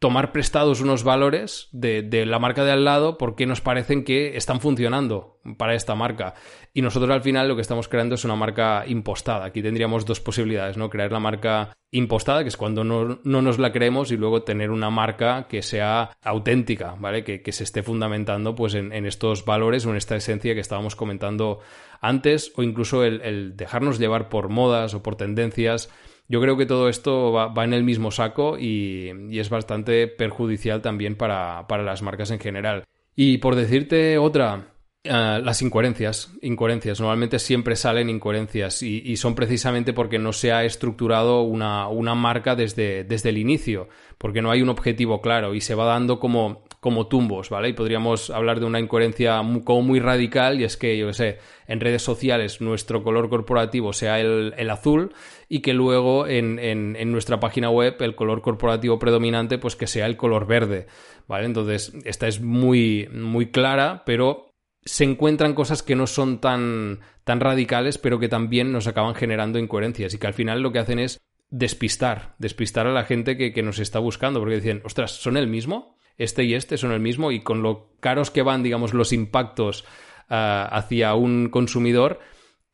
tomar 0.03 0.33
prestados 0.33 0.81
unos 0.81 1.05
valores 1.05 1.69
de, 1.71 2.27
la 2.27 2.41
marca 2.41 2.65
de 2.65 2.73
al 2.73 2.85
lado 2.85 3.19
porque 3.19 3.47
nos 3.47 3.61
parecen 3.61 4.03
que 4.03 4.37
están 4.37 4.61
funcionando 4.61 5.39
para 5.57 5.77
esta 5.77 5.95
marca. 5.95 6.35
Y 6.75 6.83
nosotros 6.83 7.13
al 7.13 7.23
final 7.23 7.47
lo 7.47 7.55
que 7.55 7.63
estamos 7.63 7.87
creando 7.87 8.17
es 8.17 8.25
una 8.25 8.35
marca 8.35 8.83
impostada. 8.89 9.45
Aquí 9.45 9.63
tendríamos 9.63 10.05
dos 10.05 10.19
posibilidades, 10.19 10.77
¿no? 10.77 10.91
Crear 10.91 11.13
la 11.13 11.21
marca 11.21 11.77
impostada, 11.93 12.43
que 12.43 12.49
es 12.49 12.57
cuando 12.57 12.83
no, 12.83 13.21
nos 13.23 13.59
la 13.61 13.71
creemos, 13.71 14.11
y 14.11 14.17
luego 14.17 14.43
tener 14.43 14.73
una 14.73 14.91
marca 14.91 15.47
que 15.47 15.63
sea 15.63 16.11
auténtica, 16.21 16.97
¿vale? 16.99 17.23
Que, 17.23 17.53
se 17.53 17.63
esté 17.63 17.85
fundamentando 17.85 18.57
pues 18.57 18.75
en, 18.75 18.93
estos 19.07 19.45
valores 19.45 19.87
o 19.87 19.91
en 19.91 19.99
esta 19.99 20.17
esencia 20.17 20.55
que 20.55 20.61
estábamos 20.61 20.97
comentando 20.97 21.61
antes, 22.01 22.53
o 22.57 22.65
incluso 22.65 23.05
el 23.05 23.57
dejarnos 23.57 24.01
llevar 24.01 24.29
por 24.29 24.49
modas 24.49 24.95
o 24.95 25.03
por 25.05 25.15
tendencias 25.15 25.91
yo 26.33 26.41
creo 26.41 26.57
que 26.57 26.65
todo 26.65 26.89
esto 26.89 27.31
va, 27.31 27.53
en 27.63 27.75
el 27.75 27.85
mismo 27.85 28.11
saco 28.11 28.57
y, 28.59 29.39
es 29.39 29.51
bastante 29.51 30.09
perjudicial 30.09 30.81
también 30.81 31.15
para, 31.15 31.67
las 31.69 32.01
marcas 32.01 32.31
en 32.31 32.41
general. 32.41 32.85
Y 33.15 33.37
por 33.37 33.55
decirte 33.55 34.17
otra, 34.17 34.73
eh, 35.05 35.11
las 35.45 35.61
incoherencias, 35.61 36.33
incoherencias. 36.41 37.01
Normalmente 37.01 37.39
siempre 37.39 37.77
salen 37.77 38.09
incoherencias 38.09 38.83
y, 38.83 39.15
son 39.19 39.35
precisamente 39.35 39.93
porque 39.93 40.19
no 40.19 40.33
se 40.33 40.53
ha 40.53 40.65
estructurado 40.65 41.43
una, 41.43 41.89
una, 41.89 42.15
marca 42.15 42.57
desde, 42.57 43.05
desde 43.05 43.29
el 43.29 43.37
inicio, 43.37 43.91
porque 44.17 44.41
no 44.41 44.51
hay 44.51 44.63
un 44.63 44.71
objetivo 44.71 45.21
claro 45.21 45.55
y 45.55 45.61
se 45.61 45.75
va 45.75 45.85
dando 45.85 46.19
como 46.19 46.65
como 46.83 47.07
tumbos, 47.07 47.49
¿vale? 47.49 47.69
Y 47.69 47.75
podríamos 47.75 48.29
hablar 48.31 48.59
de 48.59 48.67
una 48.67 48.81
incoherencia 48.81 49.41
como 49.63 49.83
muy 49.83 50.01
radical 50.01 50.61
y 50.61 50.65
es 50.65 50.77
que, 50.77 50.99
yo 50.99 51.07
qué 51.07 51.13
sé, 51.13 51.39
en 51.69 51.79
redes 51.79 52.03
sociales 52.03 52.61
nuestro 52.61 53.05
color 53.05 53.29
corporativo 53.29 53.93
sea 53.93 54.19
el, 54.19 54.69
azul 54.69 55.15
y 55.49 55.61
que 55.61 55.75
luego 55.75 56.27
en, 56.27 56.59
en, 56.59 57.13
nuestra 57.13 57.39
página 57.39 57.71
web 57.71 57.95
el 58.01 58.17
color 58.17 58.43
corporativo 58.43 58.99
predominante 58.99 59.59
pues 59.59 59.77
que 59.77 59.87
sea 59.87 60.07
el 60.07 60.17
color 60.17 60.49
verde, 60.49 60.89
¿vale? 61.29 61.47
Entonces, 61.47 61.93
esta 62.05 62.27
es 62.27 62.41
muy, 62.41 63.09
muy 63.13 63.53
clara, 63.53 64.03
pero 64.05 64.51
se 64.85 65.05
encuentran 65.05 65.55
cosas 65.55 65.85
que 65.85 65.95
no 65.95 66.09
son 66.09 66.41
tan, 66.41 66.99
tan 67.23 67.39
radicales, 67.39 67.97
pero 67.97 68.19
que 68.19 68.29
también 68.29 68.73
nos 68.73 68.89
acaban 68.89 69.15
generando 69.15 69.61
incoherencias 69.61 70.15
y 70.15 70.19
que 70.19 70.27
al 70.27 70.35
final 70.35 70.63
lo 70.63 70.73
que 70.73 70.81
hacen 70.81 70.99
es 70.99 71.21
despistar, 71.49 72.35
despistar 72.39 72.89
a 72.89 72.93
la 72.93 73.05
gente 73.05 73.37
que, 73.37 73.53
que 73.53 73.63
nos 73.63 73.79
está 73.79 74.01
buscando, 74.01 74.41
porque 74.41 74.57
dicen, 74.57 74.83
ostras, 74.85 75.13
¿son 75.13 75.37
el 75.37 75.47
mismo? 75.47 75.95
Este 76.19 76.45
y 76.45 76.55
este 76.55 76.77
son 76.79 76.93
el 76.93 77.01
mismo 77.01 77.33
y 77.33 77.41
con 77.41 77.63
lo 77.63 77.91
caros 78.01 78.31
que 78.31 78.43
van, 78.43 78.63
digamos, 78.63 78.95
los 78.95 79.13
impactos 79.13 79.85
ah, 80.29 80.69
hacia 80.71 81.15
un 81.15 81.49
consumidor, 81.49 82.21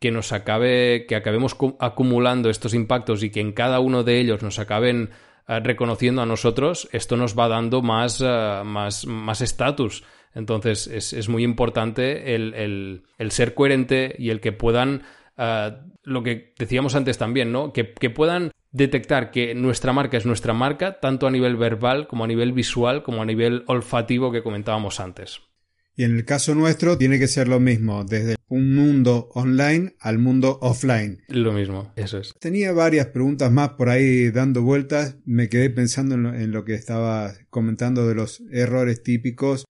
que 0.01 0.11
nos 0.11 0.33
acabe, 0.33 1.07
que 1.07 1.17
acabemos 1.17 1.57
acumulando 1.81 2.51
estos 2.51 2.75
impactos 2.75 3.23
y 3.23 3.31
que 3.31 3.41
en 3.41 3.53
cada 3.53 3.81
uno 3.81 4.05
de 4.05 4.21
ellos 4.21 4.43
nos 4.43 4.59
acaben 4.59 5.11
ah, 5.47 5.61
reconociendo 5.61 6.23
a 6.23 6.27
nosotros, 6.27 6.89
esto 6.93 7.17
nos 7.17 7.39
va 7.39 7.49
dando 7.49 7.83
más 7.83 8.23
ah, 8.25 8.63
más 8.65 9.41
estatus. 9.41 10.05
Entonces 10.35 10.87
es, 10.87 11.29
muy 11.29 11.43
importante 11.43 12.35
el, 12.35 13.03
ser 13.31 13.55
coherente 13.55 14.15
y 14.19 14.31
el 14.31 14.41
que 14.41 14.53
puedan, 14.53 15.03
lo 16.05 16.23
que 16.23 16.53
decíamos 16.57 16.95
antes 16.95 17.19
también, 17.19 17.51
¿no? 17.51 17.73
Que, 17.73 17.93
que 17.95 18.11
puedan 18.11 18.53
detectar 18.79 19.31
que 19.31 19.55
nuestra 19.55 19.93
marca 19.93 20.17
es 20.17 20.25
nuestra 20.25 20.55
marca, 20.55 21.01
tanto 21.01 21.27
a 21.27 21.31
nivel 21.31 21.57
verbal 21.57 22.09
como 22.09 22.25
a 22.25 22.27
nivel 22.27 22.53
visual, 22.53 23.03
como 23.03 23.21
a 23.21 23.27
nivel 23.27 23.65
olfativo 23.67 24.33
que 24.33 24.43
comentábamos 24.43 25.01
antes. 25.01 25.41
Y 25.95 26.05
en 26.05 26.15
el 26.17 26.25
caso 26.25 26.55
nuestro 26.55 26.97
tiene 26.97 27.19
que 27.19 27.27
ser 27.27 27.49
lo 27.49 27.59
mismo, 27.59 28.05
desde 28.05 28.37
un 28.47 28.73
mundo 28.73 29.31
online 29.35 29.97
al 29.99 30.19
mundo 30.19 30.59
offline. 30.63 31.25
Lo 31.27 31.53
mismo, 31.53 31.93
eso 31.97 32.19
es. 32.19 32.33
Tenía 32.39 32.71
varias 32.71 33.07
preguntas 33.07 33.51
más 33.51 33.71
por 33.71 33.89
ahí 33.89 34.31
dando 34.31 34.63
vueltas. 34.63 35.17
Me 35.25 35.49
quedé 35.49 35.71
pensando 35.71 36.15
en 36.15 36.53
lo, 36.53 36.65
que 36.65 36.75
estaba 36.75 37.35
comentando 37.51 38.07
de 38.07 38.15
los 38.15 38.45
errores 38.53 39.03
típicos 39.03 39.65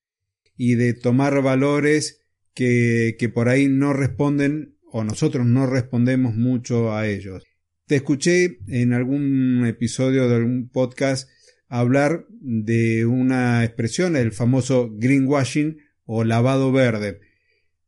y 0.54 0.74
de 0.74 0.92
tomar 0.92 1.40
valores 1.42 2.20
que, 2.52 3.16
que 3.18 3.30
por 3.30 3.48
ahí 3.48 3.68
no 3.68 3.94
responden 3.94 4.76
o 4.92 5.04
nosotros 5.04 5.46
no 5.46 5.66
respondemos 5.66 6.34
mucho 6.34 6.94
a 6.94 7.06
ellos. 7.06 7.47
Te 7.88 7.96
escuché 7.96 8.58
en 8.68 8.92
algún 8.92 9.64
episodio 9.66 10.28
de 10.28 10.36
algún 10.36 10.68
podcast 10.68 11.26
hablar 11.68 12.26
de 12.28 13.06
una 13.06 13.64
expresión, 13.64 14.14
el 14.14 14.32
famoso 14.32 14.90
greenwashing 14.92 15.78
o 16.04 16.22
lavado 16.22 16.70
verde, 16.70 17.20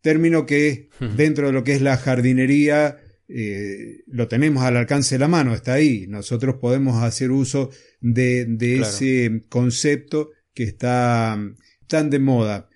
término 0.01 0.47
que 0.47 0.89
dentro 1.19 1.49
de 1.49 1.53
lo 1.53 1.65
que 1.65 1.75
es 1.75 1.83
la 1.83 1.99
jardinería 1.99 2.97
eh, 3.29 4.03
lo 4.07 4.27
tenemos 4.27 4.63
al 4.63 4.79
alcance 4.79 5.17
de 5.17 5.19
la 5.19 5.29
mano, 5.29 5.55
está 5.55 5.75
ahí. 5.75 6.07
Nosotros 6.09 6.57
podemos 6.57 7.03
hacer 7.03 7.31
uso 7.31 7.69
de, 8.01 8.57
ese 8.81 9.43
concepto 9.51 10.31
que 10.55 10.63
está 10.63 11.39
tan 11.89 12.09
de 12.09 12.19
moda. 12.21 12.71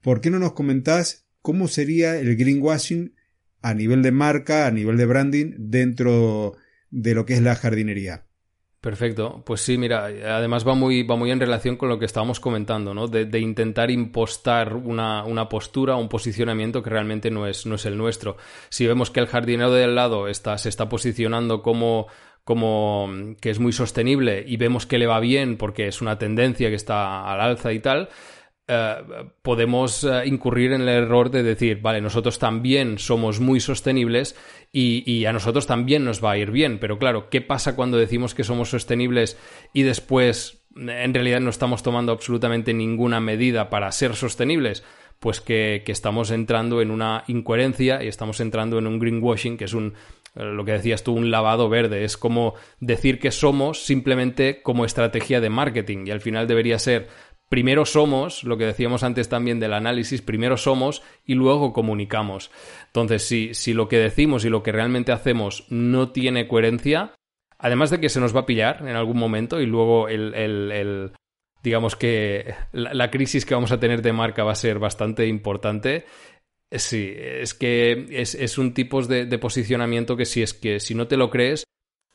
¿Por 0.00 0.22
qué 0.22 0.30
no 0.30 0.38
nos 0.38 0.54
comentás 0.54 1.28
cómo 1.42 1.68
sería 1.68 2.18
el 2.18 2.34
greenwashing 2.34 3.14
a 3.66 3.74
nivel 3.74 4.00
de 4.00 4.12
marca, 4.12 4.68
a 4.68 4.70
nivel 4.70 4.96
de 4.96 5.06
branding 5.06 5.54
dentro 5.58 6.54
de 6.88 7.14
lo 7.16 7.26
que 7.26 7.34
es 7.34 7.42
la 7.42 7.56
jardinería. 7.56 8.26
Perfecto, 8.80 9.42
pues 9.44 9.62
sí, 9.62 9.76
mira, 9.76 10.04
además 10.04 10.64
va 10.64 10.74
muy, 10.74 11.02
va 11.02 11.16
muy 11.16 11.32
en 11.32 11.40
relación 11.40 11.74
con 11.74 11.88
lo 11.88 11.98
que 11.98 12.04
estábamos 12.04 12.38
comentando, 12.38 12.94
¿no? 12.94 13.08
De, 13.08 13.40
intentar 13.40 13.90
impostar 13.90 14.76
una, 14.76 15.24
una, 15.24 15.48
postura, 15.48 15.96
un 15.96 16.08
posicionamiento 16.08 16.80
que 16.80 16.90
realmente 16.90 17.28
no 17.28 17.48
es, 17.48 17.66
no 17.66 17.74
es 17.74 17.86
el 17.86 17.98
nuestro. 17.98 18.36
Si 18.68 18.86
vemos 18.86 19.10
que 19.10 19.18
el 19.18 19.26
jardinero 19.26 19.72
de 19.72 19.82
al 19.82 19.96
lado 19.96 20.28
está, 20.28 20.56
se 20.58 20.68
está 20.68 20.88
posicionando 20.88 21.60
como, 21.62 22.06
como 22.44 23.10
que 23.40 23.50
es 23.50 23.58
muy 23.58 23.72
sostenible 23.72 24.44
y 24.46 24.56
vemos 24.58 24.86
que 24.86 24.98
le 24.98 25.08
va 25.08 25.18
bien 25.18 25.56
porque 25.56 25.88
es 25.88 26.00
una 26.00 26.18
tendencia 26.18 26.68
que 26.68 26.76
está 26.76 27.28
al 27.28 27.40
alza 27.40 27.72
y 27.72 27.80
tal, 27.80 28.10
eh, 28.68 28.96
podemos 29.42 30.02
eh, 30.02 30.22
incurrir 30.26 30.72
en 30.72 30.82
el 30.82 30.88
error 30.88 31.30
de 31.30 31.44
decir, 31.44 31.80
vale, 31.80 32.00
nosotros 32.00 32.40
también 32.40 32.98
somos 32.98 33.38
muy 33.38 33.60
sostenibles 33.60 34.34
y, 34.72 35.24
a 35.24 35.32
nosotros 35.32 35.66
también 35.66 36.04
nos 36.04 36.22
va 36.22 36.32
a 36.32 36.38
ir 36.38 36.50
bien. 36.50 36.78
Pero 36.78 36.98
claro, 36.98 37.30
¿qué 37.30 37.40
pasa 37.40 37.76
cuando 37.76 37.96
decimos 37.96 38.34
que 38.34 38.44
somos 38.44 38.70
sostenibles 38.70 39.38
y 39.72 39.82
después 39.82 40.62
en 40.76 41.14
realidad 41.14 41.40
no 41.40 41.50
estamos 41.50 41.82
tomando 41.82 42.12
absolutamente 42.12 42.74
ninguna 42.74 43.20
medida 43.20 43.70
para 43.70 43.92
ser 43.92 44.14
sostenibles? 44.14 44.82
pues 45.18 45.40
que, 45.40 45.82
que 45.86 45.92
estamos 45.92 46.30
entrando 46.30 46.82
en 46.82 46.90
una 46.90 47.24
incoherencia 47.26 48.04
y 48.04 48.06
estamos 48.08 48.38
entrando 48.40 48.78
en 48.78 48.86
un 48.86 48.98
greenwashing, 48.98 49.56
que 49.56 49.64
es 49.64 49.72
un, 49.72 49.94
lo 50.36 50.64
que 50.64 50.72
decías 50.72 51.02
tú, 51.02 51.14
un 51.14 51.30
lavado 51.30 51.68
verde. 51.68 52.04
Es 52.04 52.16
como 52.16 52.54
decir 52.80 53.18
que 53.18 53.30
somos 53.30 53.84
simplemente 53.84 54.62
como 54.62 54.84
estrategia 54.84 55.40
de 55.40 55.50
marketing 55.50 56.06
y 56.06 56.10
al 56.10 56.20
final 56.20 56.46
debería 56.46 56.78
ser 56.78 57.08
primero 57.48 57.84
somos, 57.84 58.44
lo 58.44 58.56
que 58.56 58.66
decíamos 58.66 59.02
antes 59.02 59.28
también 59.28 59.60
del 59.60 59.72
análisis, 59.72 60.22
primero 60.22 60.56
somos 60.56 61.02
y 61.24 61.34
luego 61.34 61.72
comunicamos. 61.72 62.50
Entonces, 62.86 63.22
si, 63.22 63.54
si 63.54 63.72
lo 63.72 63.88
que 63.88 63.98
decimos 63.98 64.44
y 64.44 64.50
lo 64.50 64.62
que 64.62 64.72
realmente 64.72 65.12
hacemos 65.12 65.64
no 65.70 66.10
tiene 66.10 66.48
coherencia, 66.48 67.14
además 67.58 67.90
de 67.90 68.00
que 68.00 68.08
se 68.08 68.20
nos 68.20 68.34
va 68.34 68.40
a 68.40 68.46
pillar 68.46 68.82
en 68.82 68.96
algún 68.96 69.18
momento 69.18 69.60
y 69.60 69.66
luego 69.66 70.08
el, 70.08 71.12
digamos 71.62 71.96
que 71.96 72.54
la, 72.72 73.10
crisis 73.10 73.44
que 73.46 73.54
vamos 73.54 73.72
a 73.72 73.80
tener 73.80 74.02
de 74.02 74.12
marca 74.12 74.44
va 74.44 74.52
a 74.52 74.56
ser 74.56 74.78
bastante 74.78 75.26
importante. 75.26 76.04
Sí, 76.70 77.14
es 77.16 77.54
que 77.54 78.06
es, 78.10 78.58
un 78.58 78.74
tipo 78.74 79.00
de, 79.02 79.24
de, 79.24 79.38
posicionamiento 79.38 80.16
que 80.16 80.24
si 80.24 80.42
es 80.42 80.52
que 80.52 80.80
si 80.80 80.96
no 80.96 81.06
te 81.06 81.16
lo 81.16 81.30
crees, 81.30 81.64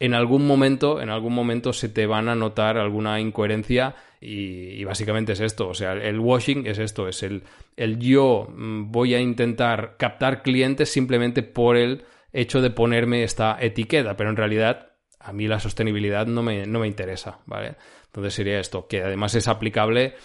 en 0.01 0.15
algún 0.15 0.47
momento, 0.47 0.99
en 0.99 1.11
algún 1.11 1.35
momento 1.35 1.73
se 1.73 1.87
te 1.87 2.07
van 2.07 2.27
a 2.27 2.33
notar 2.33 2.75
alguna 2.79 3.19
incoherencia 3.19 3.93
y, 4.19 4.83
básicamente 4.83 5.33
es 5.33 5.41
esto. 5.41 5.69
O 5.69 5.75
sea, 5.75 5.93
el 5.93 6.19
washing 6.19 6.65
es 6.65 6.79
esto, 6.79 7.07
es 7.07 7.21
el, 7.21 7.43
el 7.77 7.99
yo 7.99 8.47
mm, 8.49 8.91
voy 8.91 9.13
a 9.13 9.19
intentar 9.19 9.97
captar 9.97 10.41
clientes 10.41 10.89
simplemente 10.89 11.43
por 11.43 11.77
el 11.77 12.03
hecho 12.33 12.63
de 12.63 12.71
ponerme 12.71 13.21
esta 13.21 13.55
etiqueta, 13.61 14.17
pero 14.17 14.31
en 14.31 14.37
realidad 14.37 14.93
a 15.19 15.33
mí 15.33 15.47
la 15.47 15.59
sostenibilidad 15.59 16.25
no 16.25 16.41
me, 16.41 16.65
no 16.65 16.79
me 16.79 16.87
interesa, 16.87 17.41
¿vale? 17.45 17.75
Entonces 18.07 18.33
sería 18.33 18.59
esto, 18.59 18.87
que 18.87 19.03
además 19.03 19.35
es 19.35 19.47
aplicable 19.47 20.15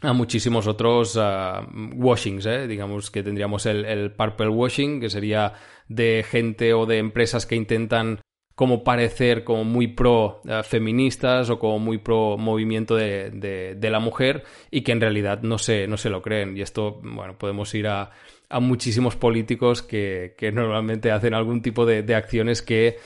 a 0.00 0.14
muchísimos 0.14 0.66
otros 0.66 1.18
ah, 1.20 1.68
washings, 1.96 2.46
¿eh? 2.46 2.66
digamos 2.66 3.10
que 3.10 3.22
tendríamos 3.22 3.66
el, 3.66 3.84
el, 3.84 4.12
purple 4.12 4.48
washing, 4.48 5.00
que 5.00 5.10
sería 5.10 5.52
de 5.86 6.24
gente 6.26 6.72
o 6.72 6.86
de 6.86 6.96
empresas 6.96 7.44
que 7.44 7.56
intentan 7.56 8.20
como 8.56 8.82
parecer 8.82 9.44
como 9.44 9.64
muy 9.64 9.86
pro 9.86 10.40
eh, 10.48 10.62
feministas 10.64 11.50
o 11.50 11.58
como 11.58 11.78
muy 11.78 11.98
pro 11.98 12.38
movimiento 12.38 12.96
de, 12.96 13.30
de, 13.30 13.90
la 13.90 14.00
mujer 14.00 14.44
y 14.70 14.80
que 14.80 14.92
en 14.92 15.00
realidad 15.00 15.42
no 15.42 15.58
se, 15.58 15.86
no 15.86 15.98
se 15.98 16.08
lo 16.08 16.22
creen. 16.22 16.56
Y 16.56 16.62
esto, 16.62 16.98
bueno, 17.02 17.36
podemos 17.36 17.72
ir 17.74 17.86
a, 17.86 18.10
a 18.48 18.58
muchísimos 18.58 19.14
políticos 19.14 19.82
que, 19.82 20.34
que, 20.38 20.52
normalmente 20.52 21.12
hacen 21.12 21.34
algún 21.34 21.60
tipo 21.60 21.84
de, 21.84 22.02
de 22.02 22.14
acciones 22.14 22.62
que 22.62 22.96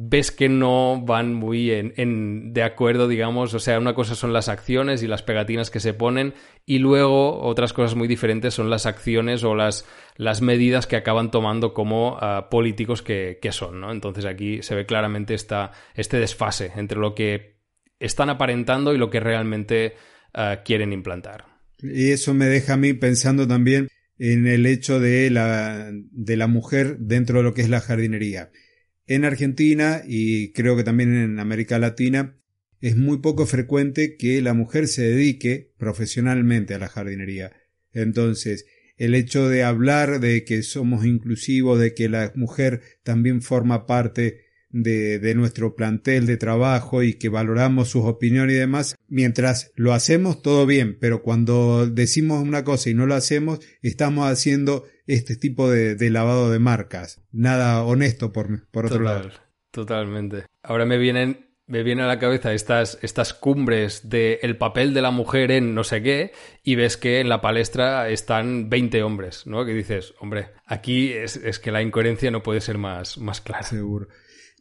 ves 0.00 0.30
que 0.30 0.48
no 0.48 1.02
van 1.04 1.34
muy 1.34 1.66
de 1.66 2.62
acuerdo, 2.62 3.08
digamos, 3.08 3.52
o 3.52 3.58
sea, 3.58 3.80
una 3.80 3.94
cosa 3.94 4.14
son 4.14 4.32
las 4.32 4.48
acciones 4.48 5.02
y 5.02 5.08
las 5.08 5.24
pegatinas 5.24 5.70
que 5.70 5.80
se 5.80 5.92
ponen 5.92 6.34
y 6.64 6.78
luego 6.78 7.40
otras 7.40 7.72
cosas 7.72 7.96
muy 7.96 8.06
diferentes 8.06 8.54
son 8.54 8.70
las 8.70 8.86
acciones 8.86 9.42
o 9.42 9.56
las, 9.56 9.86
las 10.16 10.40
medidas 10.40 10.86
que 10.86 10.94
acaban 10.94 11.32
tomando 11.32 11.74
como 11.74 12.16
ah, 12.20 12.46
políticos 12.48 13.02
que, 13.02 13.40
son, 13.50 13.80
¿no? 13.80 13.90
Entonces 13.90 14.24
aquí 14.24 14.62
se 14.62 14.76
ve 14.76 14.86
claramente 14.86 15.34
esta, 15.34 15.72
este 15.96 16.20
desfase 16.20 16.70
entre 16.76 17.00
lo 17.00 17.16
que 17.16 17.58
están 17.98 18.30
aparentando 18.30 18.94
y 18.94 18.98
lo 18.98 19.10
que 19.10 19.18
realmente 19.18 19.96
ah, 20.32 20.60
quieren 20.64 20.92
implantar. 20.92 21.46
Y 21.80 22.12
eso 22.12 22.34
me 22.34 22.46
deja 22.46 22.74
a 22.74 22.76
mí 22.76 22.92
pensando 22.92 23.48
también 23.48 23.88
en 24.16 24.46
el 24.46 24.64
hecho 24.64 25.00
de 25.00 25.28
la, 25.30 25.90
de 25.90 26.36
la 26.36 26.46
mujer 26.46 26.98
dentro 26.98 27.38
de 27.38 27.42
lo 27.42 27.52
que 27.52 27.62
es 27.62 27.68
la 27.68 27.80
jardinería 27.80 28.52
en 29.08 29.24
Argentina 29.24 30.02
y 30.06 30.52
creo 30.52 30.76
que 30.76 30.84
también 30.84 31.16
en 31.16 31.40
América 31.40 31.78
Latina 31.78 32.36
es 32.80 32.96
muy 32.96 33.18
poco 33.18 33.46
frecuente 33.46 34.16
que 34.16 34.40
la 34.40 34.54
mujer 34.54 34.86
se 34.86 35.02
dedique 35.02 35.72
profesionalmente 35.78 36.74
a 36.74 36.78
la 36.78 36.88
jardinería. 36.88 37.52
Entonces, 37.92 38.66
el 38.96 39.14
hecho 39.14 39.48
de 39.48 39.64
hablar 39.64 40.20
de 40.20 40.44
que 40.44 40.62
somos 40.62 41.04
inclusivos, 41.04 41.80
de 41.80 41.94
que 41.94 42.08
la 42.08 42.32
mujer 42.36 42.82
también 43.02 43.42
forma 43.42 43.86
parte 43.86 44.44
de, 44.70 45.18
de, 45.18 45.34
nuestro 45.34 45.74
plantel 45.74 46.26
de 46.26 46.36
trabajo 46.36 47.02
y 47.02 47.14
que 47.14 47.28
valoramos 47.28 47.88
sus 47.88 48.04
opiniones 48.04 48.56
y 48.56 48.58
demás, 48.58 48.96
mientras 49.08 49.72
lo 49.74 49.92
hacemos 49.92 50.42
todo 50.42 50.66
bien, 50.66 50.98
pero 51.00 51.22
cuando 51.22 51.86
decimos 51.86 52.42
una 52.42 52.64
cosa 52.64 52.90
y 52.90 52.94
no 52.94 53.06
lo 53.06 53.14
hacemos, 53.14 53.60
estamos 53.82 54.30
haciendo 54.30 54.84
este 55.06 55.36
tipo 55.36 55.70
de, 55.70 56.10
lavado 56.10 56.50
de 56.50 56.58
marcas. 56.58 57.22
Nada 57.32 57.82
honesto 57.82 58.32
por, 58.32 58.68
por 58.70 58.86
otro 58.86 59.00
lado. 59.00 59.30
Totalmente. 59.70 60.44
Ahora 60.62 60.86
me 60.86 60.98
vienen 60.98 61.48
me 61.68 61.82
viene 61.82 62.02
a 62.02 62.06
la 62.06 62.18
cabeza 62.18 62.54
estas, 62.54 62.98
estas 63.02 63.34
cumbres 63.34 64.08
del 64.08 64.38
el 64.40 64.56
papel 64.56 64.94
de 64.94 65.02
la 65.02 65.10
mujer 65.10 65.50
en 65.50 65.74
no 65.74 65.84
sé 65.84 66.02
qué 66.02 66.32
y 66.64 66.76
ves 66.76 66.96
que 66.96 67.20
en 67.20 67.28
la 67.28 67.42
palestra 67.42 68.08
están 68.08 68.70
20 68.70 69.02
hombres, 69.02 69.46
¿no? 69.46 69.66
Que 69.66 69.74
dices, 69.74 70.14
hombre, 70.18 70.48
aquí 70.64 71.12
es, 71.12 71.58
que 71.58 71.70
la 71.70 71.82
incoherencia 71.82 72.30
no 72.30 72.42
puede 72.42 72.62
ser 72.62 72.78
más, 72.78 73.18
más 73.18 73.42
clara. 73.42 73.64
Seguro. 73.64 74.08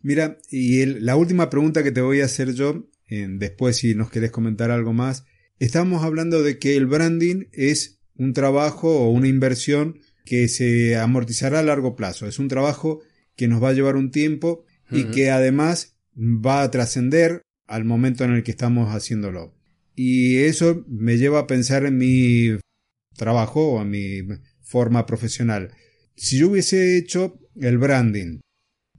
Mira, 0.08 0.38
y 0.50 0.86
la 0.86 1.18
última 1.18 1.50
pregunta 1.50 1.84
que 1.84 1.92
te 1.92 2.00
voy 2.00 2.22
a 2.22 2.26
hacer 2.28 2.54
yo, 2.54 2.88
después 3.10 3.76
si 3.76 3.94
nos 3.94 4.10
querés 4.10 4.32
comentar 4.32 4.72
algo 4.72 4.94
más, 4.94 5.26
estamos 5.60 6.06
hablando 6.06 6.44
de 6.44 6.60
que 6.60 6.78
el 6.78 6.86
branding 6.86 7.48
es 7.52 8.00
un 8.16 8.32
trabajo 8.32 9.02
o 9.02 9.10
una 9.10 9.28
inversión 9.28 10.00
que 10.24 10.48
se 10.48 10.96
amortizará 10.96 11.60
a 11.60 11.64
largo 11.64 11.98
plazo. 11.98 12.26
Es 12.26 12.40
un 12.40 12.48
trabajo 12.48 13.02
que 13.36 13.50
nos 13.50 13.62
va 13.62 13.68
a 13.68 13.74
llevar 13.74 13.98
un 13.98 14.10
tiempo 14.10 14.64
y 14.90 15.08
que 15.08 15.30
además 15.30 15.98
va 16.16 16.62
a 16.62 16.72
trascender 16.72 17.42
al 17.66 17.84
momento 17.84 18.24
en 18.24 18.32
el 18.32 18.44
que 18.44 18.52
estamos 18.52 18.96
haciéndolo. 18.96 19.58
Y 19.94 20.38
eso 20.38 20.86
me 20.88 21.18
lleva 21.18 21.40
a 21.40 21.48
pensar 21.48 21.86
en 21.86 21.98
mi 21.98 22.58
trabajo 23.18 23.74
o 23.74 23.82
en 23.82 23.90
mi 23.90 24.22
forma 24.62 25.06
profesional. 25.06 25.74
Si 26.16 26.38
yo 26.38 26.48
hubiese 26.48 26.98
hecho 26.98 27.42
el 27.58 27.78
branding 27.78 28.40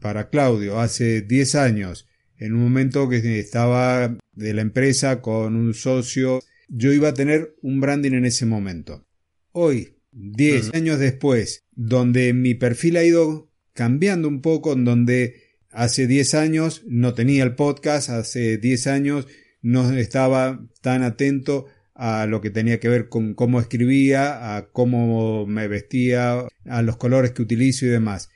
para 0.01 0.31
Claudio 0.31 0.81
hace 0.81 1.23
10 1.23 1.55
años, 1.55 2.07
en 2.37 2.55
un 2.55 2.63
momento 2.63 3.09
que 3.09 3.39
estaba 3.39 4.17
de 4.33 4.55
la 4.55 4.63
empresa 4.63 5.21
con 5.21 5.57
un 5.57 5.75
socio, 5.75 6.41
yo 6.69 6.93
iba 6.93 7.09
a 7.09 7.15
tener 7.15 7.57
un 7.63 7.81
branding 7.81 8.13
en 8.13 8.25
ese 8.25 8.47
momento. 8.47 9.07
Hoy, 9.53 9.97
10 10.13 10.75
años 10.75 10.99
después, 10.99 11.65
donde 11.73 12.33
mi 12.33 12.55
perfil 12.55 12.97
ha 12.97 13.05
ido 13.05 13.51
cambiando 13.73 14.29
un 14.29 14.41
poco, 14.41 14.73
en 14.73 14.85
donde 14.85 15.43
hace 15.71 16.07
10 16.07 16.35
años 16.35 16.83
no 16.87 17.15
tenía 17.15 17.43
el 17.43 17.55
podcast, 17.55 18.11
hace 18.11 18.59
10 18.59 18.87
años 18.87 19.27
no 19.61 19.91
estaba 19.97 20.65
tan 20.81 21.03
atento 21.03 21.67
a 21.95 22.27
lo 22.27 22.41
que 22.41 22.51
tenía 22.51 22.79
que 22.79 22.89
ver 22.89 23.09
con 23.09 23.35
cómo 23.35 23.61
escribía, 23.61 24.57
a 24.57 24.69
cómo 24.69 25.47
me 25.47 25.67
vestía, 25.67 26.47
a 26.65 26.83
los 26.83 26.97
colores 26.97 27.33
que 27.33 27.43
utilizo 27.43 27.87
y 27.87 27.89
demás. 27.89 28.31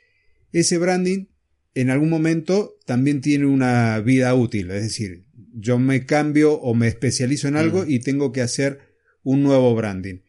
Ese 0.53 0.79
branding 0.79 1.27
en 1.75 1.91
algún 1.91 2.11
momento 2.11 2.79
también 2.87 3.21
tiene 3.21 3.47
una 3.47 3.99
vida 4.01 4.35
útil, 4.35 4.71
es 4.71 4.83
decir, 4.83 5.25
yo 5.55 5.79
me 5.79 6.07
cambio 6.07 6.55
o 6.55 6.75
me 6.75 6.89
especializo 6.89 7.49
en 7.49 7.57
algo 7.57 7.85
y 7.87 8.01
tengo 8.01 8.33
que 8.33 8.43
hacer 8.43 8.81
un 9.23 9.43
nuevo 9.43 9.75
branding. 9.75 10.21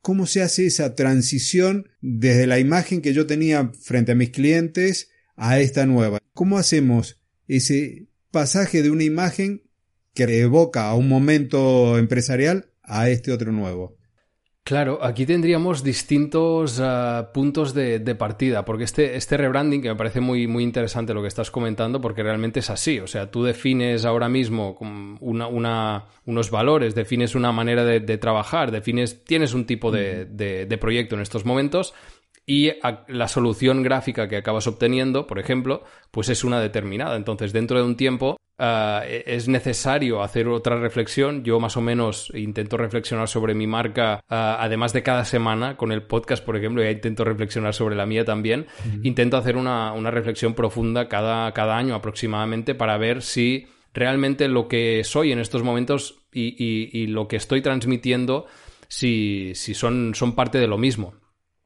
¿Cómo 0.00 0.26
se 0.26 0.42
hace 0.42 0.66
esa 0.66 0.94
transición 0.94 1.88
desde 2.00 2.46
la 2.46 2.58
imagen 2.58 3.02
que 3.02 3.12
yo 3.12 3.26
tenía 3.26 3.72
frente 3.80 4.12
a 4.12 4.14
mis 4.14 4.30
clientes 4.30 5.10
a 5.34 5.58
esta 5.58 5.86
nueva? 5.86 6.18
¿Cómo 6.32 6.58
hacemos 6.58 7.20
ese 7.48 8.06
pasaje 8.30 8.82
de 8.82 8.90
una 8.90 9.04
imagen 9.04 9.64
que 10.14 10.24
evoca 10.40 10.88
a 10.88 10.94
un 10.94 11.08
momento 11.08 11.98
empresarial 11.98 12.70
a 12.82 13.10
este 13.10 13.32
otro 13.32 13.52
nuevo? 13.52 13.96
Claro, 14.66 14.98
aquí 15.00 15.26
tendríamos 15.26 15.84
distintos 15.84 16.82
eh, 16.82 17.22
puntos 17.32 17.72
de, 17.72 18.00
partida, 18.16 18.64
porque 18.64 18.82
este, 18.82 19.14
este 19.14 19.36
rebranding, 19.36 19.80
que 19.80 19.90
me 19.90 19.94
parece 19.94 20.20
muy, 20.20 20.48
muy 20.48 20.64
interesante 20.64 21.14
lo 21.14 21.22
que 21.22 21.28
estás 21.28 21.52
comentando, 21.52 22.00
porque 22.00 22.24
realmente 22.24 22.58
es 22.58 22.68
así. 22.68 22.98
O 22.98 23.06
sea, 23.06 23.30
tú 23.30 23.44
defines 23.44 24.04
ahora 24.04 24.28
mismo 24.28 24.76
una, 25.20 26.04
unos 26.24 26.50
valores, 26.50 26.96
defines 26.96 27.36
una 27.36 27.52
manera 27.52 27.84
de, 27.84 28.18
trabajar, 28.18 28.72
defines, 28.72 29.22
tienes 29.22 29.54
un 29.54 29.66
tipo 29.66 29.92
de, 29.92 30.24
de 30.24 30.78
proyecto 30.78 31.14
en 31.14 31.20
estos 31.20 31.44
momentos 31.44 31.94
y 32.44 32.72
la 33.06 33.28
solución 33.28 33.84
gráfica 33.84 34.28
que 34.28 34.36
acabas 34.36 34.66
obteniendo, 34.66 35.28
por 35.28 35.38
ejemplo, 35.38 35.84
pues 36.10 36.28
es 36.28 36.42
una 36.42 36.60
determinada. 36.60 37.14
Entonces, 37.14 37.52
dentro 37.52 37.78
de 37.78 37.84
un 37.84 37.96
tiempo 37.96 38.35
ah, 38.58 39.02
e-, 39.06 39.24
es 39.26 39.48
necesario 39.48 40.22
hacer 40.22 40.48
otra 40.48 40.78
reflexión. 40.78 41.44
Yo 41.44 41.60
más 41.60 41.76
o 41.76 41.80
menos 41.80 42.30
intento 42.34 42.76
reflexionar 42.76 43.28
sobre 43.28 43.54
mi 43.54 43.66
marca, 43.66 44.20
ah, 44.28 44.58
además 44.60 44.92
de 44.92 45.02
cada 45.02 45.24
semana 45.24 45.76
con 45.76 45.92
el 45.92 46.02
podcast, 46.02 46.44
por 46.44 46.56
ejemplo, 46.56 46.82
ya 46.82 46.90
intento 46.90 47.24
reflexionar 47.24 47.74
sobre 47.74 47.96
la 47.96 48.06
mía 48.06 48.24
también. 48.24 48.66
Intento 49.02 49.36
hacer 49.36 49.56
una, 49.56 49.92
reflexión 50.10 50.54
profunda 50.54 51.08
cada, 51.08 51.52
cada 51.52 51.76
año 51.76 51.94
aproximadamente 51.94 52.74
para 52.74 52.96
ver 52.96 53.22
si 53.22 53.66
realmente 53.92 54.48
lo 54.48 54.68
que 54.68 55.02
soy 55.04 55.32
en 55.32 55.38
estos 55.38 55.62
momentos 55.62 56.26
y, 56.32 57.06
lo 57.08 57.28
que 57.28 57.36
estoy 57.36 57.62
transmitiendo 57.62 58.46
si, 58.88 59.52
si 59.54 59.74
son, 59.74 60.14
son 60.14 60.34
parte 60.34 60.58
de 60.58 60.66
lo 60.66 60.78
mismo. 60.78 61.14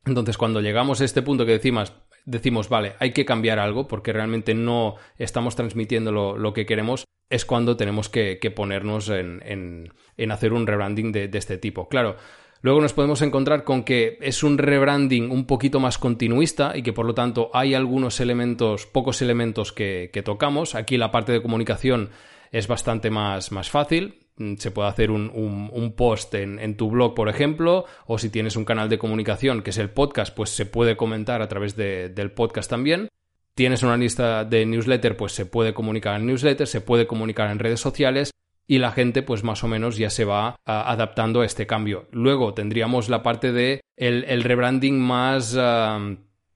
Entonces, 0.07 0.39
cuando 0.39 0.61
llegamos 0.61 1.01
a 1.01 1.05
este 1.05 1.23
punto 1.23 1.45
que 1.45 1.53
decimos, 1.53 1.93
decimos, 2.31 2.69
vale, 2.69 2.95
hay 2.99 3.13
que 3.13 3.25
cambiar 3.25 3.59
algo 3.59 3.89
porque 3.89 4.13
realmente 4.13 4.55
no 4.55 4.97
estamos 5.19 5.57
transmitiendo 5.57 6.13
lo, 6.13 6.53
que 6.53 6.67
queremos, 6.67 7.05
es 7.29 7.45
cuando 7.45 7.77
tenemos 7.77 8.09
que, 8.09 8.39
ponernos 8.55 9.09
en, 9.09 9.93
hacer 10.31 10.53
un 10.53 10.67
rebranding 10.67 11.13
de, 11.13 11.31
este 11.33 11.59
tipo. 11.59 11.89
Claro, 11.89 12.17
Luego 12.63 12.83
nos 12.83 12.93
podemos 12.93 13.23
encontrar 13.23 13.65
con 13.65 13.85
que 13.85 14.19
es 14.21 14.43
un 14.43 14.59
rebranding 14.59 15.31
un 15.31 15.47
poquito 15.47 15.81
más 15.81 15.97
continuista 15.97 16.77
y 16.77 16.83
que 16.83 16.93
por 16.93 17.07
lo 17.07 17.15
tanto 17.15 17.51
hay 17.55 17.73
algunos 17.73 18.21
elementos, 18.21 18.85
pocos 18.85 19.23
elementos 19.23 19.73
que, 19.73 20.11
tocamos. 20.23 20.75
Aquí 20.75 20.99
la 20.99 21.11
parte 21.11 21.33
de 21.33 21.41
comunicación 21.41 22.11
es 22.53 22.69
bastante 22.69 23.09
más, 23.09 23.51
más 23.51 23.71
fácil. 23.71 24.27
Mm, 24.41 24.55
se 24.57 24.71
puede 24.71 24.89
hacer 24.89 25.11
un, 25.11 25.95
post 25.95 26.35
en, 26.35 26.75
tu 26.75 26.91
blog, 26.91 27.15
por 27.15 27.29
ejemplo, 27.29 27.85
o 28.07 28.17
si 28.17 28.31
tienes 28.31 28.57
un 28.57 28.65
canal 28.65 28.89
de 28.89 28.99
comunicación 28.99 29.61
que 29.61 29.69
es 29.69 29.77
el 29.77 29.91
podcast, 29.91 30.35
pues 30.35 30.49
se 30.49 30.65
puede 30.65 30.97
comentar 30.97 31.43
a 31.43 31.49
través 31.49 31.77
del 31.77 32.33
podcast 32.33 32.71
también. 32.71 33.09
Tienes 33.55 33.83
una 33.83 33.99
lista 33.99 34.45
de 34.45 34.65
newsletter, 34.65 35.15
pues 35.19 35.33
se 35.33 35.45
puede 35.45 35.75
comunicar 35.75 36.19
en 36.19 36.27
newsletter, 36.27 36.67
se 36.67 36.81
puede 36.81 37.07
comunicar 37.07 37.51
en 37.51 37.59
redes 37.59 37.81
sociales 37.81 38.31
y 38.67 38.79
la 38.79 38.93
gente 38.93 39.23
pues 39.23 39.45
más 39.45 39.63
o 39.63 39.69
menos 39.69 39.99
ya 39.99 40.09
se 40.09 40.25
va 40.25 40.57
adaptando 40.65 41.43
a 41.43 41.47
este 41.47 41.67
cambio. 41.67 42.07
Luego 42.11 42.55
tendríamos 42.55 43.11
la 43.11 43.23
parte 43.23 43.53
de 43.53 43.83
el, 43.97 44.43
rebranding 44.43 44.99
más... 44.99 45.55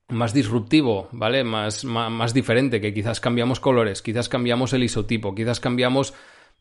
más 0.09 0.33
disruptivo, 0.33 1.09
¿vale? 1.13 1.45
Más, 1.45 1.85
más, 1.85 2.33
diferente, 2.33 2.81
que 2.81 2.95
quizás 2.95 3.21
cambiamos 3.21 3.61
colores, 3.61 4.01
quizás 4.01 4.31
cambiamos 4.31 4.73
el 4.73 4.85
isotipo, 4.85 5.35
quizás 5.35 5.61
cambiamos 5.61 6.15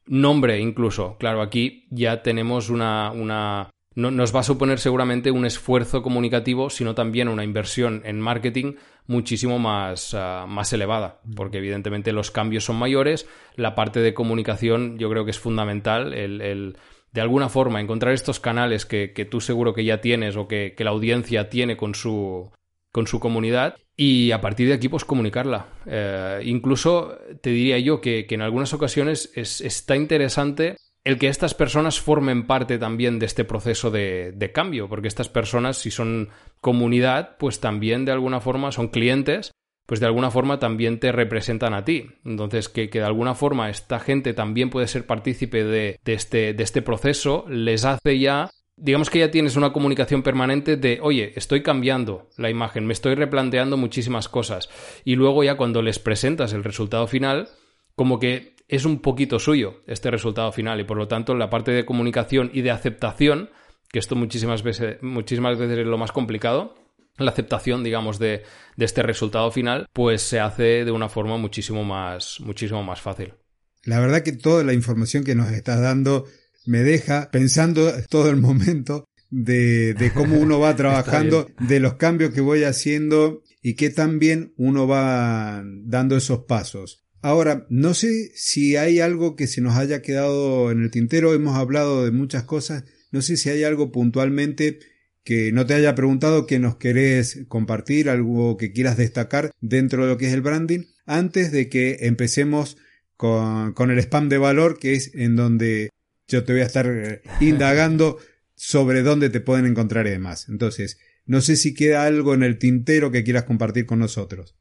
nombre 0.06 0.60
incluso. 0.60 1.18
Claro, 1.18 1.42
aquí 1.42 1.88
ya 1.90 2.22
tenemos 2.22 2.70
una, 2.70 3.12
una 3.12 3.70
no, 3.96 4.12
nos 4.12 4.36
va 4.36 4.40
a 4.40 4.44
suponer 4.44 4.80
seguramente 4.80 5.32
un 5.32 5.46
esfuerzo 5.46 6.02
comunicativo, 6.02 6.70
sino 6.70 6.96
también 6.96 7.28
una 7.28 7.44
inversión 7.44 8.02
en 8.06 8.20
marketing 8.20 8.76
muchísimo 9.06 9.60
más, 9.60 10.14
ah, 10.14 10.46
más 10.48 10.74
elevada, 10.74 11.20
porque 11.36 11.58
evidentemente 11.58 12.12
los 12.12 12.32
cambios 12.32 12.66
son 12.66 12.78
mayores, 12.78 13.28
la 13.56 13.76
parte 13.76 14.00
de 14.00 14.14
comunicación 14.14 14.98
yo 14.98 15.10
creo 15.10 15.26
que 15.26 15.32
es 15.32 15.40
fundamental, 15.40 16.14
el, 16.14 16.78
de 17.12 17.22
alguna 17.22 17.50
forma 17.50 17.82
encontrar 17.82 18.14
estos 18.14 18.40
canales 18.40 18.86
que, 18.86 19.10
tú 19.30 19.42
seguro 19.42 19.74
que 19.74 19.86
ya 19.86 20.02
tienes 20.02 20.36
o 20.38 20.48
que, 20.48 20.74
la 20.80 20.90
audiencia 20.90 21.50
tiene 21.50 21.78
con 21.78 21.94
su, 21.94 22.52
con 22.92 23.08
su 23.08 23.20
comunidad 23.20 23.76
y 23.96 24.32
a 24.32 24.42
partir 24.42 24.68
de 24.68 24.74
aquí 24.74 24.90
pues 24.90 25.06
comunicarla. 25.06 25.68
Eh, 25.86 26.42
incluso 26.46 27.18
te 27.42 27.52
diría 27.52 27.80
yo 27.80 28.02
que, 28.02 28.26
en 28.30 28.42
algunas 28.42 28.74
ocasiones 28.74 29.32
es, 29.36 29.62
está 29.62 29.96
interesante 29.96 30.78
el 31.04 31.20
que 31.20 31.28
estas 31.28 31.54
personas 31.54 32.00
formen 32.00 32.48
parte 32.48 32.78
también 32.78 33.20
de 33.20 33.26
este 33.26 33.44
proceso 33.44 33.92
de, 33.92 34.52
cambio, 34.54 34.88
porque 34.88 35.10
estas 35.10 35.28
personas, 35.30 35.78
si 35.78 35.92
son 35.92 36.30
comunidad, 36.62 37.36
pues 37.38 37.60
también 37.60 38.06
de 38.06 38.14
alguna 38.14 38.40
forma 38.40 38.72
son 38.72 38.88
clientes, 38.88 39.52
pues 39.86 40.00
de 40.00 40.06
alguna 40.06 40.32
forma 40.32 40.60
también 40.60 41.00
te 41.00 41.12
representan 41.12 41.74
a 41.74 41.84
ti. 41.84 42.08
Entonces, 42.24 42.70
que, 42.70 42.88
de 42.88 43.04
alguna 43.04 43.36
forma 43.36 43.70
esta 43.70 44.00
gente 44.00 44.34
también 44.34 44.70
puede 44.70 44.88
ser 44.88 45.06
partícipe 45.06 45.66
de, 45.66 46.00
este, 46.06 46.54
de 46.54 46.64
este 46.64 46.82
proceso, 46.82 47.46
les 47.50 47.84
hace 47.84 48.20
ya 48.20 48.50
digamos 48.76 49.10
que 49.10 49.20
ya 49.20 49.32
tienes 49.32 49.56
una 49.56 49.74
comunicación 49.74 50.24
permanente 50.24 50.78
de, 50.78 51.00
oye, 51.02 51.34
estoy 51.36 51.64
cambiando 51.64 52.30
la 52.38 52.50
imagen, 52.50 52.86
me 52.86 52.94
estoy 52.94 53.16
replanteando 53.16 53.78
muchísimas 53.78 54.30
cosas. 54.30 54.70
Y 55.04 55.16
luego 55.16 55.44
ya 55.44 55.58
cuando 55.58 55.82
les 55.82 56.00
presentas 56.00 56.54
el 56.54 56.64
resultado 56.64 57.08
final, 57.08 57.50
como 57.96 58.20
que 58.20 58.56
es 58.68 58.86
un 58.86 59.00
poquito 59.00 59.40
suyo 59.40 59.82
este 59.88 60.10
resultado 60.10 60.52
final 60.52 60.80
y 60.80 60.84
por 60.84 60.98
lo 60.98 61.08
tanto 61.08 61.36
la 61.36 61.50
parte 61.50 61.72
de 61.72 61.86
comunicación 61.86 62.50
y 62.54 62.62
de 62.62 62.72
aceptación, 62.72 63.50
que 63.90 64.00
esto 64.00 64.16
muchísimas 64.16 64.64
veces, 64.64 64.98
muchísimas 65.02 65.58
veces 65.58 65.80
es 65.80 65.86
lo 65.86 65.98
más 65.98 66.12
complicado, 66.12 66.76
la 67.18 67.32
aceptación, 67.32 67.84
digamos, 67.84 68.18
de, 68.18 68.44
este 68.78 69.04
resultado 69.04 69.52
final, 69.52 69.88
pues 69.94 70.22
se 70.24 70.40
hace 70.40 70.84
de 70.84 70.92
una 70.92 71.10
forma 71.10 71.38
muchísimo 71.38 71.84
más, 71.84 72.40
muchísimo 72.40 72.84
más 72.84 73.02
fácil. 73.02 73.36
La 73.84 74.00
verdad 74.00 74.24
que 74.24 74.32
toda 74.32 74.64
la 74.64 74.74
información 74.74 75.24
que 75.24 75.36
nos 75.36 75.52
estás 75.52 75.82
dando 75.82 76.26
me 76.66 76.84
deja 76.84 77.30
pensando 77.32 77.92
todo 78.10 78.30
el 78.30 78.38
momento 78.38 79.08
de, 79.30 79.94
de 79.94 80.14
cómo 80.14 80.40
uno 80.40 80.60
va 80.60 80.76
trabajando, 80.78 81.50
de 81.68 81.80
los 81.80 81.96
cambios 81.96 82.34
que 82.34 82.42
voy 82.42 82.64
haciendo 82.64 83.42
y 83.62 83.76
que 83.76 83.90
también 83.90 84.54
uno 84.58 84.88
va 84.88 85.64
dando 85.66 86.18
esos 86.18 86.46
pasos. 86.46 87.04
Ahora, 87.22 87.66
no 87.70 87.94
sé 87.94 88.32
si 88.36 88.76
hay 88.76 89.00
algo 89.00 89.36
que 89.36 89.48
se 89.48 89.62
nos 89.62 89.76
haya 89.76 90.02
quedado 90.02 90.72
en 90.72 90.84
el 90.84 90.92
tintero, 90.92 91.34
hemos 91.34 91.56
hablado 91.56 92.04
de 92.04 92.12
muchas 92.12 92.44
cosas, 92.44 92.84
no 93.12 93.22
sé 93.22 93.38
si 93.38 93.50
hay 93.50 93.64
algo 93.64 93.92
puntualmente 93.92 94.80
que 95.24 95.54
no 95.54 95.66
te 95.66 95.74
haya 95.74 95.96
preguntado 95.96 96.46
que 96.46 96.60
nos 96.60 96.76
querés 96.76 97.46
compartir, 97.48 98.10
algo 98.10 98.58
que 98.58 98.74
quieras 98.74 98.98
destacar 98.98 99.52
dentro 99.62 100.04
de 100.04 100.10
lo 100.10 100.18
que 100.18 100.28
es 100.28 100.34
el 100.34 100.42
branding, 100.42 100.82
antes 101.06 101.54
de 101.54 101.70
que 101.70 102.00
empecemos 102.02 102.76
con, 103.16 103.72
con 103.72 103.90
el 103.90 104.00
spam 104.00 104.28
de 104.28 104.38
valor, 104.38 104.78
que 104.78 104.94
es 104.94 105.16
en 105.16 105.38
donde 105.38 105.93
yo 106.28 106.44
te 106.44 106.54
voy 106.54 106.62
a 106.62 106.66
estar 106.66 106.88
eh, 106.88 107.22
indagando 107.40 108.18
sobre 108.56 109.02
dónde 109.02 109.30
te 109.30 109.42
pueden 109.42 109.66
encontrar 109.66 110.08
y 110.08 110.12
demás. 110.12 110.48
Entonces, 110.50 111.00
no 111.26 111.42
sé 111.42 111.56
si 111.56 111.74
queda 111.74 112.06
algo 112.06 112.34
en 112.34 112.44
el 112.44 112.58
tintero 112.58 113.12
que 113.12 113.24
quieras 113.24 113.44
compartir 113.44 113.86
con 113.86 114.00
nosotros. 114.00 114.56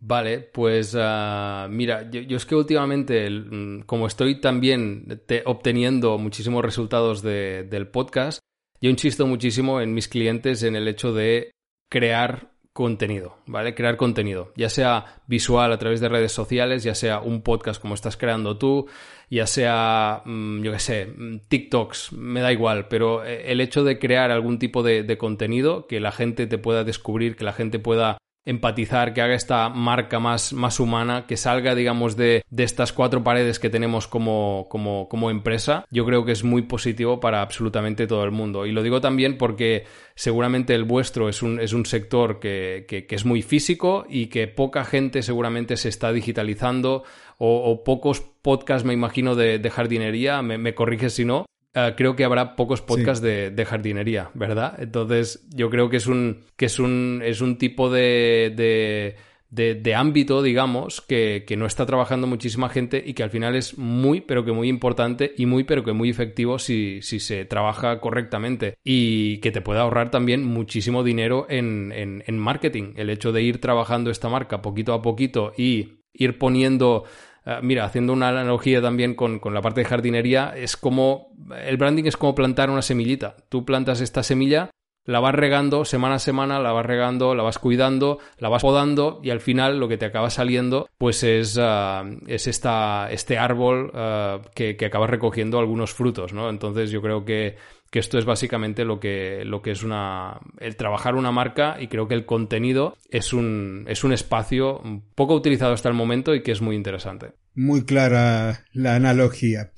Vale, 0.00 0.38
pues 0.38 0.96
ah, 0.96 1.66
mira, 1.70 2.08
yo, 2.08 2.36
es 2.36 2.46
que 2.46 2.54
últimamente, 2.54 3.28
mm, 3.28 3.82
como 3.82 4.06
estoy 4.06 4.40
también 4.40 5.22
obteniendo 5.44 6.18
muchísimos 6.18 6.64
resultados 6.64 7.22
del 7.22 7.88
podcast, 7.88 8.40
yo 8.80 8.90
insisto 8.90 9.26
muchísimo 9.26 9.80
en 9.80 9.94
mis 9.94 10.06
clientes 10.06 10.62
en 10.62 10.76
el 10.76 10.86
hecho 10.86 11.12
de 11.12 11.50
crear 11.90 12.52
contenido, 12.72 13.38
¿vale? 13.46 13.74
Crear 13.74 13.96
contenido, 13.96 14.52
ya 14.56 14.68
sea 14.68 15.20
visual 15.26 15.72
a 15.72 15.78
través 15.78 16.00
de 16.00 16.08
redes 16.08 16.30
sociales, 16.30 16.84
ya 16.84 16.94
sea 16.94 17.18
un 17.20 17.42
podcast 17.42 17.82
como 17.82 17.94
estás 17.94 18.16
creando 18.16 18.56
tú, 18.56 18.86
ya 19.30 19.46
sea, 19.46 20.22
mm, 20.24 20.62
yo 20.62 20.72
qué 20.72 20.78
sé, 20.78 21.06
mm, 21.06 21.40
TikToks, 21.48 22.12
me 22.12 22.40
da 22.40 22.52
igual, 22.52 22.88
pero 22.88 23.24
eh, 23.24 23.52
el 23.52 23.60
hecho 23.60 23.84
de 23.84 23.98
crear 23.98 24.30
algún 24.30 24.58
tipo 24.58 24.82
de 24.82 25.18
contenido 25.18 25.86
que 25.86 26.00
la 26.00 26.12
gente 26.12 26.46
te 26.46 26.58
pueda 26.58 26.84
descubrir, 26.84 27.36
que 27.36 27.44
la 27.44 27.52
gente 27.52 27.78
pueda 27.78 28.18
empatizar, 28.48 29.12
que 29.12 29.20
haga 29.20 29.34
esta 29.34 29.68
marca 29.68 30.18
más, 30.18 30.54
más 30.54 30.80
humana, 30.80 31.26
que 31.26 31.36
salga, 31.36 31.74
digamos, 31.74 32.16
de, 32.16 32.42
de 32.48 32.64
estas 32.64 32.94
cuatro 32.94 33.22
paredes 33.22 33.58
que 33.58 33.68
tenemos 33.68 34.08
como, 34.08 34.66
como, 34.70 35.30
empresa, 35.30 35.84
yo 35.90 36.06
creo 36.06 36.24
que 36.24 36.32
es 36.32 36.44
muy 36.44 36.62
positivo 36.62 37.20
para 37.20 37.42
absolutamente 37.42 38.06
todo 38.06 38.24
el 38.24 38.30
mundo. 38.30 38.64
Y 38.64 38.72
lo 38.72 38.82
digo 38.82 39.02
también 39.02 39.36
porque 39.36 39.84
seguramente 40.14 40.74
el 40.74 40.84
vuestro 40.84 41.28
es 41.28 41.42
un, 41.42 41.60
es 41.60 41.74
un 41.74 41.84
sector 41.84 42.40
que, 42.40 42.86
que, 42.88 43.06
es 43.14 43.26
muy 43.26 43.42
físico 43.42 44.06
y 44.08 44.28
que 44.28 44.48
poca 44.48 44.84
gente 44.84 45.22
seguramente 45.22 45.76
se 45.76 45.90
está 45.90 46.10
digitalizando 46.10 47.04
o, 47.36 47.84
pocos 47.84 48.20
podcasts, 48.20 48.86
me 48.86 48.94
imagino, 48.94 49.34
de, 49.34 49.58
de 49.58 49.70
jardinería, 49.70 50.40
me, 50.40 50.56
me 50.56 50.74
corriges 50.74 51.12
si 51.12 51.26
no, 51.26 51.44
eh, 51.78 51.94
creo 51.96 52.16
que 52.16 52.24
habrá 52.24 52.56
pocos 52.56 52.82
podcasts 52.82 53.22
de, 53.22 53.66
jardinería, 53.66 54.30
¿verdad? 54.34 54.74
Entonces, 54.78 55.46
yo 55.54 55.70
creo 55.70 55.88
que 55.88 55.98
es 55.98 56.06
un, 56.06 56.40
que 56.56 56.66
es 56.66 56.78
un, 56.78 57.20
es 57.24 57.40
un 57.40 57.58
tipo 57.58 57.90
de, 57.90 59.14
de, 59.50 59.94
ámbito, 59.94 60.42
digamos, 60.42 61.00
que, 61.00 61.44
no 61.56 61.66
está 61.66 61.86
trabajando 61.86 62.26
muchísima 62.26 62.68
gente 62.68 63.02
y 63.04 63.14
que 63.14 63.22
al 63.22 63.30
final 63.30 63.54
es 63.54 63.78
muy, 63.78 64.20
pero 64.20 64.44
que 64.44 64.52
muy 64.52 64.68
importante 64.68 65.34
y 65.36 65.46
muy, 65.46 65.64
pero 65.64 65.84
que 65.84 65.92
muy 65.92 66.10
efectivo 66.10 66.58
si, 66.58 67.00
si 67.02 67.20
se 67.20 67.44
trabaja 67.44 68.00
correctamente 68.00 68.76
y 68.82 69.38
que 69.38 69.52
te 69.52 69.60
puede 69.60 69.80
ahorrar 69.80 70.10
también 70.10 70.44
muchísimo 70.44 71.04
dinero 71.04 71.46
en, 71.48 71.92
en, 71.92 72.24
en 72.26 72.38
marketing. 72.38 72.94
El 72.96 73.10
hecho 73.10 73.32
de 73.32 73.42
ir 73.42 73.60
trabajando 73.60 74.10
esta 74.10 74.28
marca 74.28 74.62
poquito 74.62 74.94
a 74.94 75.02
poquito 75.02 75.52
y 75.56 75.98
ir 76.12 76.38
poniendo 76.38 77.04
Ah, 77.44 77.60
mira, 77.62 77.84
haciendo 77.84 78.12
una 78.12 78.28
analogía 78.28 78.82
también 78.82 79.14
con, 79.14 79.40
la 79.52 79.62
parte 79.62 79.80
de 79.80 79.86
jardinería, 79.86 80.52
es 80.56 80.76
como, 80.76 81.32
el 81.64 81.76
branding 81.76 82.04
es 82.04 82.16
como 82.16 82.34
plantar 82.34 82.70
una 82.70 82.82
semillita. 82.82 83.36
Tú 83.48 83.64
plantas 83.64 84.00
esta 84.00 84.22
semilla, 84.22 84.70
la 85.04 85.20
vas 85.20 85.34
regando 85.34 85.86
semana 85.86 86.16
a 86.16 86.18
semana, 86.18 86.60
la 86.60 86.72
vas 86.72 86.84
regando, 86.84 87.34
la 87.34 87.42
vas 87.42 87.58
cuidando, 87.58 88.18
la 88.38 88.50
vas 88.50 88.60
podando 88.60 89.20
y 89.22 89.30
al 89.30 89.40
final 89.40 89.80
lo 89.80 89.88
que 89.88 89.96
te 89.96 90.04
acaba 90.04 90.28
saliendo 90.28 90.90
pues 90.98 91.22
es, 91.22 91.58
ah, 91.58 92.04
es 92.26 92.46
esta, 92.46 93.08
este 93.10 93.38
árbol 93.38 93.90
ah, 93.94 94.42
que, 94.54 94.76
que 94.76 94.84
acabas 94.84 95.08
recogiendo 95.08 95.58
algunos 95.58 95.94
frutos, 95.94 96.34
¿no? 96.34 96.50
Entonces 96.50 96.90
yo 96.90 97.00
creo 97.00 97.24
que 97.24 97.56
que 97.90 97.98
esto 97.98 98.18
es 98.18 98.24
básicamente 98.24 98.84
lo 98.84 99.00
que, 99.00 99.44
lo 99.44 99.62
que 99.62 99.70
es 99.70 99.82
una, 99.82 100.40
el 100.58 100.76
trabajar 100.76 101.14
una 101.14 101.32
marca 101.32 101.80
y 101.80 101.88
creo 101.88 102.08
que 102.08 102.14
el 102.14 102.26
contenido 102.26 102.96
es 103.10 103.32
un, 103.32 103.84
es 103.88 104.04
un 104.04 104.12
espacio 104.12 104.82
poco 105.14 105.34
utilizado 105.34 105.72
hasta 105.72 105.88
el 105.88 105.94
momento 105.94 106.34
y 106.34 106.42
que 106.42 106.52
es 106.52 106.60
muy 106.60 106.76
interesante. 106.76 107.32
Muy 107.54 107.84
clara 107.84 108.64
la 108.72 108.94
analogía. 108.94 109.72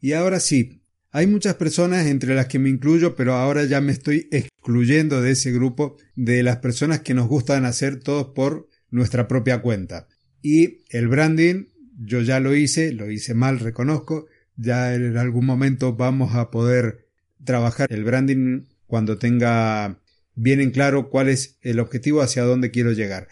Y 0.00 0.12
ahora 0.12 0.40
sí, 0.40 0.82
hay 1.10 1.26
muchas 1.26 1.54
personas 1.54 2.06
entre 2.06 2.34
las 2.34 2.46
que 2.46 2.58
me 2.58 2.68
incluyo, 2.68 3.16
pero 3.16 3.34
ahora 3.34 3.64
ya 3.64 3.80
me 3.80 3.92
estoy 3.92 4.28
excluyendo 4.30 5.22
de 5.22 5.30
ese 5.30 5.50
grupo 5.50 5.96
de 6.14 6.42
las 6.42 6.58
personas 6.58 7.00
que 7.00 7.14
nos 7.14 7.26
gustan 7.26 7.64
hacer 7.64 8.00
todo 8.00 8.34
por 8.34 8.68
nuestra 8.90 9.26
propia 9.26 9.62
cuenta. 9.62 10.08
Y 10.42 10.84
el 10.90 11.08
branding, 11.08 11.68
yo 11.98 12.20
ya 12.20 12.38
lo 12.38 12.54
hice, 12.54 12.92
lo 12.92 13.10
hice 13.10 13.32
mal, 13.32 13.60
reconozco, 13.60 14.26
ya 14.56 14.94
en 14.94 15.16
algún 15.16 15.46
momento 15.46 15.94
vamos 15.94 16.34
a 16.34 16.50
poder 16.50 17.05
trabajar 17.46 17.90
el 17.90 18.04
branding 18.04 18.66
cuando 18.86 19.16
tenga 19.16 19.98
bien 20.34 20.60
en 20.60 20.70
claro 20.70 21.08
cuál 21.08 21.30
es 21.30 21.56
el 21.62 21.80
objetivo 21.80 22.20
hacia 22.20 22.42
dónde 22.42 22.70
quiero 22.70 22.92
llegar. 22.92 23.28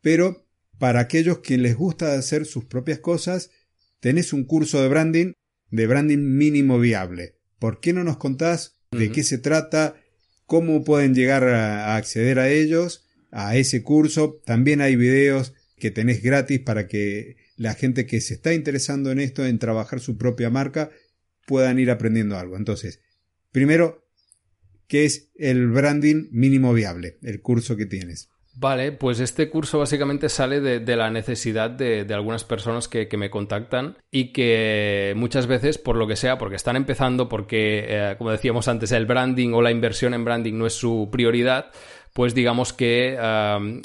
Pero 0.00 0.46
para 0.78 1.00
aquellos 1.00 1.38
que 1.38 1.58
les 1.58 1.74
gusta 1.74 2.14
hacer 2.14 2.46
sus 2.46 2.64
propias 2.64 3.00
cosas, 3.00 3.50
tenés 3.98 4.32
un 4.32 4.44
curso 4.44 4.80
de 4.80 4.88
branding, 4.88 5.32
de 5.70 5.86
branding 5.88 6.18
mínimo 6.18 6.78
viable. 6.78 7.40
¿Por 7.58 7.80
qué 7.80 7.92
no 7.92 8.04
nos 8.04 8.18
contás 8.18 8.78
de 8.92 9.10
qué 9.10 9.24
se 9.24 9.38
trata 9.38 9.96
cómo 10.46 10.84
pueden 10.84 11.14
llegar 11.14 11.44
a 11.44 11.96
acceder 11.96 12.38
a 12.38 12.50
ellos, 12.50 13.04
a 13.30 13.56
ese 13.56 13.82
curso. 13.82 14.40
También 14.44 14.80
hay 14.80 14.96
videos 14.96 15.54
que 15.76 15.90
tenés 15.90 16.22
gratis 16.22 16.60
para 16.60 16.86
que 16.86 17.36
la 17.56 17.74
gente 17.74 18.06
que 18.06 18.20
se 18.20 18.34
está 18.34 18.54
interesando 18.54 19.10
en 19.10 19.20
esto, 19.20 19.46
en 19.46 19.58
trabajar 19.58 20.00
su 20.00 20.16
propia 20.16 20.50
marca, 20.50 20.90
puedan 21.46 21.78
ir 21.78 21.90
aprendiendo 21.90 22.38
algo. 22.38 22.56
Entonces, 22.56 23.00
primero, 23.54 24.04
¿qué 24.88 25.04
es 25.04 25.30
el 25.36 25.68
branding 25.68 26.26
mínimo 26.32 26.74
viable? 26.74 27.18
El 27.22 27.40
curso 27.40 27.76
que 27.76 27.86
tienes. 27.86 28.28
Vale, 28.56 28.92
pues 28.92 29.20
este 29.20 29.48
curso 29.48 29.78
básicamente 29.78 30.28
sale 30.28 30.60
de, 30.60 30.96
la 30.96 31.10
necesidad 31.10 31.70
de, 31.70 32.06
algunas 32.12 32.44
personas 32.44 32.88
que, 32.88 33.08
me 33.16 33.30
contactan 33.30 33.96
y 34.10 34.32
que 34.32 35.12
muchas 35.16 35.46
veces, 35.46 35.78
por 35.78 35.96
lo 35.96 36.06
que 36.06 36.16
sea, 36.16 36.36
porque 36.36 36.56
están 36.56 36.76
empezando, 36.76 37.28
porque, 37.28 37.84
eh, 37.88 38.14
como 38.18 38.30
decíamos 38.30 38.68
antes, 38.68 38.92
el 38.92 39.06
branding 39.06 39.52
o 39.54 39.62
la 39.62 39.70
inversión 39.70 40.14
en 40.14 40.24
branding 40.24 40.54
no 40.54 40.66
es 40.66 40.74
su 40.74 41.08
prioridad, 41.10 41.70
pues 42.12 42.32
digamos 42.32 42.72
que 42.72 43.18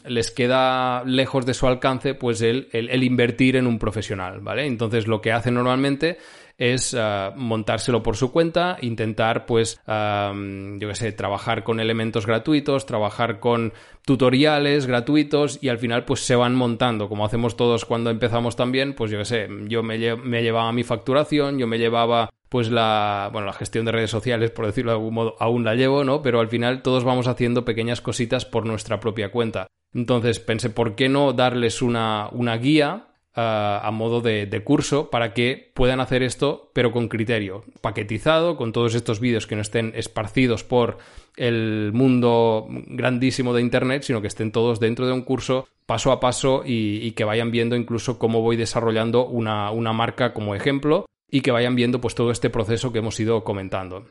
les 0.05 0.31
queda 0.31 1.03
lejos 1.03 1.47
de 1.47 1.55
su 1.55 1.65
alcance 1.65 2.13
pues 2.13 2.41
el, 2.41 2.69
el, 2.71 3.03
invertir 3.03 3.55
en 3.55 3.65
un 3.65 3.79
profesional, 3.79 4.39
¿vale? 4.41 4.67
Entonces 4.67 5.07
lo 5.07 5.19
que 5.19 5.31
hacen 5.31 5.55
normalmente 5.55 6.19
es 6.59 6.93
uh, 6.93 7.31
montárselo 7.35 8.03
por 8.03 8.17
su 8.17 8.31
cuenta, 8.31 8.77
intentar, 8.81 9.45
pues, 9.45 9.79
uh, 9.87 10.77
yo 10.77 10.89
qué 10.89 10.95
sé, 10.95 11.11
trabajar 11.13 11.63
con 11.63 11.79
elementos 11.79 12.27
gratuitos, 12.27 12.85
trabajar 12.85 13.39
con 13.39 13.73
tutoriales 14.05 14.85
gratuitos 14.85 15.57
y 15.61 15.69
al 15.69 15.79
final, 15.79 16.03
pues, 16.03 16.19
se 16.19 16.35
van 16.35 16.53
montando, 16.53 17.07
como 17.07 17.25
hacemos 17.25 17.55
todos 17.55 17.85
cuando 17.85 18.09
empezamos 18.09 18.57
también, 18.57 18.93
pues, 18.93 19.09
yo 19.09 19.17
qué 19.19 19.25
sé, 19.25 19.47
yo 19.67 19.81
me, 19.81 20.15
me 20.17 20.43
llevaba 20.43 20.71
mi 20.73 20.83
facturación, 20.83 21.57
yo 21.57 21.65
me 21.65 21.79
llevaba 21.79 22.29
pues 22.49 22.71
la, 22.71 23.29
bueno, 23.31 23.45
la 23.45 23.53
gestión 23.53 23.85
de 23.85 23.91
redes 23.91 24.09
sociales, 24.09 24.49
por 24.49 24.65
decirlo 24.65 24.91
de 24.91 24.97
algún 24.97 25.13
modo, 25.13 25.35
aún 25.39 25.63
la 25.63 25.75
llevo, 25.75 26.03
¿no? 26.03 26.23
Pero 26.23 26.39
al 26.39 26.47
final 26.47 26.81
todos 26.81 27.03
vamos 27.03 27.27
haciendo 27.27 27.63
pequeñas 27.63 28.01
cositas 28.01 28.45
por 28.45 28.65
nuestra 28.65 28.99
propia 28.99 29.31
cuenta. 29.31 29.67
Entonces 29.93 30.39
pensé, 30.39 30.71
¿por 30.71 30.95
qué 30.95 31.09
no 31.09 31.33
darles 31.33 31.83
una, 31.83 32.27
una 32.31 32.57
guía 32.57 33.08
a 33.35 33.89
modo 33.93 34.21
de, 34.21 34.61
curso 34.63 35.09
para 35.09 35.33
que 35.33 35.71
puedan 35.73 35.99
hacer 35.99 36.23
esto, 36.23 36.71
pero 36.73 36.91
con 36.91 37.07
criterio, 37.07 37.63
paquetizado, 37.81 38.57
con 38.57 38.73
todos 38.73 38.95
estos 38.95 39.19
vídeos 39.19 39.47
que 39.47 39.55
no 39.55 39.61
estén 39.61 39.93
esparcidos 39.95 40.63
por 40.63 40.97
el 41.37 41.91
mundo 41.93 42.67
grandísimo 42.69 43.53
de 43.53 43.61
Internet, 43.61 44.03
sino 44.03 44.21
que 44.21 44.27
estén 44.27 44.51
todos 44.51 44.79
dentro 44.79 45.05
de 45.07 45.13
un 45.13 45.21
curso 45.21 45.67
paso 45.85 46.11
a 46.11 46.19
paso 46.19 46.63
y, 46.65 47.11
que 47.11 47.23
vayan 47.23 47.51
viendo 47.51 47.75
incluso 47.75 48.19
cómo 48.19 48.41
voy 48.41 48.57
desarrollando 48.57 49.25
una, 49.25 49.71
una 49.71 49.93
marca 49.93 50.33
como 50.33 50.53
ejemplo 50.53 51.05
y 51.31 51.41
que 51.41 51.51
vayan 51.51 51.75
viendo 51.75 52.01
pues 52.01 52.15
todo 52.15 52.31
este 52.31 52.49
proceso 52.49 52.91
que 52.91 52.99
hemos 52.99 53.19
ido 53.19 53.43
comentando. 53.43 54.05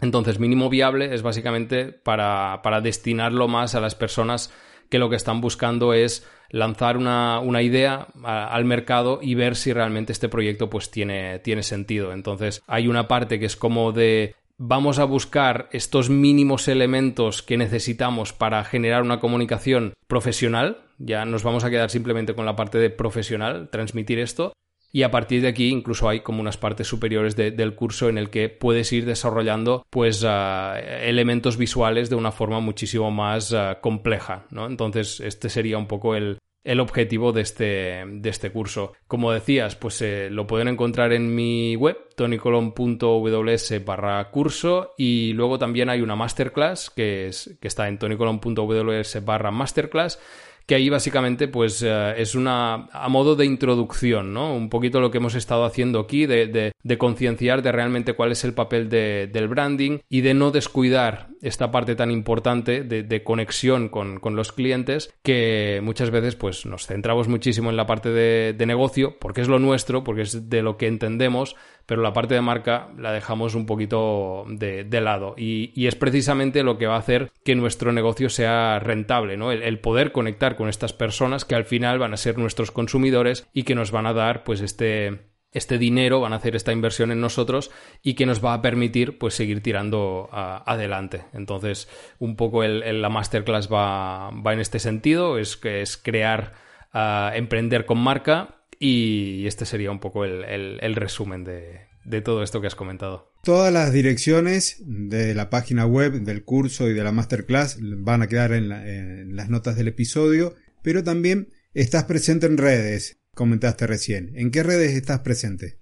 Entonces, 0.00 0.38
mínimo 0.38 0.68
viable 0.68 1.14
es 1.14 1.22
básicamente 1.22 1.86
para, 1.86 2.60
para 2.62 2.80
destinarlo 2.80 3.48
más 3.48 3.74
a 3.74 3.80
las 3.80 3.94
personas 3.94 4.52
que 4.90 4.98
lo 4.98 5.08
que 5.08 5.16
están 5.16 5.40
buscando 5.40 5.94
es 5.94 6.26
lanzar 6.50 6.96
una, 6.96 7.62
idea 7.62 8.06
al 8.22 8.64
mercado 8.64 9.20
y 9.22 9.34
ver 9.34 9.56
si 9.56 9.72
realmente 9.72 10.12
este 10.12 10.28
proyecto 10.28 10.70
pues 10.70 10.90
tiene, 10.90 11.38
tiene 11.40 11.62
sentido. 11.62 12.12
Entonces 12.12 12.62
hay 12.66 12.88
una 12.88 13.08
parte 13.08 13.38
que 13.38 13.46
es 13.46 13.56
como 13.56 13.92
de 13.92 14.34
vamos 14.58 14.98
a 14.98 15.04
buscar 15.04 15.68
estos 15.72 16.10
mínimos 16.10 16.68
elementos 16.68 17.42
que 17.42 17.56
necesitamos 17.56 18.32
para 18.32 18.64
generar 18.64 19.02
una 19.02 19.20
comunicación 19.20 19.94
profesional. 20.06 20.78
Ya 20.98 21.24
nos 21.24 21.42
vamos 21.42 21.64
a 21.64 21.70
quedar 21.70 21.90
simplemente 21.90 22.34
con 22.34 22.46
la 22.46 22.56
parte 22.56 22.78
de 22.78 22.90
profesional, 22.90 23.68
transmitir 23.70 24.18
esto. 24.18 24.52
Y 24.92 25.02
a 25.02 25.10
partir 25.10 25.42
de 25.42 25.48
aquí 25.48 25.68
incluso 25.68 26.08
hay 26.08 26.20
como 26.20 26.40
unas 26.40 26.56
partes 26.56 26.86
superiores 26.86 27.36
del 27.36 27.74
curso 27.74 28.08
en 28.08 28.18
el 28.18 28.30
que 28.30 28.48
puedes 28.48 28.92
ir 28.92 29.04
desarrollando 29.04 29.84
pues 29.90 30.24
ah, 30.26 30.78
elementos 30.80 31.56
visuales 31.56 32.08
de 32.08 32.16
una 32.16 32.32
forma 32.32 32.60
muchísimo 32.60 33.10
más 33.10 33.52
ah, 33.52 33.78
compleja, 33.80 34.46
¿no? 34.50 34.66
Entonces 34.66 35.20
este 35.20 35.50
sería 35.50 35.78
un 35.78 35.86
poco 35.86 36.14
el, 36.14 36.38
objetivo 36.80 37.32
de 37.32 37.42
este, 37.42 38.04
de 38.06 38.28
este 38.28 38.50
curso. 38.50 38.92
Como 39.06 39.32
decías, 39.32 39.76
pues 39.76 40.00
eh, 40.02 40.28
lo 40.30 40.46
pueden 40.46 40.68
encontrar 40.68 41.12
en 41.12 41.34
mi 41.34 41.76
web, 41.76 41.96
tonicolon.ws 42.16 43.84
barra 43.84 44.30
curso 44.30 44.94
y 44.96 45.32
luego 45.34 45.58
también 45.58 45.90
hay 45.90 46.00
una 46.00 46.16
masterclass 46.16 46.90
que, 46.90 47.28
es, 47.28 47.56
que 47.60 47.68
está 47.68 47.86
en 47.86 47.98
tonicolon.ws 47.98 49.24
barra 49.24 49.50
masterclass 49.50 50.18
que 50.66 50.74
ahí 50.74 50.88
básicamente 50.88 51.46
pues 51.48 51.82
eh, 51.82 52.14
es 52.18 52.34
una 52.34 52.88
a 52.92 53.08
modo 53.08 53.36
de 53.36 53.46
introducción, 53.46 54.34
¿no? 54.34 54.54
Un 54.54 54.68
poquito 54.68 55.00
lo 55.00 55.10
que 55.10 55.18
hemos 55.18 55.36
estado 55.36 55.64
haciendo 55.64 56.00
aquí 56.00 56.26
de, 56.26 56.72
de, 56.82 56.98
concienciar 56.98 57.62
de 57.62 57.72
realmente 57.72 58.14
cuál 58.14 58.32
es 58.32 58.42
el 58.44 58.52
papel 58.52 58.88
de, 58.88 59.28
del 59.32 59.48
branding 59.48 59.98
y 60.08 60.22
de 60.22 60.34
no 60.34 60.50
descuidar 60.50 61.28
esta 61.40 61.70
parte 61.70 61.94
tan 61.94 62.10
importante 62.10 62.82
de, 62.82 63.22
conexión 63.22 63.88
con, 63.88 64.18
con, 64.18 64.36
los 64.36 64.52
clientes 64.52 65.14
que 65.22 65.80
muchas 65.82 66.10
veces 66.10 66.34
pues 66.36 66.66
nos 66.66 66.86
centramos 66.86 67.28
muchísimo 67.28 67.70
en 67.70 67.76
la 67.76 67.86
parte 67.86 68.10
de 68.10 68.66
negocio 68.66 69.16
porque 69.20 69.40
es 69.40 69.48
lo 69.48 69.58
nuestro, 69.58 70.04
porque 70.04 70.22
es 70.22 70.50
de 70.50 70.62
lo 70.62 70.76
que 70.76 70.88
entendemos, 70.88 71.56
pero 71.86 72.02
la 72.02 72.12
parte 72.12 72.34
de 72.34 72.40
marca 72.40 72.88
la 72.98 73.12
dejamos 73.12 73.54
un 73.54 73.64
poquito 73.64 74.44
de, 74.48 74.84
lado. 75.00 75.34
Y, 75.38 75.86
es 75.86 75.94
precisamente 75.94 76.64
lo 76.64 76.78
que 76.78 76.86
va 76.86 76.96
a 76.96 76.98
hacer 76.98 77.30
que 77.44 77.54
nuestro 77.54 77.92
negocio 77.92 78.28
sea 78.28 78.80
rentable, 78.80 79.36
¿no? 79.36 79.52
El, 79.52 79.78
poder 79.78 80.10
conectar 80.10 80.56
con 80.56 80.68
estas 80.68 80.92
personas 80.92 81.44
que 81.44 81.54
al 81.54 81.64
final 81.64 82.00
van 82.00 82.12
a 82.12 82.16
ser 82.16 82.38
nuestros 82.38 82.72
consumidores 82.72 83.46
y 83.52 83.62
que 83.62 83.76
nos 83.76 83.92
van 83.92 84.06
a 84.06 84.12
dar, 84.12 84.42
pues, 84.42 84.60
este, 84.62 85.20
este 85.52 85.78
dinero, 85.78 86.20
van 86.20 86.32
a 86.32 86.36
hacer 86.36 86.56
esta 86.56 86.72
inversión 86.72 87.12
en 87.12 87.20
nosotros 87.20 87.70
y 88.02 88.14
que 88.14 88.26
nos 88.26 88.44
va 88.44 88.52
a 88.52 88.62
permitir 88.62 89.16
pues 89.16 89.34
seguir 89.34 89.62
tirando 89.62 90.28
adelante. 90.32 91.24
Entonces, 91.32 91.88
un 92.18 92.34
poco 92.34 92.64
la 92.64 93.08
masterclass 93.08 93.72
va, 93.72 94.30
va, 94.30 94.52
en 94.52 94.60
este 94.60 94.80
sentido, 94.80 95.38
es 95.38 95.60
es 95.62 95.96
crear, 95.96 96.54
emprender 96.92 97.86
con 97.86 97.98
marca 97.98 98.55
y 98.78 99.46
este 99.46 99.66
sería 99.66 99.90
un 99.90 100.00
poco 100.00 100.24
el, 100.24 100.94
resumen 100.94 101.44
de, 101.44 102.20
todo 102.22 102.42
esto 102.42 102.60
que 102.60 102.66
has 102.66 102.74
comentado. 102.74 103.32
Todas 103.42 103.72
las 103.72 103.92
direcciones 103.92 104.82
de 104.84 105.34
la 105.34 105.50
página 105.50 105.86
web, 105.86 106.20
del 106.22 106.44
curso 106.44 106.88
y 106.88 106.94
de 106.94 107.04
la 107.04 107.12
masterclass 107.12 107.78
van 107.80 108.22
a 108.22 108.26
quedar 108.26 108.52
en, 108.52 109.36
las 109.36 109.48
notas 109.48 109.76
del 109.76 109.88
episodio, 109.88 110.54
pero 110.82 111.04
también 111.04 111.52
estás 111.74 112.04
presente 112.04 112.46
en 112.46 112.58
redes, 112.58 113.18
comentaste 113.34 113.86
recién. 113.86 114.32
¿En 114.34 114.50
qué 114.50 114.62
redes 114.62 114.92
estás 114.92 115.20
presente? 115.20 115.78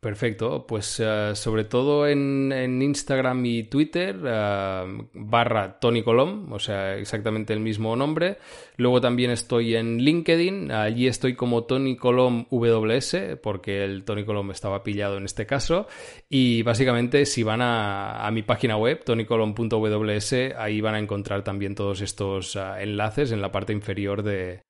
Perfecto, 0.00 0.64
pues 0.64 1.00
eh, 1.00 1.32
sobre 1.34 1.64
todo 1.64 2.06
en, 2.06 2.52
Instagram 2.80 3.44
y 3.44 3.64
Twitter, 3.64 4.16
uh, 4.16 5.08
barra 5.12 5.80
Tony 5.80 6.04
Colom, 6.04 6.52
o 6.52 6.60
sea, 6.60 6.96
exactamente 6.96 7.52
el 7.52 7.58
mismo 7.58 7.96
nombre. 7.96 8.38
Luego 8.76 9.00
también 9.00 9.32
estoy 9.32 9.74
en 9.74 9.98
LinkedIn, 9.98 10.70
allí 10.70 11.08
estoy 11.08 11.34
como 11.34 11.64
Tony 11.64 11.96
Colom 11.96 12.46
WS, 12.48 13.38
porque 13.42 13.82
el 13.82 14.04
Tony 14.04 14.24
Colom 14.24 14.52
estaba 14.52 14.84
pillado 14.84 15.16
en 15.16 15.24
este 15.24 15.46
caso. 15.46 15.88
Y 16.28 16.62
básicamente, 16.62 17.26
si 17.26 17.42
van 17.42 17.60
a, 17.60 18.30
mi 18.32 18.42
página 18.42 18.76
web, 18.76 19.02
tonycolom.ws, 19.02 20.32
ahí 20.56 20.80
van 20.80 20.94
a 20.94 21.00
encontrar 21.00 21.42
también 21.42 21.74
todos 21.74 22.02
estos 22.02 22.54
uh, 22.54 22.76
enlaces 22.78 23.32
en 23.32 23.42
la 23.42 23.50
parte 23.50 23.72
inferior 23.72 24.22
de, 24.22 24.62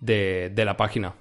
de, 0.00 0.64
la 0.64 0.76
página. 0.76 1.14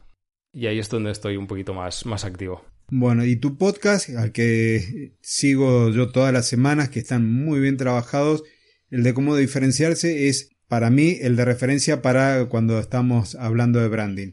Y 0.51 0.65
ahí 0.65 0.79
es 0.79 0.89
donde 0.89 1.11
estoy 1.11 1.37
un 1.37 1.45
poquito 1.45 1.75
más, 1.75 2.07
más 2.07 2.25
activo. 2.25 2.70
Bueno, 2.93 3.23
y 3.23 3.37
tu 3.37 3.57
podcast, 3.57 4.09
al 4.09 4.33
que 4.33 5.13
sigo 5.21 5.91
yo 5.91 6.11
todas 6.11 6.33
las 6.33 6.49
semanas, 6.49 6.89
que 6.89 6.99
están 6.99 7.25
muy 7.25 7.61
bien 7.61 7.77
trabajados, 7.77 8.43
el 8.89 9.03
de 9.03 9.13
cómo 9.13 9.37
diferenciarse 9.37 10.27
es 10.27 10.49
para 10.67 10.89
mí 10.89 11.17
el 11.21 11.37
de 11.37 11.45
referencia 11.45 12.01
para 12.01 12.49
cuando 12.49 12.77
estamos 12.79 13.35
hablando 13.35 13.79
de 13.79 13.87
branding. 13.87 14.31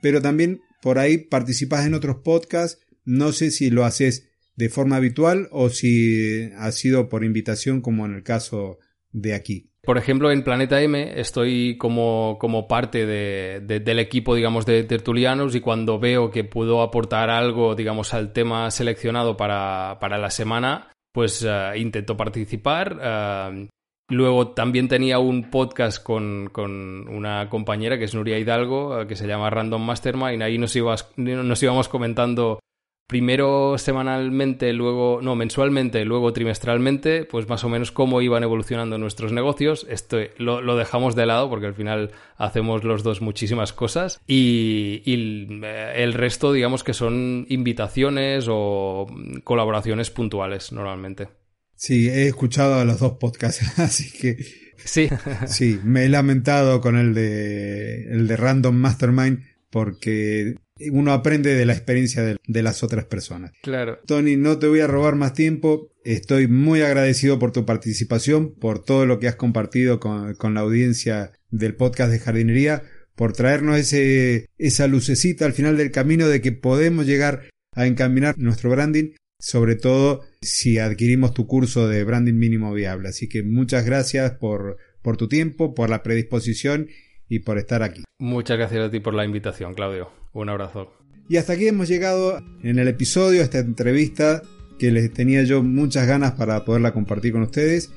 Pero 0.00 0.22
también 0.22 0.60
por 0.80 1.00
ahí 1.00 1.18
participas 1.18 1.88
en 1.88 1.94
otros 1.94 2.18
podcasts, 2.22 2.80
no 3.04 3.32
sé 3.32 3.50
si 3.50 3.68
lo 3.68 3.84
haces 3.84 4.28
de 4.54 4.68
forma 4.68 4.94
habitual 4.94 5.48
o 5.50 5.68
si 5.68 6.50
ha 6.56 6.70
sido 6.70 7.08
por 7.08 7.24
invitación 7.24 7.80
como 7.80 8.06
en 8.06 8.14
el 8.14 8.22
caso 8.22 8.78
de 9.10 9.34
aquí. 9.34 9.67
Por 9.88 9.96
ejemplo, 9.96 10.30
en 10.30 10.44
Planeta 10.44 10.82
M 10.82 11.18
estoy 11.18 11.78
como, 11.78 12.36
como 12.38 12.68
parte 12.68 13.06
de, 13.06 13.60
del 13.60 13.98
equipo, 14.00 14.34
digamos, 14.34 14.66
de 14.66 14.84
tertulianos 14.84 15.54
y 15.54 15.62
cuando 15.62 15.98
veo 15.98 16.30
que 16.30 16.44
puedo 16.44 16.82
aportar 16.82 17.30
algo, 17.30 17.74
digamos, 17.74 18.12
al 18.12 18.34
tema 18.34 18.70
seleccionado 18.70 19.38
para, 19.38 19.96
para 19.98 20.18
la 20.18 20.28
semana, 20.28 20.92
pues 21.10 21.42
uh, 21.42 21.74
intento 21.74 22.18
participar. 22.18 22.98
Uh, 22.98 23.68
luego 24.10 24.48
también 24.48 24.88
tenía 24.88 25.20
un 25.20 25.48
podcast 25.48 26.02
con, 26.02 26.50
con, 26.52 27.08
una 27.08 27.48
compañera 27.48 27.96
que 27.96 28.04
es 28.04 28.14
Nuria 28.14 28.38
Hidalgo, 28.38 28.94
uh, 28.94 29.06
que 29.06 29.16
se 29.16 29.26
llama 29.26 29.48
Random 29.48 29.82
Mastermind, 29.82 30.42
ahí 30.42 30.58
nos, 30.58 30.76
ibas, 30.76 31.10
nos 31.16 31.62
íbamos 31.62 31.88
comentando 31.88 32.60
primero 33.08 33.78
semanalmente, 33.78 34.72
luego, 34.74 35.20
no, 35.22 35.34
mensualmente, 35.34 36.04
luego 36.04 36.32
trimestralmente, 36.32 37.24
pues 37.24 37.48
más 37.48 37.64
o 37.64 37.68
menos 37.70 37.90
cómo 37.90 38.20
iban 38.20 38.42
evolucionando 38.42 38.98
nuestros 38.98 39.32
negocios. 39.32 39.86
Esto 39.88 40.18
lo, 40.36 40.76
dejamos 40.76 41.16
de 41.16 41.26
lado 41.26 41.48
porque 41.48 41.66
al 41.66 41.74
final 41.74 42.12
hacemos 42.36 42.84
los 42.84 43.02
dos 43.02 43.22
muchísimas 43.22 43.72
cosas 43.72 44.20
y, 44.26 45.02
eh, 45.06 45.92
el 45.96 46.12
resto, 46.12 46.52
digamos 46.52 46.84
que 46.84 46.92
son 46.92 47.46
invitaciones 47.48 48.46
o 48.48 49.06
colaboraciones 49.42 50.10
puntuales 50.10 50.70
normalmente. 50.70 51.28
Sí, 51.74 52.08
he 52.08 52.26
escuchado 52.26 52.74
a 52.74 52.84
los 52.84 53.00
dos 53.00 53.14
podcasts, 53.14 53.78
así 53.78 54.12
que 54.18 54.36
Sí. 54.84 55.08
sí, 55.46 55.80
me 55.82 56.04
he 56.04 56.08
lamentado 56.08 56.80
con 56.80 56.96
el 56.96 57.14
de, 57.14 58.04
el 58.12 58.28
de 58.28 58.36
Random 58.36 58.74
Mastermind 58.74 59.40
porque 59.70 60.56
uno 60.90 61.12
aprende 61.12 61.54
de 61.54 61.66
la 61.66 61.72
experiencia 61.72 62.22
de, 62.22 62.36
de, 62.46 62.62
las 62.62 62.82
otras 62.82 63.04
personas. 63.04 63.52
Claro. 63.62 63.98
Tony, 64.06 64.36
no 64.36 64.58
te 64.58 64.66
voy 64.66 64.80
a 64.80 64.86
robar 64.86 65.14
más 65.16 65.34
tiempo. 65.34 65.90
Estoy 66.04 66.48
muy 66.48 66.82
agradecido 66.82 67.38
por 67.38 67.52
tu 67.52 67.64
participación, 67.64 68.54
por 68.54 68.82
todo 68.82 69.06
lo 69.06 69.18
que 69.18 69.28
has 69.28 69.36
compartido 69.36 70.00
con, 70.00 70.34
con 70.34 70.54
la 70.54 70.60
audiencia 70.60 71.32
del 71.50 71.74
podcast 71.74 72.10
de 72.12 72.18
jardinería, 72.18 72.82
por 73.14 73.32
traernos 73.32 73.78
ese, 73.78 74.46
esa 74.58 74.86
lucecita 74.86 75.44
al 75.44 75.52
final 75.52 75.76
del 75.76 75.90
camino 75.90 76.28
de 76.28 76.40
que 76.40 76.52
podemos 76.52 77.06
llegar 77.06 77.50
a 77.74 77.86
encaminar 77.86 78.36
nuestro 78.38 78.70
branding, 78.70 79.12
sobre 79.40 79.76
todo 79.76 80.22
si 80.40 80.78
adquirimos 80.78 81.34
tu 81.34 81.46
curso 81.46 81.88
de 81.88 82.04
branding 82.04 82.34
mínimo 82.34 82.72
viable. 82.72 83.08
Así 83.08 83.28
que 83.28 83.42
muchas 83.42 83.84
gracias 83.84 84.32
por, 84.32 84.78
por 85.02 85.16
tu 85.16 85.28
tiempo, 85.28 85.74
por 85.74 85.90
la 85.90 86.02
predisposición 86.02 86.88
y 87.28 87.40
por 87.40 87.58
estar 87.58 87.82
aquí. 87.82 88.04
Muchas 88.18 88.58
gracias 88.58 88.84
a 88.84 88.90
ti 88.90 89.00
por 89.00 89.14
la 89.14 89.24
invitación, 89.24 89.74
Claudio. 89.74 90.10
Un 90.32 90.48
abrazo. 90.48 90.92
Y 91.28 91.36
hasta 91.36 91.54
aquí 91.54 91.68
hemos 91.68 91.88
llegado 91.88 92.42
en 92.62 92.78
el 92.78 92.88
episodio, 92.88 93.42
esta 93.42 93.58
entrevista 93.58 94.42
que 94.78 94.90
les 94.90 95.12
tenía 95.12 95.42
yo 95.42 95.62
muchas 95.62 96.06
ganas 96.06 96.32
para 96.32 96.64
poderla 96.64 96.92
compartir 96.92 97.32
con 97.32 97.42
ustedes. 97.42 97.90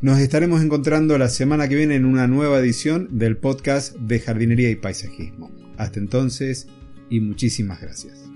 Nos 0.00 0.20
estaremos 0.20 0.62
encontrando 0.62 1.18
la 1.18 1.28
semana 1.28 1.68
que 1.68 1.74
viene 1.74 1.96
en 1.96 2.04
una 2.04 2.26
nueva 2.28 2.60
edición 2.60 3.08
del 3.18 3.36
podcast 3.36 3.96
de 3.96 4.20
jardinería 4.20 4.70
y 4.70 4.76
paisajismo. 4.76 5.50
Hasta 5.76 5.98
entonces 5.98 6.68
y 7.10 7.20
muchísimas 7.20 7.80
gracias. 7.80 8.27